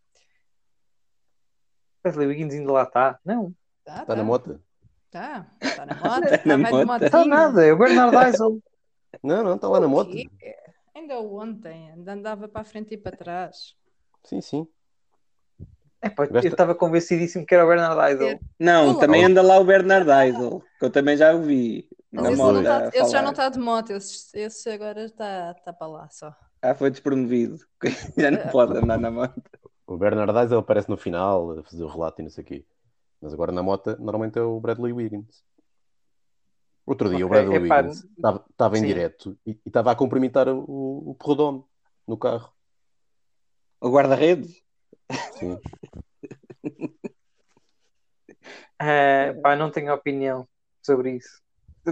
Bradley 2.03 2.27
Wiggins 2.29 2.53
ainda 2.53 2.73
lá 2.73 2.83
está? 2.83 3.19
Não. 3.25 3.55
Está 3.83 4.01
tá, 4.01 4.07
tá 4.07 4.17
na 4.17 4.25
moto. 4.25 4.61
Está, 5.07 5.47
está 5.61 5.87
na 5.87 5.95
moto. 5.99 6.25
Está 6.25 6.57
na 6.87 7.07
Está 7.07 7.25
nada, 7.25 7.67
é 7.67 7.73
o 7.73 7.77
Bernard 7.77 8.17
Eisel. 8.17 8.63
Não, 9.23 9.43
não, 9.43 9.57
está 9.57 9.69
lá 9.69 9.81
na 9.81 9.89
moto. 9.89 10.13
Ainda 10.95 11.19
ontem, 11.19 11.93
andava 12.07 12.49
para 12.49 12.61
a 12.61 12.65
frente 12.65 12.95
e 12.95 12.97
para 12.97 13.17
trás. 13.17 13.75
Sim, 14.25 14.41
sim. 14.41 14.67
É, 16.01 16.09
pá, 16.09 16.25
eu 16.25 16.41
estava 16.41 16.75
convencidíssimo 16.75 17.45
que 17.45 17.55
era 17.55 17.65
o 17.65 17.69
Bernard 17.69 18.01
Eisel. 18.01 18.41
Não, 18.59 18.91
Olá. 18.91 19.01
também 19.01 19.25
anda 19.25 19.43
lá 19.43 19.59
o 19.59 19.65
Bernard 19.65 20.09
Eisel, 20.09 20.63
que 20.79 20.85
eu 20.85 20.91
também 20.91 21.17
já 21.17 21.35
o 21.35 21.43
vi. 21.43 21.89
Mas 22.11 22.27
esse, 22.27 22.37
moto, 22.37 22.63
tá, 22.63 22.91
esse 22.93 23.11
já 23.11 23.23
não 23.23 23.31
está 23.31 23.49
de 23.49 23.59
moto, 23.59 23.91
esse, 23.91 24.39
esse 24.39 24.71
agora 24.71 25.05
está 25.05 25.55
tá 25.55 25.73
para 25.73 25.87
lá 25.87 26.09
só. 26.11 26.35
Ah, 26.61 26.75
foi 26.75 26.91
despromovido. 26.91 27.59
já 28.17 28.31
não 28.31 28.49
pode 28.49 28.77
andar 28.79 28.99
na 28.99 29.11
moto. 29.11 29.43
O 29.87 29.97
Bernard 29.97 30.37
Eisel 30.39 30.59
aparece 30.59 30.89
no 30.89 30.97
final 30.97 31.59
a 31.59 31.63
fazer 31.65 31.83
o 31.83 31.89
relato 31.89 32.21
e 32.21 32.25
não 32.25 32.31
sei 32.31 32.45
o 32.45 32.47
quê. 32.47 32.65
Mas 33.23 33.33
agora 33.33 33.53
na 33.53 33.63
moto 33.63 33.97
normalmente 34.01 34.37
é 34.37 34.43
o 34.43 34.59
Bradley 34.59 34.93
Wiggins. 34.93 35.45
Outro 36.85 37.09
dia 37.09 37.25
okay, 37.25 37.25
o 37.25 37.29
Bradley 37.29 37.57
é, 37.57 37.61
Wiggins 37.61 38.05
estava 38.51 38.79
em 38.79 38.83
direto 38.83 39.39
e 39.47 39.57
estava 39.65 39.93
a 39.93 39.95
cumprimentar 39.95 40.49
o, 40.49 41.11
o 41.11 41.15
Perrodome 41.15 41.65
no 42.07 42.17
carro. 42.17 42.53
O 43.81 43.89
guarda-redes? 43.91 44.61
Sim. 45.39 45.53
uh, 48.83 49.39
pá, 49.43 49.55
não 49.55 49.71
tenho 49.71 49.95
opinião 49.95 50.49
sobre 50.83 51.13
isso. 51.13 51.41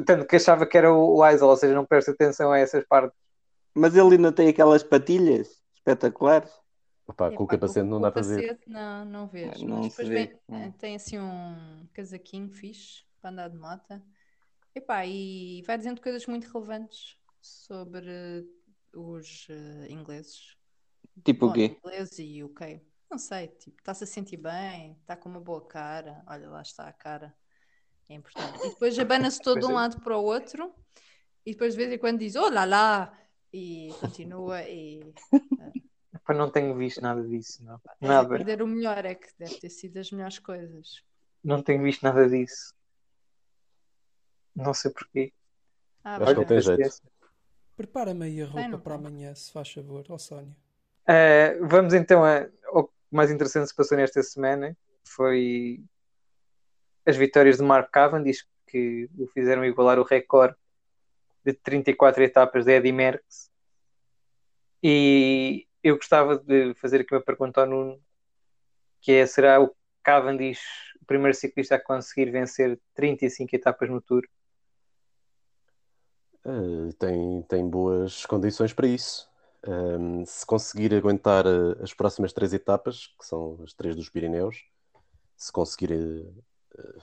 Tanto 0.04 0.26
que 0.26 0.36
achava 0.36 0.66
que 0.66 0.76
era 0.76 0.92
o, 0.92 1.18
o 1.18 1.26
Eisel, 1.26 1.48
ou 1.48 1.56
seja, 1.56 1.74
não 1.74 1.86
presta 1.86 2.10
atenção 2.10 2.50
a 2.50 2.58
essas 2.58 2.84
partes. 2.86 3.16
Mas 3.72 3.94
ele 3.94 4.16
ainda 4.16 4.32
tem 4.32 4.48
aquelas 4.48 4.82
patilhas 4.82 5.60
espetaculares. 5.74 6.50
Opa, 7.10 7.32
com 7.32 7.42
o 7.42 7.46
capacete 7.46 7.88
não 7.88 8.00
dá 8.00 8.12
para 8.12 8.22
ver. 8.22 8.60
Não, 8.66 9.04
não 9.04 9.26
vejo. 9.26 9.66
Não 9.66 9.78
mas 9.78 9.88
depois 9.88 10.08
vê. 10.08 10.38
Vem, 10.48 10.72
tem 10.72 10.94
assim 10.94 11.18
um 11.18 11.88
casaquinho 11.92 12.48
fixe 12.48 13.02
para 13.20 13.30
andar 13.30 13.48
de 13.48 13.56
moto. 13.56 14.00
Epá, 14.72 15.04
e 15.04 15.62
vai 15.66 15.76
dizendo 15.76 16.00
coisas 16.00 16.24
muito 16.26 16.46
relevantes 16.46 17.16
sobre 17.40 18.46
os 18.94 19.48
uh, 19.48 19.90
ingleses. 19.90 20.56
Tipo 21.24 21.46
Bom, 21.46 21.50
o 21.50 21.54
quê? 21.54 21.76
Inglês 21.84 22.18
e 22.20 22.44
UK. 22.44 22.80
Não 23.10 23.18
sei, 23.18 23.48
tipo, 23.48 23.76
está-se 23.80 24.04
a 24.04 24.06
sentir 24.06 24.36
bem, 24.36 24.96
está 25.00 25.16
com 25.16 25.28
uma 25.28 25.40
boa 25.40 25.66
cara. 25.66 26.22
Olha, 26.28 26.48
lá 26.48 26.62
está 26.62 26.86
a 26.86 26.92
cara. 26.92 27.34
É 28.08 28.14
importante. 28.14 28.66
E 28.66 28.70
depois 28.70 28.96
abana-se 28.96 29.40
todo 29.42 29.58
de 29.58 29.66
um 29.66 29.72
é. 29.72 29.74
lado 29.74 30.00
para 30.00 30.16
o 30.16 30.22
outro 30.22 30.72
e 31.44 31.52
depois 31.52 31.72
de 31.72 31.78
vez 31.78 31.92
em 31.92 31.98
quando 31.98 32.20
diz, 32.20 32.36
oh 32.36 32.48
lá 32.48 32.64
lá, 32.64 33.12
e 33.52 33.92
continua 33.98 34.62
e. 34.62 35.12
Uh, 36.30 36.34
não 36.34 36.50
tenho 36.50 36.74
visto 36.76 37.00
nada 37.00 37.22
disso, 37.22 37.64
não. 37.64 37.80
Nada. 38.00 38.28
perder 38.28 38.62
o 38.62 38.66
melhor, 38.66 39.04
é 39.04 39.14
que 39.14 39.28
deve 39.38 39.56
ter 39.56 39.70
sido 39.70 39.98
as 39.98 40.10
melhores 40.10 40.38
coisas. 40.38 41.02
Não 41.42 41.62
tenho 41.62 41.82
visto 41.82 42.02
nada 42.02 42.28
disso. 42.28 42.74
Não 44.54 44.74
sei 44.74 44.90
porquê. 44.90 45.32
Ah, 46.04 46.16
Acho 46.16 46.34
que 46.34 46.40
ele 46.40 46.46
tem 46.46 46.60
jeito. 46.60 47.02
Prepara-me 47.76 48.26
aí 48.26 48.42
a 48.42 48.46
roupa 48.46 48.78
para 48.78 48.94
amanhã, 48.94 49.34
se 49.34 49.50
faz 49.52 49.72
favor, 49.72 50.04
ó 50.08 50.14
oh, 50.14 50.18
Sónia. 50.18 50.54
Uh, 51.08 51.66
vamos 51.66 51.94
então 51.94 52.24
a, 52.24 52.46
ao 52.66 52.92
mais 53.10 53.30
interessante 53.30 53.64
que 53.64 53.70
se 53.70 53.76
passou 53.76 53.96
nesta 53.96 54.22
semana. 54.22 54.76
Foi 55.02 55.82
as 57.06 57.16
vitórias 57.16 57.56
de 57.56 57.62
Mark 57.62 57.90
Cavendish, 57.90 58.46
que 58.66 59.08
o 59.18 59.26
fizeram 59.28 59.64
igualar 59.64 59.98
o 59.98 60.04
recorde 60.04 60.56
de 61.44 61.54
34 61.54 62.22
etapas 62.22 62.64
de 62.64 62.72
Eddie 62.72 62.92
Merckx. 62.92 63.50
E 64.82 65.66
eu 65.82 65.96
gostava 65.96 66.38
de 66.38 66.74
fazer 66.74 67.00
aqui 67.00 67.14
uma 67.14 67.22
pergunta 67.22 67.60
ao 67.60 67.66
Nuno, 67.66 68.00
que 69.00 69.12
é, 69.12 69.26
será 69.26 69.60
o 69.60 69.74
Cavendish 70.02 70.60
o 71.00 71.04
primeiro 71.04 71.36
ciclista 71.36 71.76
a 71.76 71.82
conseguir 71.82 72.30
vencer 72.30 72.80
35 72.94 73.54
etapas 73.54 73.88
no 73.88 74.00
Tour? 74.00 74.22
Uh, 76.44 76.92
tem, 76.94 77.42
tem 77.42 77.68
boas 77.68 78.24
condições 78.26 78.72
para 78.72 78.86
isso. 78.86 79.28
Um, 79.66 80.24
se 80.24 80.44
conseguir 80.46 80.94
aguentar 80.94 81.46
uh, 81.46 81.82
as 81.82 81.92
próximas 81.92 82.32
três 82.32 82.52
etapas, 82.52 83.08
que 83.18 83.26
são 83.26 83.58
as 83.62 83.74
três 83.74 83.94
dos 83.94 84.08
Pirineus, 84.08 84.64
se 85.36 85.52
conseguir 85.52 85.92
uh, 85.92 86.44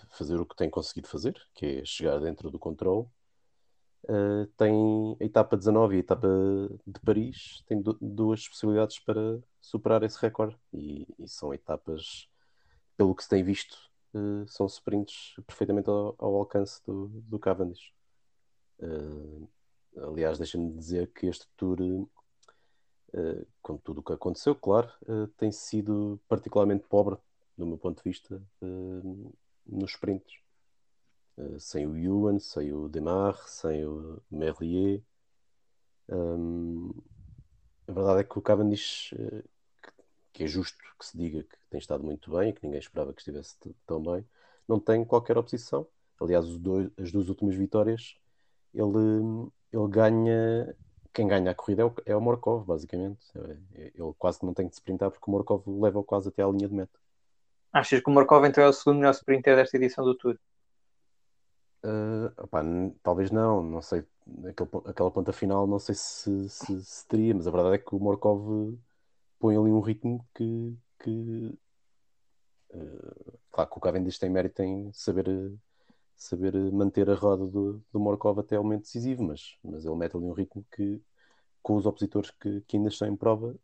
fazer 0.10 0.40
o 0.40 0.46
que 0.46 0.56
tem 0.56 0.70
conseguido 0.70 1.08
fazer, 1.08 1.40
que 1.54 1.82
é 1.82 1.86
chegar 1.86 2.20
dentro 2.20 2.50
do 2.50 2.58
controle, 2.58 3.08
uh, 4.06 4.46
tem 4.58 5.18
a 5.20 5.24
etapa 5.24 5.58
19 5.58 5.96
e 5.96 5.98
a 5.98 6.00
etapa 6.00 6.28
de 6.86 7.00
Paris, 7.02 7.64
tem 7.68 7.82
duas 8.02 8.48
possibilidades 8.48 9.00
para 9.00 9.40
superar 9.62 10.04
esse 10.04 10.20
recorde. 10.20 10.58
E, 10.74 11.08
e, 11.20 11.28
são 11.28 11.54
etapas, 11.54 12.30
pelo 12.96 13.16
que 13.16 13.24
se 13.24 13.30
tem 13.30 13.44
visto, 13.44 13.78
são 14.48 14.66
sprints 14.66 15.36
perfeitamente 15.46 15.90
ao, 15.90 16.16
ao 16.18 16.36
alcance 16.36 16.82
do, 16.86 17.08
do 17.08 17.38
Cavendish. 17.38 17.94
aliás, 19.96 20.40
deixa-me 20.40 20.72
dizer 20.74 21.12
que 21.14 21.28
este 21.28 21.48
Tour 21.56 21.80
uh, 23.14 23.48
com 23.62 23.78
tudo 23.78 24.00
o 24.00 24.04
que 24.04 24.14
aconteceu, 24.14 24.56
claro, 24.56 24.90
uh, 25.04 25.28
tem 25.38 25.52
sido 25.52 26.20
particularmente 26.28 26.86
pobre, 26.88 27.18
do 27.58 27.66
meu 27.66 27.78
ponto 27.78 27.98
de 27.98 28.10
vista, 28.10 28.42
uh, 28.62 29.34
nos 29.66 29.92
sprints. 29.92 30.40
Sem 31.60 31.86
o 31.86 31.98
Ewan, 31.98 32.40
sem 32.40 32.74
o 32.74 32.88
Demar, 32.88 33.38
sem 33.48 33.86
o 33.86 34.22
Merlier. 34.30 35.02
Um, 36.10 36.92
a 37.88 37.92
verdade 37.92 38.22
é 38.22 38.24
que 38.24 38.38
o 38.38 38.42
Cavendish, 38.42 39.14
que 40.34 40.44
é 40.44 40.48
justo 40.48 40.78
que 40.98 41.06
se 41.06 41.18
diga 41.18 41.44
que 41.44 41.58
tem 41.70 41.80
estado 41.80 42.04
muito 42.04 42.32
bem, 42.32 42.54
que 42.54 42.64
ninguém 42.64 42.80
esperava 42.80 43.14
que 43.14 43.22
estivesse 43.22 43.56
tão 43.86 44.02
bem, 44.02 44.26
não 44.68 44.80
tem 44.80 45.06
qualquer 45.06 45.38
oposição. 45.38 45.88
Aliás, 46.20 46.46
dois, 46.58 46.90
as 46.98 47.12
duas 47.12 47.30
últimas 47.30 47.56
vitórias, 47.56 48.18
ele, 48.74 49.50
ele 49.72 49.88
ganha 49.90 50.76
quem 51.18 51.28
ganha 51.28 51.50
a 51.50 51.56
corrida 51.56 51.82
é 51.82 51.86
o, 51.86 51.94
é 52.06 52.16
o 52.16 52.22
Morkov, 52.22 52.64
basicamente. 52.64 53.26
É, 53.74 53.92
ele 53.96 54.14
quase 54.20 54.38
que 54.40 54.46
não 54.46 54.54
tem 54.54 54.68
de 54.68 54.76
sprintar 54.76 55.10
porque 55.10 55.28
o 55.28 55.32
Morkov 55.32 55.64
leva 55.66 56.04
quase 56.04 56.30
até 56.30 56.44
à 56.44 56.48
linha 56.48 56.68
de 56.68 56.76
meta. 56.76 57.00
Achas 57.74 58.02
que 58.02 58.08
o 58.08 58.14
Morkov 58.14 58.46
então 58.46 58.64
é 58.64 58.68
o 58.68 58.74
segundo 58.74 58.98
melhor 58.98 59.14
sprinter 59.16 59.56
desta 59.56 59.78
edição 59.78 60.06
do 60.06 60.14
Tour? 60.14 60.38
Uh, 61.88 63.00
talvez 63.02 63.32
não, 63.32 63.64
não 63.64 63.82
sei. 63.82 64.04
Aquele, 64.46 64.70
aquela 64.86 65.10
ponta 65.10 65.32
final 65.32 65.66
não 65.66 65.80
sei 65.80 65.96
se, 65.96 66.50
se, 66.50 66.84
se, 66.84 67.08
teria, 67.08 67.34
mas 67.34 67.48
a 67.48 67.52
verdade 67.52 67.76
é 67.76 67.78
que 67.78 67.96
o 67.96 68.00
Morkov 68.00 68.78
põe 69.40 69.56
ali 69.56 69.72
um 69.72 69.80
ritmo 69.80 70.28
que, 70.36 70.78
que 71.00 71.58
uh, 72.72 73.40
claro 73.50 73.70
que 73.70 73.78
o 73.78 73.80
Cavendish 73.80 74.20
tem 74.20 74.30
mérito 74.30 74.62
em 74.62 74.92
saber, 74.92 75.28
saber 76.14 76.54
manter 76.74 77.10
a 77.10 77.16
roda 77.16 77.48
do, 77.48 77.82
do 77.90 78.00
Morkov 78.02 78.40
até 78.40 78.60
o 78.60 78.64
momento 78.64 78.82
decisivo, 78.82 79.24
mas, 79.24 79.58
mas 79.64 79.86
ele 79.86 79.96
mete 79.96 80.18
ali 80.18 80.26
um 80.26 80.34
ritmo 80.34 80.66
que 80.76 81.02
com 81.64 81.78
os 81.78 81.86
opositores 81.86 82.32
que, 82.32 82.62
que 82.62 82.76
ainda 82.76 82.90
estão 82.90 83.08
em 83.08 83.16
prova, 83.16 83.56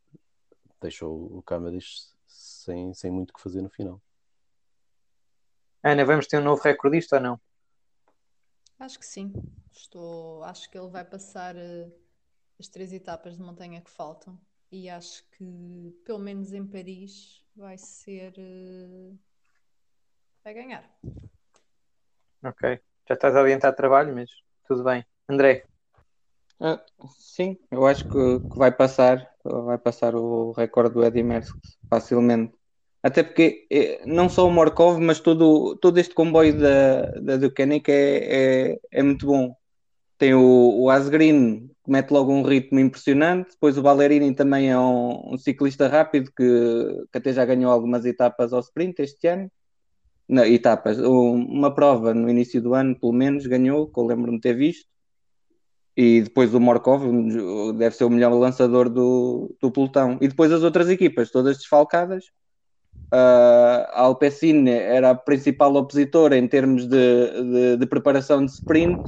deixou 0.81 1.37
o 1.37 1.41
Cavendish 1.41 2.09
sem, 2.25 2.93
sem 2.93 3.11
muito 3.11 3.31
o 3.31 3.33
que 3.33 3.41
fazer 3.41 3.61
no 3.61 3.69
final. 3.69 4.01
Ana, 5.83 6.05
vamos 6.05 6.25
ter 6.27 6.37
um 6.37 6.43
novo 6.43 6.61
recordista 6.63 7.17
ou 7.17 7.21
não? 7.21 7.41
Acho 8.83 8.99
que 8.99 9.05
sim. 9.05 9.31
Estou, 9.71 10.43
acho 10.43 10.69
que 10.69 10.77
ele 10.77 10.89
vai 10.89 11.05
passar 11.05 11.55
uh, 11.55 11.93
as 12.59 12.67
três 12.67 12.91
etapas 12.91 13.37
de 13.37 13.41
montanha 13.41 13.79
que 13.79 13.89
faltam 13.89 14.37
e 14.69 14.89
acho 14.89 15.23
que 15.29 16.01
pelo 16.03 16.19
menos 16.19 16.51
em 16.51 16.67
Paris 16.67 17.41
vai 17.55 17.77
ser 17.77 18.33
uh, 18.37 19.17
vai 20.43 20.53
ganhar. 20.53 20.83
Ok, 22.43 22.77
já 23.07 23.13
estás 23.15 23.33
a 23.37 23.41
adiantar 23.41 23.73
trabalho, 23.73 24.13
mas 24.13 24.29
tudo 24.67 24.83
bem. 24.83 25.05
André. 25.29 25.65
Ah, 26.59 26.83
sim, 27.17 27.57
eu 27.71 27.87
acho 27.87 28.05
que, 28.09 28.39
que, 28.41 28.59
vai 28.59 28.75
passar, 28.75 29.33
vai 29.45 29.77
passar 29.77 30.13
o 30.13 30.51
recorde 30.51 30.93
do 30.93 31.05
Eddie 31.05 31.23
Merckx 31.23 31.53
facilmente. 31.89 32.53
Até 33.03 33.21
porque 33.21 33.67
eh, 33.69 34.01
não 34.05 34.29
só 34.29 34.47
o 34.47 34.51
Morkov, 34.51 34.97
mas 34.99 35.19
todo, 35.19 35.75
todo 35.77 35.99
este 35.99 36.13
comboio 36.15 36.57
da, 36.57 37.01
da 37.19 37.37
Ducanic 37.37 37.89
é, 37.91 38.71
é, 38.71 38.79
é 38.91 39.03
muito 39.03 39.25
bom. 39.27 39.55
Tem 40.17 40.33
o, 40.33 40.83
o 40.83 40.89
Asgreen, 40.89 41.69
que 41.83 41.91
mete 41.91 42.11
logo 42.11 42.31
um 42.31 42.43
ritmo 42.43 42.79
impressionante. 42.79 43.51
Depois 43.51 43.77
o 43.77 43.81
Ballerini 43.81 44.33
também 44.33 44.71
é 44.71 44.79
um, 44.79 45.33
um 45.33 45.37
ciclista 45.37 45.87
rápido 45.89 46.31
que, 46.35 47.05
que, 47.11 47.17
até 47.17 47.33
já 47.33 47.45
ganhou 47.45 47.71
algumas 47.71 48.05
etapas 48.05 48.53
ao 48.53 48.61
sprint 48.61 49.01
este 49.01 49.27
ano. 49.27 49.51
Não, 50.27 50.45
etapas, 50.45 50.97
uma 50.99 51.75
prova 51.75 52.13
no 52.13 52.29
início 52.29 52.61
do 52.61 52.73
ano, 52.73 52.97
pelo 52.97 53.11
menos, 53.13 53.45
ganhou, 53.45 53.87
que 53.91 53.99
eu 53.99 54.05
lembro-me 54.05 54.39
ter 54.39 54.53
visto 54.55 54.87
e 55.95 56.21
depois 56.21 56.53
o 56.53 56.59
Morkov 56.59 57.03
deve 57.77 57.95
ser 57.95 58.05
o 58.05 58.09
melhor 58.09 58.33
lançador 58.33 58.89
do, 58.89 59.55
do 59.61 59.71
pelotão. 59.71 60.17
E 60.21 60.27
depois 60.27 60.51
as 60.51 60.63
outras 60.63 60.89
equipas, 60.89 61.29
todas 61.31 61.57
desfalcadas, 61.57 62.25
a 63.11 64.01
Alpecin 64.01 64.67
era 64.67 65.11
a 65.11 65.15
principal 65.15 65.75
opositora 65.75 66.35
em 66.35 66.47
termos 66.47 66.87
de, 66.87 67.43
de, 67.43 67.77
de 67.77 67.85
preparação 67.85 68.43
de 68.43 68.51
sprint, 68.51 69.01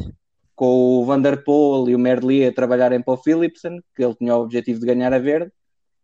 com 0.56 1.00
o 1.02 1.06
Van 1.06 1.20
der 1.20 1.44
Poel 1.44 1.90
e 1.90 1.96
o 1.96 2.00
Merlier 2.00 2.52
a 2.52 2.56
trabalharem 2.56 3.02
para 3.02 3.16
o 3.16 3.18
Philipsen, 3.18 3.82
que 3.96 4.04
ele 4.04 4.16
tinha 4.16 4.36
o 4.36 4.42
objetivo 4.42 4.80
de 4.80 4.86
ganhar 4.86 5.12
a 5.12 5.20
verde. 5.20 5.52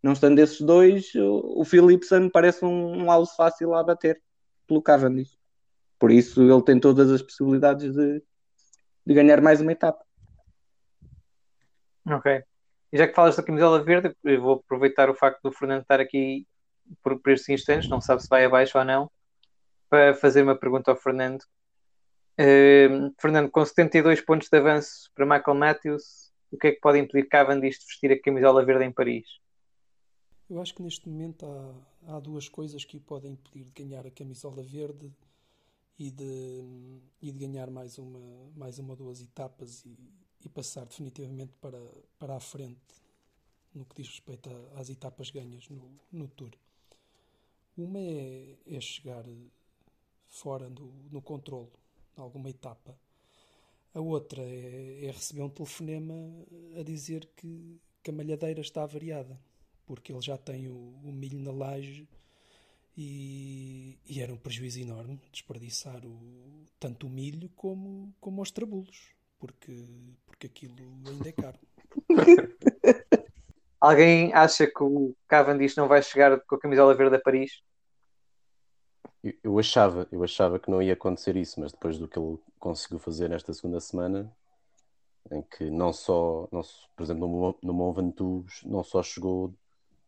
Não 0.01 0.13
estando 0.13 0.39
esses 0.39 0.59
dois, 0.59 1.13
o, 1.13 1.61
o 1.61 1.63
Philipsen 1.63 2.29
parece 2.29 2.65
um, 2.65 3.03
um 3.03 3.11
alvo 3.11 3.31
fácil 3.35 3.75
a 3.75 3.83
bater 3.83 4.19
pelo 4.67 4.81
Cavendish. 4.81 5.37
Por 5.99 6.11
isso 6.11 6.41
ele 6.41 6.63
tem 6.63 6.79
todas 6.79 7.11
as 7.11 7.21
possibilidades 7.21 7.93
de, 7.93 8.23
de 9.05 9.13
ganhar 9.13 9.39
mais 9.41 9.61
uma 9.61 9.71
etapa. 9.71 10.03
Ok. 12.07 12.43
E 12.91 12.97
já 12.97 13.07
que 13.07 13.13
falas 13.13 13.35
da 13.35 13.43
camisola 13.43 13.83
verde, 13.83 14.15
eu 14.23 14.41
vou 14.41 14.53
aproveitar 14.55 15.07
o 15.07 15.13
facto 15.13 15.39
do 15.43 15.51
Fernando 15.51 15.83
estar 15.83 15.99
aqui 15.99 16.47
por, 17.03 17.19
por 17.19 17.31
estes 17.31 17.49
instantes, 17.49 17.89
não 17.89 18.01
sabe 18.01 18.21
se 18.21 18.29
vai 18.29 18.45
abaixo 18.45 18.77
ou 18.77 18.85
não, 18.85 19.09
para 19.89 20.13
fazer 20.13 20.43
uma 20.43 20.55
pergunta 20.55 20.91
ao 20.91 20.97
Fernando. 20.97 21.41
Uh, 22.39 23.13
Fernando, 23.19 23.49
com 23.49 23.63
72 23.63 24.21
pontos 24.21 24.47
de 24.49 24.57
avanço 24.57 25.11
para 25.13 25.25
Michael 25.25 25.57
Matthews, 25.57 26.31
o 26.51 26.57
que 26.57 26.67
é 26.67 26.71
que 26.71 26.79
pode 26.79 26.99
impedir 26.99 27.27
Cavendish 27.27 27.79
de 27.79 27.85
vestir 27.85 28.11
a 28.11 28.21
camisola 28.21 28.65
verde 28.65 28.85
em 28.85 28.91
Paris? 28.91 29.27
Eu 30.49 30.61
acho 30.61 30.73
que 30.73 30.81
neste 30.81 31.07
momento 31.07 31.45
há, 31.45 32.15
há 32.15 32.19
duas 32.19 32.49
coisas 32.49 32.83
que 32.83 32.97
o 32.97 33.01
podem 33.01 33.33
impedir 33.33 33.63
de 33.63 33.71
ganhar 33.71 34.05
a 34.05 34.11
camisola 34.11 34.61
verde 34.61 35.11
e 35.97 36.11
de, 36.11 36.99
e 37.21 37.31
de 37.31 37.39
ganhar 37.39 37.69
mais 37.69 37.97
uma, 37.97 38.19
mais 38.55 38.79
uma 38.79 38.89
ou 38.89 38.95
duas 38.95 39.21
etapas 39.21 39.85
e, 39.85 39.97
e 40.43 40.49
passar 40.49 40.85
definitivamente 40.85 41.53
para, 41.61 41.79
para 42.19 42.35
a 42.35 42.39
frente 42.39 43.01
no 43.73 43.85
que 43.85 43.95
diz 43.95 44.07
respeito 44.07 44.49
às 44.75 44.89
etapas 44.89 45.29
ganhas 45.29 45.69
no, 45.69 45.89
no 46.11 46.27
Tour. 46.27 46.51
Uma 47.77 47.99
é, 47.99 48.57
é 48.65 48.81
chegar 48.81 49.25
fora 50.27 50.69
do, 50.69 50.91
no 51.11 51.21
controle, 51.21 51.71
em 52.17 52.21
alguma 52.21 52.49
etapa. 52.49 52.97
A 53.93 53.99
outra 53.99 54.41
é, 54.41 55.05
é, 55.05 55.11
receber 55.11 55.41
um 55.41 55.49
telefonema 55.49 56.13
a 56.79 56.83
dizer 56.83 57.29
que, 57.35 57.79
que 58.01 58.09
a 58.09 58.13
malhadeira 58.13 58.61
está 58.61 58.85
variada, 58.85 59.39
porque 59.85 60.11
ele 60.11 60.21
já 60.21 60.37
tem 60.37 60.67
o, 60.67 60.99
o 61.03 61.11
milho 61.11 61.39
na 61.39 61.51
laje 61.51 62.07
e, 62.97 63.97
e, 64.05 64.21
era 64.21 64.33
um 64.33 64.37
prejuízo 64.37 64.79
enorme 64.79 65.19
desperdiçar 65.31 66.05
o, 66.05 66.65
tanto 66.79 67.07
o 67.07 67.09
milho 67.09 67.49
como, 67.55 68.13
como 68.19 68.41
os 68.41 68.51
trabulos, 68.51 69.09
porque, 69.39 69.85
porque 70.25 70.47
aquilo 70.47 70.75
ainda 71.05 71.29
é 71.29 71.31
caro. 71.31 71.59
Alguém 73.81 74.31
acha 74.31 74.67
que 74.67 74.83
o 74.83 75.15
Cavendish 75.27 75.75
não 75.75 75.87
vai 75.87 76.03
chegar 76.03 76.39
com 76.41 76.53
a 76.53 76.59
camisola 76.59 76.93
verde 76.93 77.15
a 77.15 77.19
Paris? 77.19 77.63
Eu, 79.23 79.33
eu, 79.43 79.59
achava, 79.59 80.07
eu 80.11 80.23
achava 80.23 80.59
que 80.59 80.69
não 80.69 80.83
ia 80.83 80.93
acontecer 80.93 81.35
isso, 81.35 81.59
mas 81.59 81.71
depois 81.71 81.97
do 81.97 82.07
que 82.07 82.19
ele 82.19 82.37
conseguiu 82.59 82.99
fazer 82.99 83.27
nesta 83.27 83.51
segunda 83.53 83.79
semana, 83.79 84.31
em 85.31 85.41
que 85.41 85.71
não 85.71 85.91
só, 85.91 86.47
não, 86.51 86.61
por 86.95 87.03
exemplo, 87.03 87.27
no, 87.27 87.57
no 87.63 87.73
Mont 87.73 87.95
Ventoux, 87.99 88.61
não 88.63 88.83
só 88.83 89.01
chegou 89.01 89.51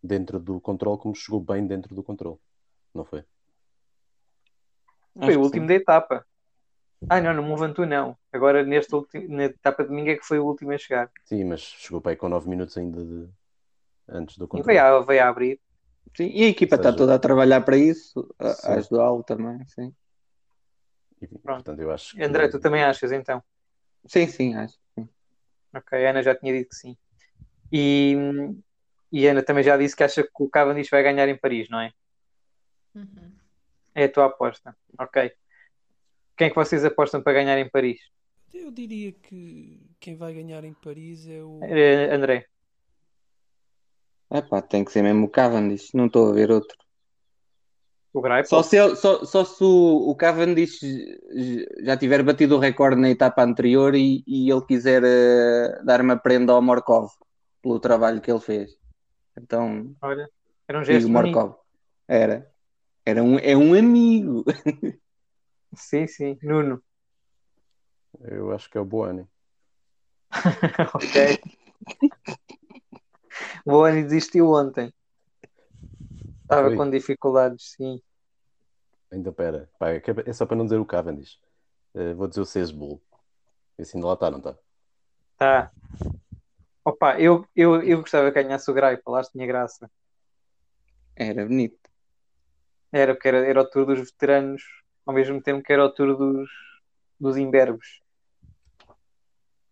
dentro 0.04 0.40
do 0.40 0.62
controle, 0.62 1.00
como 1.00 1.16
chegou 1.16 1.40
bem 1.40 1.66
dentro 1.66 1.96
do 1.96 2.04
controle, 2.04 2.38
não 2.94 3.04
foi? 3.04 3.24
Foi 5.18 5.36
o 5.36 5.42
último 5.42 5.64
sim. 5.64 5.68
da 5.68 5.74
etapa. 5.74 6.26
Ah, 7.10 7.20
não, 7.20 7.34
no 7.34 7.42
Mont 7.42 7.60
Ventoux 7.60 7.90
não. 7.90 8.16
Agora, 8.32 8.64
neste 8.64 8.92
na 9.28 9.46
etapa 9.46 9.84
de 9.84 9.90
domingo 9.90 10.10
é 10.10 10.16
que 10.16 10.26
foi 10.26 10.38
o 10.38 10.46
último 10.46 10.72
a 10.72 10.78
chegar. 10.78 11.12
Sim, 11.26 11.44
mas 11.46 11.62
chegou 11.62 12.00
bem 12.00 12.16
com 12.16 12.30
9 12.30 12.48
minutos 12.48 12.78
ainda 12.78 13.04
de... 13.04 13.30
antes 14.08 14.38
do. 14.38 14.50
E 14.54 14.78
a, 14.78 15.00
veio 15.00 15.24
a 15.24 15.28
abrir. 15.28 15.60
Sim, 16.16 16.30
e 16.34 16.44
a 16.44 16.48
equipa 16.48 16.76
está 16.76 16.94
toda 16.94 17.16
a 17.16 17.20
trabalhar 17.20 17.62
para 17.62 17.76
isso, 17.76 18.34
a, 18.38 18.74
ajudá-lo 18.74 19.24
também, 19.24 19.66
sim. 19.68 19.94
E, 21.20 21.28
portanto, 21.28 21.80
eu 21.80 21.90
acho 21.90 22.16
que... 22.16 22.24
André, 22.24 22.50
tu 22.50 22.60
também 22.60 22.84
achas 22.84 23.12
então? 23.12 23.42
Sim, 24.06 24.28
sim, 24.28 24.54
acho. 24.54 24.78
Sim. 24.94 25.10
Ok, 25.74 26.06
a 26.06 26.10
Ana 26.10 26.22
já 26.22 26.36
tinha 26.36 26.54
dito 26.54 26.70
que 26.70 26.76
sim. 26.76 26.98
E, 27.72 28.16
e 29.12 29.28
a 29.28 29.32
Ana 29.32 29.42
também 29.42 29.64
já 29.64 29.76
disse 29.76 29.96
que 29.96 30.04
acha 30.04 30.22
que 30.22 30.30
o 30.44 30.50
Cavendish 30.50 30.90
vai 30.90 31.02
ganhar 31.02 31.28
em 31.28 31.38
Paris, 31.38 31.68
não 31.70 31.80
é? 31.80 31.92
Uhum. 32.94 33.32
É 33.96 34.04
a 34.04 34.10
tua 34.12 34.26
aposta. 34.26 34.76
Ok. 35.00 35.32
Quem 36.38 36.48
é 36.48 36.50
que 36.50 36.56
vocês 36.56 36.84
apostam 36.86 37.24
para 37.24 37.34
ganhar 37.34 37.58
em 37.58 37.70
Paris? 37.70 38.00
Eu 38.54 38.70
diria 38.70 39.12
que 39.12 39.82
quem 40.00 40.16
vai 40.16 40.34
ganhar 40.34 40.64
em 40.64 40.74
Paris 40.74 41.28
é 41.28 41.42
o. 41.42 41.60
É, 41.64 42.14
André. 42.14 42.48
Epá, 44.34 44.64
tem 44.64 44.84
que 44.84 44.92
ser 44.92 45.04
mesmo 45.04 45.28
o 45.28 45.30
Cavendish, 45.30 45.94
não 45.94 46.08
estou 46.08 46.32
a 46.32 46.34
ver 46.34 46.50
outro. 46.50 46.76
O 48.12 48.20
Greipel? 48.20 48.46
Só 48.46 48.64
se, 48.64 48.78
ele, 48.78 48.96
só, 48.96 49.24
só 49.26 49.46
se 49.46 49.64
o, 49.64 50.10
o 50.10 50.16
Cavendish 50.16 50.80
já 51.84 51.96
tiver 51.96 52.24
batido 52.24 52.56
o 52.56 52.60
recorde 52.60 53.00
na 53.00 53.12
etapa 53.12 53.44
anterior 53.44 53.94
e, 53.94 54.24
e 54.26 54.52
ele 54.52 54.66
quiser 54.66 55.04
uh, 55.04 55.86
dar 55.86 56.02
uma 56.02 56.18
prenda 56.18 56.52
ao 56.52 56.62
Morkov 56.62 57.12
pelo 57.62 57.80
trabalho 57.80 58.22
que 58.22 58.32
ele 58.32 58.40
fez. 58.40 58.72
Então, 59.38 59.96
Olha, 60.02 60.28
era 60.68 60.80
um 60.80 60.84
gesto 60.84 61.10
Morkov. 61.10 61.56
Era. 62.08 62.52
Era 63.06 63.24
um, 63.24 63.38
é 63.38 63.56
um 63.56 63.74
amigo. 63.76 64.44
sim, 65.76 66.08
sim. 66.08 66.38
Nuno. 66.42 66.82
Eu 68.22 68.52
acho 68.52 68.70
que 68.70 68.78
é 68.78 68.82
o 68.82 68.86
Boani. 68.86 69.28
ok. 70.94 71.40
O 73.66 73.72
Boani 73.72 74.04
desistiu 74.04 74.52
ontem. 74.52 74.94
Estava 76.42 76.76
com 76.76 76.90
dificuldades, 76.90 77.72
sim. 77.72 78.02
Ainda 79.12 79.32
pera. 79.32 79.70
Pá, 79.80 79.90
é 79.92 80.34
só 80.34 80.46
para 80.46 80.58
não 80.58 80.66
dizer 80.66 80.78
o 80.78 80.86
Cavendish. 80.86 81.40
Uh, 81.94 82.16
vou 82.16 82.28
dizer 82.28 82.42
o 82.42 82.46
Sesbull. 82.46 83.02
Esse 83.78 83.96
ainda 83.96 84.08
lá 84.08 84.14
está, 84.14 84.30
não 84.30 84.40
está? 84.40 84.58
Tá. 85.38 85.72
Opa, 86.86 87.20
eu, 87.20 87.48
eu, 87.56 87.82
eu 87.82 88.02
gostava 88.02 88.32
que 88.32 88.44
ganhasse 88.44 88.70
o 88.70 89.16
acho 89.16 89.30
que 89.30 89.38
tinha 89.38 89.48
graça. 89.48 89.90
Era 91.16 91.46
bonito. 91.46 91.80
Era, 92.92 93.14
porque 93.14 93.28
era, 93.28 93.46
era 93.48 93.62
o 93.62 93.70
tour 93.70 93.86
dos 93.86 94.00
veteranos, 94.00 94.64
ao 95.06 95.14
mesmo 95.14 95.42
tempo 95.42 95.64
que 95.64 95.74
era 95.74 95.86
o 95.86 95.90
tour 95.90 96.16
dos, 96.18 96.50
dos 97.20 97.38
imberbes. 97.38 98.02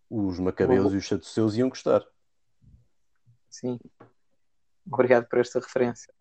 Os 0.08 0.38
macabeus 0.38 0.84
Bom. 0.84 0.94
e 0.94 0.96
os 0.98 1.06
saduceus 1.06 1.56
iam 1.56 1.68
gostar. 1.68 2.04
Sim. 3.52 3.78
Obrigado 4.90 5.28
por 5.28 5.38
esta 5.38 5.60
referência. 5.60 6.12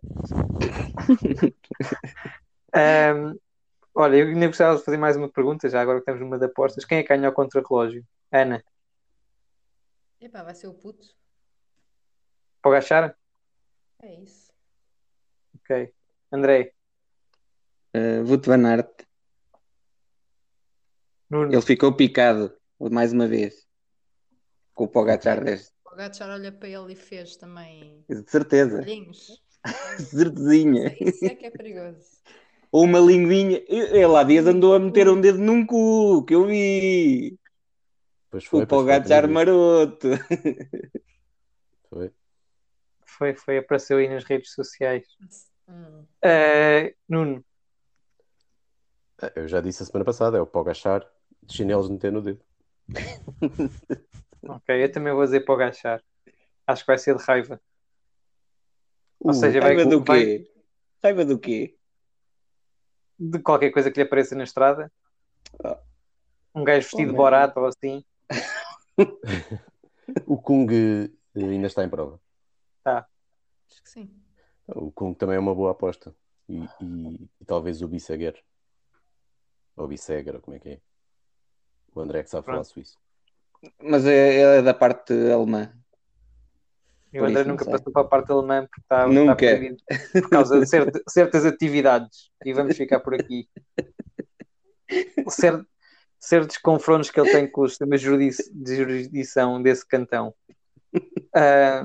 Ahm, 2.73 3.35
olha, 3.95 4.17
eu 4.17 4.27
ainda 4.27 4.47
gostava 4.47 4.77
de 4.77 4.83
fazer 4.83 4.97
mais 4.97 5.17
uma 5.17 5.29
pergunta, 5.29 5.67
já 5.67 5.81
agora 5.81 5.97
que 5.97 6.01
estamos 6.03 6.21
numa 6.21 6.37
de 6.37 6.45
apostas. 6.45 6.85
Quem 6.85 6.99
é 6.99 7.03
que 7.03 7.09
ganha 7.09 7.29
o 7.29 7.33
contra-relógio? 7.33 8.05
Ana, 8.31 8.63
Epá, 10.19 10.43
vai 10.43 10.53
ser 10.53 10.67
o 10.67 10.73
puto. 10.73 11.07
pode 12.61 12.77
achar? 12.77 13.17
É 14.03 14.13
isso. 14.13 14.51
Ok. 15.55 15.91
André, 16.31 16.73
Uh, 17.93 18.65
Aert. 18.67 19.05
Nuno, 21.29 21.51
Ele 21.51 21.61
ficou 21.61 21.93
picado 21.93 22.57
mais 22.79 23.11
uma 23.11 23.27
vez 23.27 23.67
com 24.73 24.85
o 24.85 24.87
Pogacar 24.87 25.43
deste. 25.43 25.70
O 25.91 25.95
Gatchar 25.95 26.29
olha 26.29 26.51
para 26.51 26.69
ele 26.69 26.93
e 26.93 26.95
fez 26.95 27.35
também 27.35 28.05
De 28.07 28.29
certeza. 28.29 28.79
olhinhos. 28.81 29.41
Certezinha. 29.99 30.95
Isso 30.99 31.25
é 31.25 31.35
que 31.35 31.45
é 31.47 31.51
perigoso. 31.51 32.21
Ou 32.71 32.85
uma 32.85 32.99
linguinha. 32.99 33.61
Ele 33.67 34.15
há 34.15 34.23
dias 34.23 34.47
andou 34.47 34.73
a 34.73 34.79
meter 34.79 35.09
um 35.09 35.19
dedo 35.19 35.37
num 35.37 35.65
cu, 35.65 36.23
que 36.25 36.33
eu 36.33 36.47
vi. 36.47 37.37
Pois 38.29 38.45
foi, 38.45 38.63
O 38.63 38.67
Pogacar 38.67 39.27
maroto. 39.27 40.07
Foi. 41.89 42.11
foi, 43.05 43.35
foi, 43.35 43.57
apareceu 43.57 43.97
aí 43.97 44.07
nas 44.07 44.23
redes 44.23 44.53
sociais. 44.53 45.05
Hum. 45.67 46.05
Ah, 46.23 46.89
Nuno, 47.09 47.43
Eu 49.35 49.47
já 49.49 49.59
disse 49.59 49.83
a 49.83 49.85
semana 49.85 50.05
passada, 50.05 50.37
é 50.37 50.41
o 50.41 50.47
Pogachar 50.47 51.05
de 51.43 51.53
chinelos 51.53 51.89
meter 51.89 52.13
no 52.13 52.21
dedo. 52.21 52.41
ok, 54.43 54.83
eu 54.83 54.91
também 54.91 55.13
vou 55.13 55.23
dizer 55.23 55.41
para 55.41 55.51
o 55.53 55.55
agachar. 55.55 56.03
Acho 56.67 56.83
que 56.83 56.87
vai 56.87 56.97
ser 56.97 57.15
de 57.15 57.23
raiva. 57.23 57.61
Ou 59.19 59.31
Uh, 59.31 59.33
seja, 59.33 59.59
vai- 59.59 59.75
raiva 59.75 59.89
do 59.89 60.03
vai- 60.03 60.25
quê? 60.25 60.51
Raiva 61.03 61.25
do 61.25 61.39
quê? 61.39 61.77
De 63.19 63.39
qualquer 63.39 63.71
coisa 63.71 63.91
que 63.91 63.99
lhe 63.99 64.05
apareça 64.07 64.35
na 64.35 64.43
estrada. 64.43 64.91
Ah. 65.63 65.79
Um 66.55 66.63
gajo 66.63 66.81
vestido 66.87 67.09
de 67.09 67.13
Oh, 67.13 67.17
borato 67.17 67.59
ou 67.59 67.65
assim. 67.67 68.03
O 70.27 70.41
Kung 70.41 70.67
eh, 70.71 71.09
ainda 71.35 71.67
está 71.67 71.83
em 71.83 71.89
prova. 71.89 72.19
Acho 72.83 73.81
que 73.83 73.89
sim. 73.89 74.11
O 74.67 74.91
Kung 74.91 75.13
também 75.13 75.37
é 75.37 75.39
uma 75.39 75.55
boa 75.55 75.71
aposta. 75.71 76.13
E, 76.49 76.65
e- 76.81 77.29
e 77.39 77.45
talvez 77.45 77.81
o 77.81 77.87
Bisseguer. 77.87 78.43
Ou 79.77 79.87
Bisseguer, 79.87 80.35
ou 80.35 80.41
como 80.41 80.57
é 80.57 80.59
que 80.59 80.69
é? 80.69 80.81
O 81.95 82.01
André 82.01 82.23
que 82.23 82.29
sabe 82.29 82.45
falar 82.45 82.57
Pronto. 82.57 82.67
suíço. 82.73 82.99
Mas 83.81 84.05
é, 84.05 84.57
é 84.57 84.61
da 84.61 84.73
parte 84.73 85.13
alemã. 85.31 85.71
E 87.13 87.19
o 87.19 87.25
André 87.25 87.43
nunca 87.43 87.65
sei. 87.65 87.73
passou 87.73 87.91
para 87.91 88.01
a 88.03 88.07
parte 88.07 88.31
alemã 88.31 88.65
porque 88.65 88.81
está, 88.81 89.05
Nunca. 89.07 89.45
está 89.45 90.21
por 90.21 90.29
causa 90.29 90.59
de 90.59 90.65
certa- 90.65 91.01
certas 91.09 91.45
atividades. 91.45 92.31
E 92.45 92.53
vamos 92.53 92.77
ficar 92.77 93.01
por 93.01 93.13
aqui. 93.13 93.49
Cer- 95.29 95.65
certos 96.19 96.57
confrontos 96.57 97.11
que 97.11 97.19
ele 97.19 97.31
tem 97.31 97.47
com 97.51 97.61
o 97.61 97.69
sistema 97.69 97.97
de 97.97 98.75
jurisdição 98.75 99.61
desse 99.61 99.85
cantão. 99.85 100.33
Ah, 101.35 101.83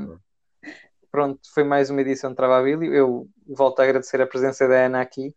pronto, 1.11 1.41
foi 1.53 1.65
mais 1.65 1.91
uma 1.91 2.01
edição 2.03 2.31
de 2.31 2.37
Travabilio. 2.37 2.95
Eu 2.95 3.29
volto 3.49 3.81
a 3.81 3.85
agradecer 3.85 4.21
a 4.21 4.27
presença 4.27 4.67
da 4.69 4.87
Ana 4.87 5.01
aqui, 5.01 5.35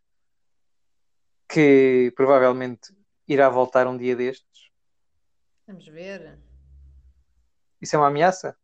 que 1.48 2.12
provavelmente 2.16 2.94
irá 3.28 3.50
voltar 3.50 3.88
um 3.88 3.98
dia 3.98 4.16
destes. 4.16 4.49
Vamos 5.70 5.88
ver. 5.88 6.36
Isso 7.80 7.96
é 7.96 8.00
uma 8.00 8.08
ameaça? 8.08 8.58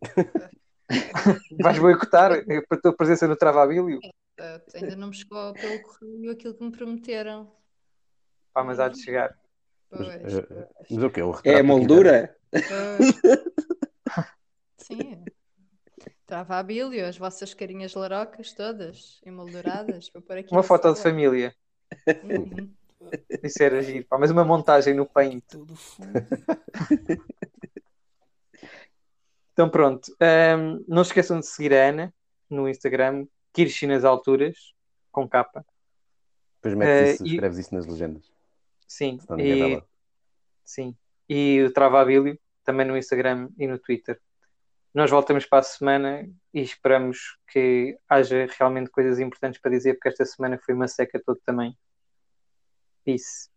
Vais 1.58 1.76
boicotar 1.76 2.30
a 2.30 2.76
tua 2.76 2.96
presença 2.96 3.26
no 3.26 3.34
Travabilio? 3.34 3.98
Uh, 3.98 4.62
ainda 4.72 4.94
não 4.94 5.08
me 5.08 5.14
chegou 5.14 5.52
pelo 5.54 5.82
correio 5.82 6.30
aquilo 6.30 6.54
que 6.54 6.62
me 6.62 6.70
prometeram. 6.70 7.52
Pá, 8.52 8.62
mas 8.62 8.78
há 8.78 8.88
de 8.88 9.02
chegar. 9.02 9.36
Mas, 9.90 10.06
Pois, 10.06 10.34
eh, 10.34 10.42
pois, 10.42 10.88
mas 10.88 11.02
o 11.02 11.10
quê? 11.10 11.22
O 11.22 11.34
É 11.44 11.58
a 11.58 11.64
moldura? 11.64 12.36
pois. 12.52 13.20
Sim. 14.78 15.24
Trava 16.26 16.58
a 16.58 16.62
bílio, 16.62 17.04
as 17.04 17.18
vossas 17.18 17.52
carinhas 17.54 17.92
larocas 17.94 18.52
todas 18.52 19.20
emolduradas. 19.26 20.08
Vou 20.14 20.22
pôr 20.22 20.38
aqui 20.38 20.54
Uma 20.54 20.62
foto 20.62 20.94
de 20.94 21.02
família. 21.02 21.52
Uhum. 22.22 22.72
Isso 23.42 23.62
era 23.62 23.82
giro. 23.82 24.06
Pá, 24.06 24.18
mas 24.18 24.30
uma 24.30 24.44
montagem 24.44 24.94
no 24.94 25.06
Paint. 25.06 25.44
Fundo. 25.52 25.74
Então 29.52 29.68
pronto. 29.68 30.10
Ahm, 30.18 30.82
não 30.88 31.04
se 31.04 31.10
esqueçam 31.10 31.38
de 31.38 31.46
seguir 31.46 31.74
a 31.74 31.88
Ana 31.88 32.14
no 32.48 32.68
Instagram, 32.68 33.26
Kirchi 33.52 33.86
nas 33.86 34.04
alturas, 34.04 34.74
com 35.10 35.28
capa. 35.28 35.64
Depois 36.56 36.74
metes 36.74 37.10
Eh, 37.10 37.12
isso, 37.12 37.26
e- 37.26 37.30
escreves 37.32 37.58
isso 37.58 37.74
nas 37.74 37.86
legendas. 37.86 38.32
Sim. 38.88 39.18
E, 39.38 39.82
sim. 40.64 40.96
E 41.28 41.62
o 41.64 41.72
Travabilio, 41.72 42.38
também 42.64 42.86
no 42.86 42.96
Instagram 42.96 43.50
e 43.58 43.66
no 43.66 43.78
Twitter. 43.78 44.18
Nós 44.94 45.10
voltamos 45.10 45.46
para 45.46 45.58
a 45.60 45.62
semana 45.62 46.28
e 46.52 46.60
esperamos 46.60 47.38
que 47.48 47.98
haja 48.08 48.46
realmente 48.58 48.90
coisas 48.90 49.18
importantes 49.18 49.60
para 49.60 49.70
dizer, 49.70 49.94
porque 49.94 50.08
esta 50.08 50.24
semana 50.24 50.58
foi 50.58 50.74
uma 50.74 50.86
seca 50.86 51.20
todo 51.24 51.40
também. 51.44 51.76
Peace. 53.04 53.50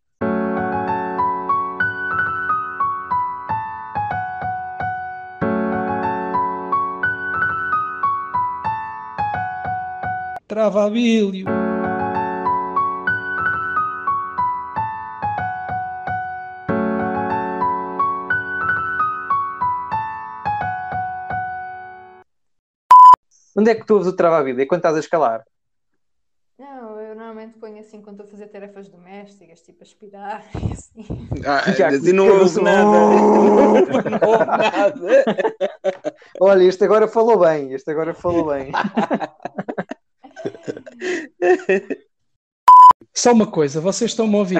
Travabilho. 10.47 11.45
Onde 23.57 23.71
é 23.71 23.75
que 23.75 23.85
tu 23.85 23.95
ouves 23.95 24.07
o 24.07 24.15
Travabilio? 24.15 24.61
É 24.61 24.65
quando 24.65 24.79
estás 24.79 24.95
a 24.95 24.99
escalar? 24.99 25.43
Ponho 27.65 27.79
assim 27.79 27.99
quando 27.99 28.21
estou 28.21 28.27
a 28.27 28.29
fazer 28.29 28.45
tarefas 28.49 28.87
domésticas, 28.89 29.59
tipo 29.59 29.81
aspirar 29.81 30.45
e 30.53 30.71
assim. 30.71 31.03
Ah, 31.43 31.71
Já 31.71 31.87
assim 31.87 32.13
não 32.13 32.47
sou- 32.47 32.61
nada. 32.61 32.83
não 32.85 33.73
houve 33.73 34.07
nada. 34.07 35.25
Olha, 36.39 36.63
este 36.63 36.83
agora 36.83 37.07
falou 37.07 37.39
bem. 37.39 37.73
Este 37.73 37.89
agora 37.89 38.13
falou 38.13 38.49
bem. 38.49 38.71
Só 43.11 43.31
uma 43.31 43.49
coisa, 43.49 43.81
vocês 43.81 44.11
estão-me 44.11 44.35
a 44.35 44.37
ouvir? 44.37 44.53